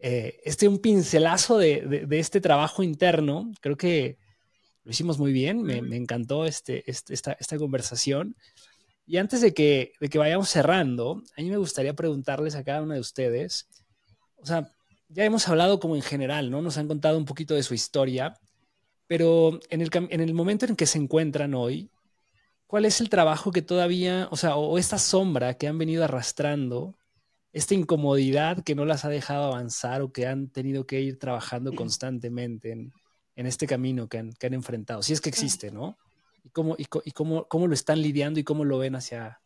[0.00, 3.52] eh, este un pincelazo de, de, de, este trabajo interno.
[3.60, 4.18] Creo que
[4.84, 8.36] lo hicimos muy bien, me, me encantó este, este, esta, esta conversación.
[9.06, 12.82] Y antes de que, de que vayamos cerrando, a mí me gustaría preguntarles a cada
[12.82, 13.68] uno de ustedes,
[14.36, 14.70] o sea,
[15.08, 16.62] ya hemos hablado como en general, ¿no?
[16.62, 18.38] Nos han contado un poquito de su historia,
[19.06, 21.90] pero en el, en el momento en que se encuentran hoy,
[22.74, 26.98] ¿cuál es el trabajo que todavía, o sea, o esta sombra que han venido arrastrando,
[27.52, 31.72] esta incomodidad que no las ha dejado avanzar o que han tenido que ir trabajando
[31.72, 32.92] constantemente en,
[33.36, 35.04] en este camino que han, que han, enfrentado?
[35.04, 35.96] Si es que existe, ¿no?
[36.42, 39.38] ¿Y, cómo, y, y cómo, cómo, lo están lidiando y cómo lo ven hacia,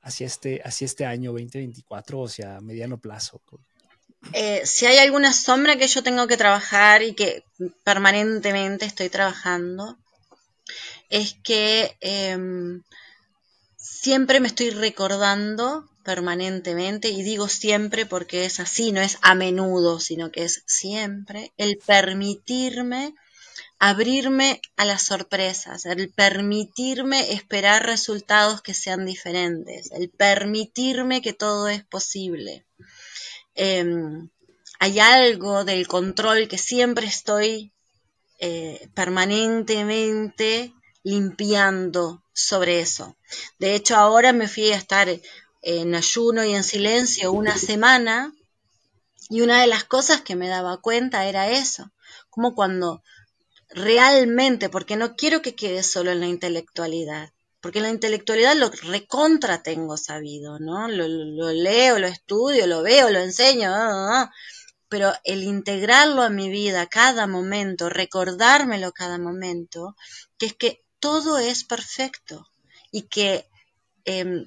[0.00, 3.42] hacia, este, hacia este año 2024 o hacia mediano plazo?
[4.34, 7.42] Eh, si hay alguna sombra que yo tengo que trabajar y que
[7.82, 9.98] permanentemente estoy trabajando,
[11.12, 12.38] es que eh,
[13.76, 20.00] siempre me estoy recordando permanentemente, y digo siempre porque es así, no es a menudo,
[20.00, 23.14] sino que es siempre, el permitirme
[23.78, 31.68] abrirme a las sorpresas, el permitirme esperar resultados que sean diferentes, el permitirme que todo
[31.68, 32.64] es posible.
[33.54, 33.84] Eh,
[34.78, 37.70] hay algo del control que siempre estoy
[38.38, 40.72] eh, permanentemente
[41.02, 43.16] limpiando sobre eso.
[43.58, 45.08] De hecho, ahora me fui a estar
[45.62, 48.34] en ayuno y en silencio una semana
[49.28, 51.90] y una de las cosas que me daba cuenta era eso,
[52.30, 53.02] como cuando
[53.68, 59.62] realmente, porque no quiero que quede solo en la intelectualidad, porque la intelectualidad lo recontra
[59.62, 60.88] tengo sabido, ¿no?
[60.88, 64.24] Lo, lo, leo, lo estudio, lo veo, lo enseño, ¿no?
[64.24, 64.30] ¿no?
[64.92, 69.96] pero el integrarlo a mi vida cada momento, recordármelo cada momento,
[70.36, 72.46] que es que todo es perfecto
[72.92, 73.44] y que
[74.04, 74.46] eh,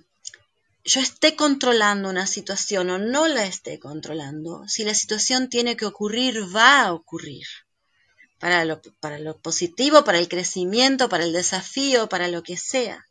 [0.86, 5.86] yo esté controlando una situación o no la esté controlando, si la situación tiene que
[5.86, 7.46] ocurrir, va a ocurrir.
[8.40, 13.06] Para lo, positivo, para el crecimiento, para el desafío, para lo que sea.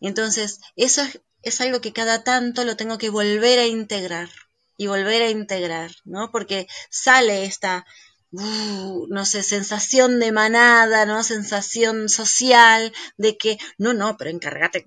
[0.00, 4.30] Entonces, eso es, es algo que cada tanto lo tengo que volver a integrar
[4.76, 6.30] y volver a integrar, ¿no?
[6.30, 7.84] Porque sale esta,
[8.32, 11.22] uh, no sé, sensación de manada, ¿no?
[11.22, 14.84] Sensación social de que, no, no, pero encárgate,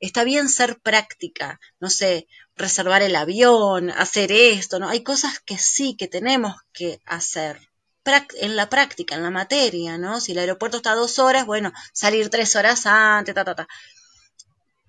[0.00, 4.88] está bien ser práctica, no sé, reservar el avión, hacer esto, ¿no?
[4.88, 7.68] Hay cosas que sí, que tenemos que hacer
[8.40, 10.20] en la práctica, en la materia, ¿no?
[10.20, 13.68] Si el aeropuerto está dos horas, bueno, salir tres horas antes, ta, ta, ta.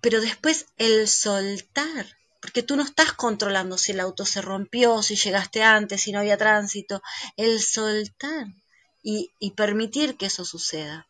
[0.02, 5.16] Pero después el soltar, porque tú no estás controlando si el auto se rompió, si
[5.16, 7.02] llegaste antes, si no había tránsito,
[7.38, 8.48] el soltar
[9.04, 11.08] y, permitir que eso suceda.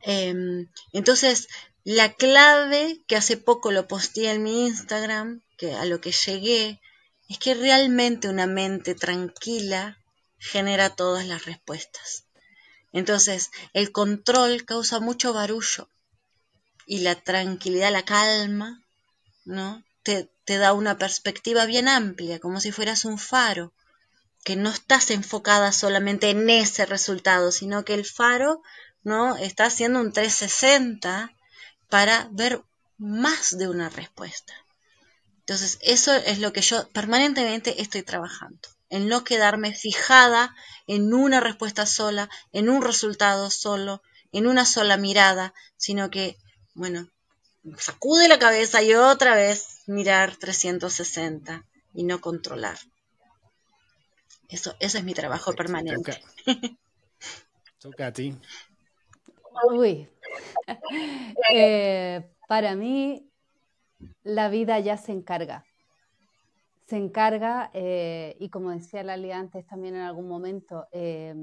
[0.00, 1.48] Em, entonces,
[1.84, 6.80] la clave que hace poco lo posteé en mi Instagram, que a lo que llegué,
[7.28, 9.98] es que realmente una mente tranquila
[10.38, 12.24] genera todas las respuestas.
[12.92, 15.88] Entonces, el control causa mucho barullo
[16.86, 18.82] y la tranquilidad, la calma,
[19.44, 19.82] ¿no?
[20.02, 23.72] Te, da una perspectiva bien amplia, como si fueras un faro,
[24.44, 28.62] que no estás enfocada solamente en ese resultado, sino que el faro
[29.04, 29.36] ¿no?
[29.36, 31.32] está haciendo un 360
[31.88, 32.62] para ver
[32.98, 34.52] más de una respuesta.
[35.40, 40.54] Entonces, eso es lo que yo permanentemente estoy trabajando, en no quedarme fijada
[40.86, 44.02] en una respuesta sola, en un resultado solo,
[44.32, 46.36] en una sola mirada, sino que,
[46.74, 47.08] bueno,
[47.76, 51.64] sacude la cabeza y otra vez mirar 360
[51.94, 52.76] y no controlar.
[54.48, 56.20] Eso, eso es mi trabajo permanente.
[57.78, 58.36] Toca, a ti.
[59.70, 60.08] Uy.
[61.54, 63.28] Eh, para mí,
[64.22, 65.64] la vida ya se encarga.
[66.86, 71.34] Se encarga, eh, y como decía Lali antes también en algún momento, eh,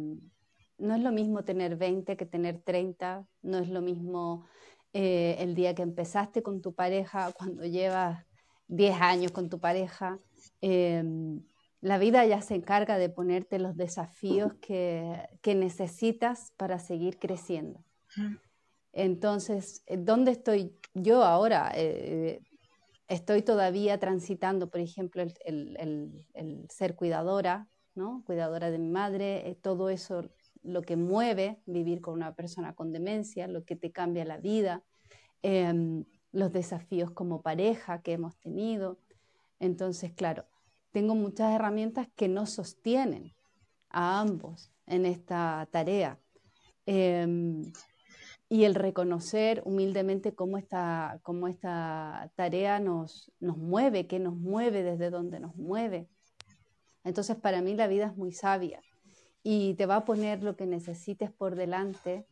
[0.80, 4.48] no es lo mismo tener 20 que tener 30, no es lo mismo
[4.94, 8.26] eh, el día que empezaste con tu pareja, cuando llevas
[8.68, 10.20] 10 años con tu pareja.
[10.62, 11.42] Em,
[11.82, 17.84] la vida ya se encarga de ponerte los desafíos que, necesitas para seguir creciendo.
[18.92, 21.72] Entonces, ¿dónde estoy yo ahora?
[21.76, 22.42] Eh,
[23.10, 28.24] estoy todavía transitando, por ejemplo, el, ser cuidadora, ¿no?
[28.26, 30.30] Cuidadora de mi madre, eh, todo eso
[30.64, 34.84] lo que mueve vivir con una persona con demencia, lo que te cambia la vida,
[35.42, 39.00] em, los desafíos como pareja que hemos tenido.
[39.60, 40.46] Entonces, claro,
[40.92, 43.34] tengo muchas herramientas que nos sostienen
[43.90, 46.20] a ambos en esta tarea.
[46.86, 47.72] Em,
[48.52, 54.84] y el reconocer humildemente cómo esta, cómo esta tarea nos, nos mueve, qué nos mueve,
[54.84, 56.10] desde dónde nos mueve.
[57.04, 58.82] Entonces, para mí la vida es muy sabia
[59.44, 62.26] y te va a poner lo que necesites por delante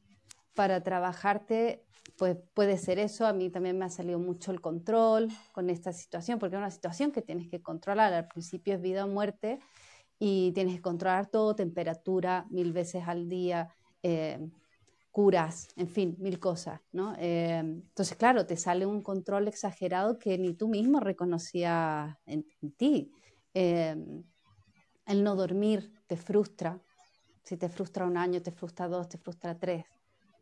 [0.54, 1.86] para trabajarte,
[2.18, 3.26] pues puede ser eso.
[3.26, 6.72] A mí también me ha salido mucho el control con esta situación, porque es una
[6.72, 8.14] situación que tienes que controlar.
[8.14, 9.60] Al principio es vida o muerte
[10.20, 13.70] y tienes que controlar todo, temperatura mil veces al día,
[14.02, 14.50] eh,
[15.12, 16.82] curas, en fin, mil cosas.
[16.92, 17.16] ¿no?
[17.20, 22.46] Eh, entonces, claro, te sale un control exagerado que ni tú mismo reconocías en,
[22.78, 23.12] ti.
[23.54, 23.96] Eh,
[25.06, 26.82] el no dormir te frustra,
[27.48, 29.86] si te frustra un año, te frustra dos, te frustra tres,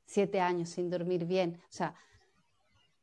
[0.08, 1.60] siete años sin dormir bien.
[1.62, 1.94] O sea,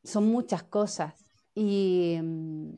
[0.03, 1.15] son muchas cosas.
[1.55, 2.73] Y, mm,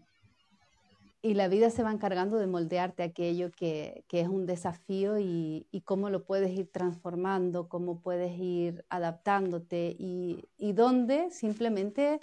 [1.22, 5.66] y la vida se va encargando de moldearte aquello que, que es un desafío y,
[5.70, 12.20] y, cómo lo puedes ir transformando, cómo puedes ir adaptándote y, y dónde simplemente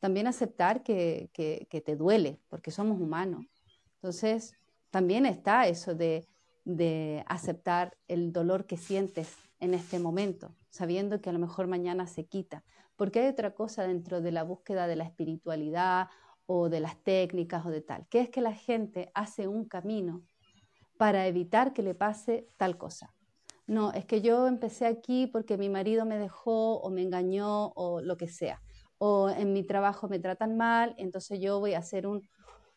[0.00, 3.46] también aceptar que, que, que, te duele, porque somos humanos.
[3.94, 4.52] Entonces,
[4.90, 6.26] también está eso de
[6.64, 12.06] de aceptar el dolor que sientes en este momento, sabiendo que a lo mejor mañana
[12.06, 12.64] se quita.
[12.96, 16.08] Porque hay otra cosa dentro de la búsqueda de la espiritualidad
[16.46, 20.22] o de las técnicas o de tal, que es que la gente hace un camino
[20.96, 23.14] para evitar que le pase tal cosa.
[23.66, 28.00] No, es que yo empecé aquí porque mi marido me dejó o me engañó o
[28.02, 28.60] lo que sea.
[28.98, 32.28] O en mi trabajo me tratan mal, entonces yo voy a hacer un,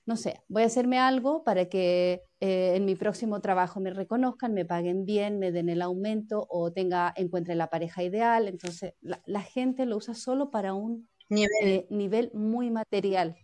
[0.05, 4.53] no sé, voy a hacerme algo para que eh, en mi próximo trabajo me reconozcan,
[4.53, 8.47] me paguen bien, me den el aumento o tenga, encuentre la pareja ideal.
[8.47, 12.31] Entonces, la, gente lo usa solo para un eh, nivel.
[12.33, 13.35] muy material.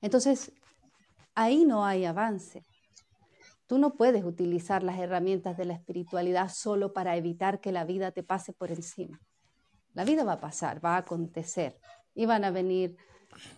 [0.00, 0.52] Entonces,
[1.34, 2.62] ahí no hay avance.
[3.66, 8.10] Tú no puedes utilizar las herramientas de la espiritualidad solo para evitar que la vida
[8.10, 9.20] te pase por encima.
[9.92, 11.78] La vida va a pasar, va a acontecer
[12.14, 12.96] y van a venir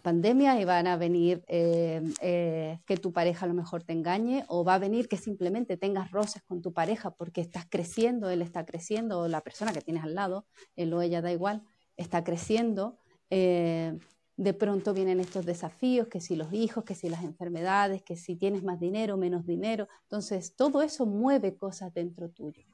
[0.02, 4.44] pandemia y van a venir eh, eh, que tu pareja a lo mejor te engañe
[4.48, 8.42] o va a venir que simplemente tengas roces con tu pareja porque estás creciendo, él
[8.42, 10.46] está creciendo o la persona que tienes al lado,
[10.76, 11.62] él o ella da igual,
[11.96, 12.98] está creciendo
[13.30, 13.98] Eh,
[14.36, 18.36] de pronto vienen estos desafíos, que si los hijos, que si las enfermedades, que si
[18.36, 19.88] tienes más dinero, menos dinero.
[20.02, 22.64] Entonces, todo eso mueve cosas dentro tuyo.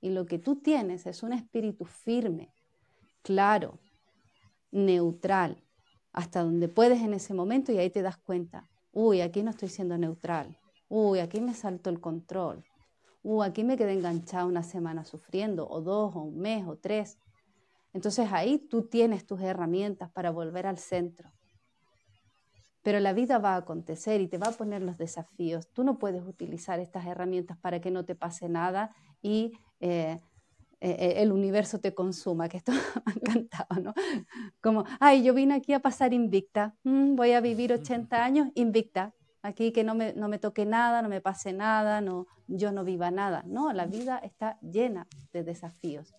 [0.00, 2.52] Y lo que tú tienes es un espíritu firme,
[3.22, 3.78] claro,
[4.70, 5.65] neutral,
[6.16, 9.68] hasta donde puedes en ese momento y ahí te das cuenta, uy, aquí no estoy
[9.68, 12.64] siendo neutral, uy, aquí me salto el control,
[13.22, 17.18] uy, aquí me quedé enganchada una semana sufriendo, o dos, o un mes, o tres.
[17.92, 21.30] Entonces ahí tú tienes tus herramientas para volver al centro.
[22.82, 25.68] Pero la vida va a acontecer y te va a poner los desafíos.
[25.72, 30.18] Tú no puedes utilizar estas herramientas para que no te pase nada y eh,
[30.90, 32.70] eh, el universo te consuma, que esto
[33.04, 33.94] me ha encantado, ¿no?
[34.60, 39.12] Como, ay, yo vine aquí a pasar invicta, mm, voy a vivir 80 años invicta,
[39.42, 42.84] aquí que no me, no me toque nada, no me pase nada, no, yo no
[42.84, 43.42] viva nada.
[43.46, 46.14] No, la vida está llena de desafíos,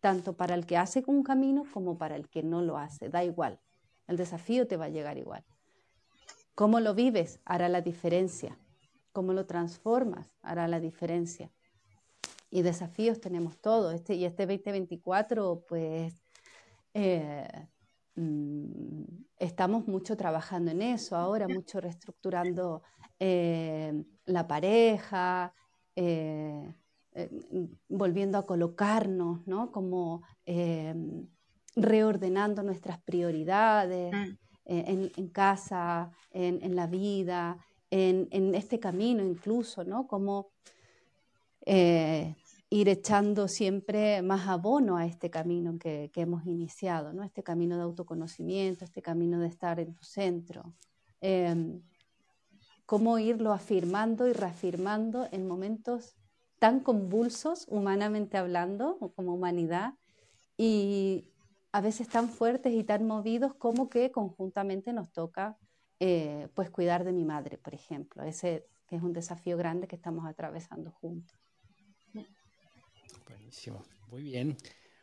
[0.00, 3.24] tanto para el que hace un camino como para el que no lo hace, da
[3.24, 3.60] igual,
[4.08, 5.42] el desafío te va a llegar igual.
[6.54, 7.40] ¿Cómo lo vives?
[7.46, 8.58] Hará la diferencia.
[9.12, 10.34] ¿Cómo lo transformas?
[10.42, 11.50] Hará la diferencia
[12.52, 13.94] y desafíos tenemos todos.
[13.94, 16.22] Este, y este 2024, pues
[16.92, 17.48] eh,
[18.14, 19.04] mm,
[19.38, 22.82] estamos mucho trabajando en eso ahora, mucho reestructurando
[23.18, 25.54] eh, la pareja,
[25.96, 26.74] eh,
[27.88, 29.72] volviendo a colocarnos, ¿no?
[29.72, 30.22] Como
[31.74, 34.36] reordenando nuestras prioridades mm.
[34.66, 37.56] en, casa, en, la vida,
[37.90, 40.06] en, en, este camino incluso, ¿no?
[40.06, 40.52] Como
[42.72, 47.22] ir echando siempre más abono a este camino que, hemos iniciado, ¿no?
[47.22, 50.74] este camino de autoconocimiento, este camino de estar en tu centro.
[51.20, 51.82] Em,
[52.86, 56.16] cómo irlo afirmando y reafirmando en momentos
[56.58, 59.92] tan convulsos, humanamente hablando, como humanidad,
[60.56, 61.30] y
[61.72, 65.58] a veces tan fuertes y tan movidos como que conjuntamente nos toca
[66.00, 70.24] eh, pues cuidar de mi madre, por ejemplo, ese es un desafío grande que estamos
[70.26, 71.41] atravesando juntos.
[73.32, 74.58] Buenísimo, muy bien.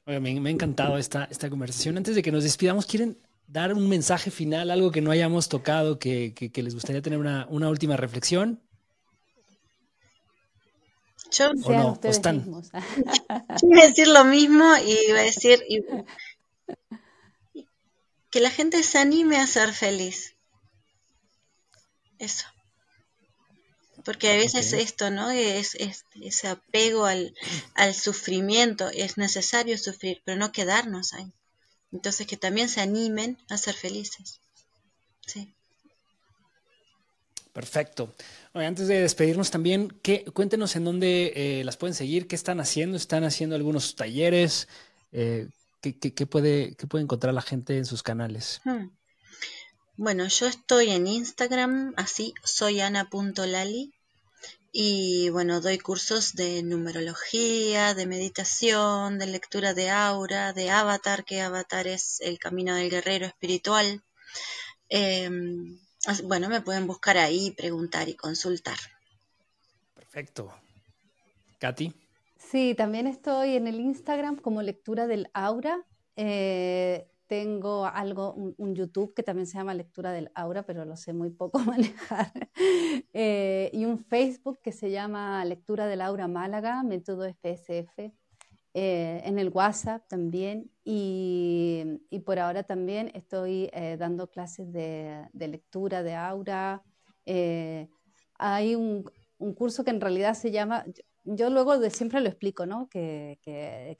[0.06, 1.97] me, ha encantado esta, esta conversación.
[1.97, 5.97] Antes de que nos despidamos, ¿quieren dar un mensaje final, algo que no hayamos tocado,
[5.97, 8.61] que, les gustaría tener una, última reflexión?
[11.31, 11.99] Yo, no?
[12.03, 12.51] están?
[12.51, 12.64] Voy
[13.81, 15.60] a decir lo mismo y voy a decir
[18.31, 20.35] que la gente se anime a ser feliz.
[22.19, 22.45] Eso.
[24.10, 25.30] Porque a veces esto, ¿no?
[25.30, 25.77] Es,
[26.19, 27.31] ese apego al,
[27.94, 31.31] sufrimiento, es necesario sufrir, pero no quedarnos ahí.
[31.91, 34.41] Entonces que también se animen a ser felices.
[35.27, 35.53] Sí.
[37.53, 38.11] Perfecto.
[38.56, 42.98] antes de despedirnos también, ¿qué, cuéntenos en dónde eh, las pueden seguir, qué están haciendo,
[42.98, 44.68] están haciendo algunos talleres,
[45.11, 45.49] eh,
[45.81, 48.60] ¿qué, puede, ¿qué puede encontrar la gente en sus canales?
[48.64, 48.88] Hmm.
[49.98, 53.94] Bueno, yo estoy en Instagram, así, soy ana.lali.
[54.71, 61.41] Y bueno, doy cursos de numerología, de meditación, de lectura de aura, de avatar, que
[61.41, 64.03] avatar es el camino del guerrero espiritual.
[64.89, 65.79] Em,
[66.23, 68.77] bueno, me pueden buscar ahí, preguntar y consultar.
[69.95, 70.53] Perfecto.
[71.59, 71.93] Katy.
[72.37, 75.83] Sí, también estoy en el Instagram como lectura del aura.
[76.15, 81.14] Eh, tengo algo, un, YouTube que también se llama Lectura del Aura, pero lo sé
[81.14, 82.31] muy poco manejar.
[83.14, 88.11] Eh, y un Facebook que se llama Lectura del Aura Málaga, método FSF.
[88.73, 90.72] Eh, en el WhatsApp también.
[90.84, 96.84] Y, y, por ahora también estoy eh, dando clases de, de, lectura de aura.
[98.39, 100.84] hay un, un curso que en realidad se llama,
[101.23, 102.87] yo luego de siempre lo explico, ¿no?
[102.89, 103.37] Que,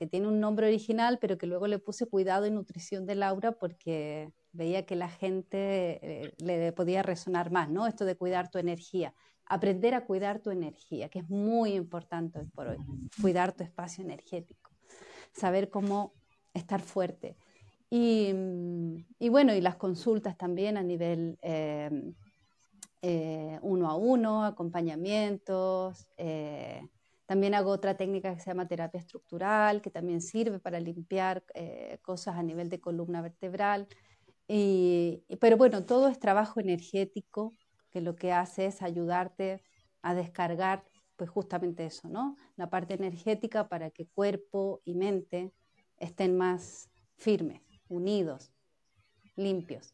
[0.10, 4.32] tiene un nombre original, pero que luego le puse cuidado y nutrición de Laura porque
[4.52, 7.88] veía que la gente eh, le podía resonar más, ¿no?
[7.88, 9.14] Esto de cuidar tu energía.
[9.46, 12.78] Aprender a cuidar tu energía, que es muy importante hoy por hoy.
[13.22, 14.72] Cuidar tu espacio energético.
[15.34, 16.14] Saber cómo
[16.54, 17.36] estar fuerte.
[17.92, 18.32] Y,
[19.30, 22.14] bueno, y las consultas también a nivel eh,
[23.02, 26.08] eh, uno a uno, acompañamientos.
[27.30, 32.00] También hago otra técnica que se llama terapia estructural, que también sirve para limpiar eh,
[32.02, 33.88] cosas a nivel de columna vertebral.
[35.40, 37.54] pero bueno, todo es trabajo energético,
[37.92, 39.62] que lo que hace es ayudarte
[40.02, 40.84] a descargar,
[41.18, 42.36] pues justamente eso, ¿no?
[42.56, 45.54] La parte energética para que cuerpo y mente
[45.98, 48.52] estén más firmes, unidos,
[49.36, 49.94] limpios.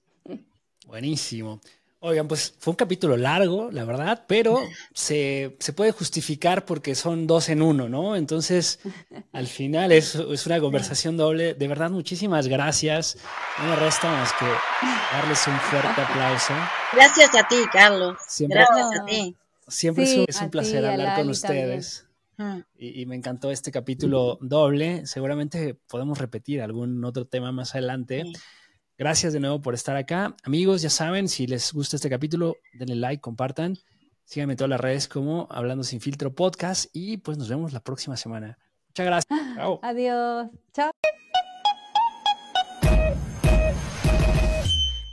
[0.87, 1.59] Buenísimo.
[2.07, 4.61] Oigan, pues fue un capítulo largo, la verdad, pero
[4.93, 8.15] se, puede justificar porque son dos en uno, ¿no?
[8.15, 8.77] Entonces,
[9.33, 11.55] al final es, es, una conversación doble.
[11.55, 13.17] De verdad, muchísimas gracias.
[13.57, 14.45] No me resta más que
[15.17, 16.53] darles un fuerte aplauso.
[16.93, 18.17] Gracias a ti, Carlos.
[18.37, 19.35] gracias a ti.
[19.67, 22.05] Siempre es, un placer hablar con ustedes.
[22.77, 25.07] Y, y, me encantó este capítulo doble.
[25.07, 28.25] Seguramente podemos repetir algún otro tema más adelante.
[28.97, 30.35] Gracias de nuevo por estar acá.
[30.43, 33.77] Amigos, ya saben, si les gusta este capítulo, denle like, compartan.
[34.23, 37.81] Síganme en todas las redes como Hablando Sin Filtro Podcast y pues nos vemos la
[37.81, 38.57] próxima semana.
[38.87, 39.39] Muchas gracias.
[39.81, 40.47] Adiós.
[40.71, 40.91] Chao.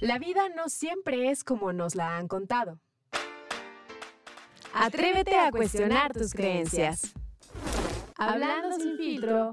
[0.00, 2.78] La vida no siempre es como nos la han contado.
[4.72, 7.12] Atrévete a cuestionar tus creencias.
[8.16, 9.50] Hablando sin filtro.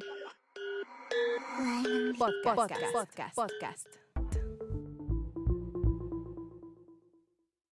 [2.18, 2.84] podcast.
[2.94, 3.36] podcast.
[3.36, 3.88] podcast.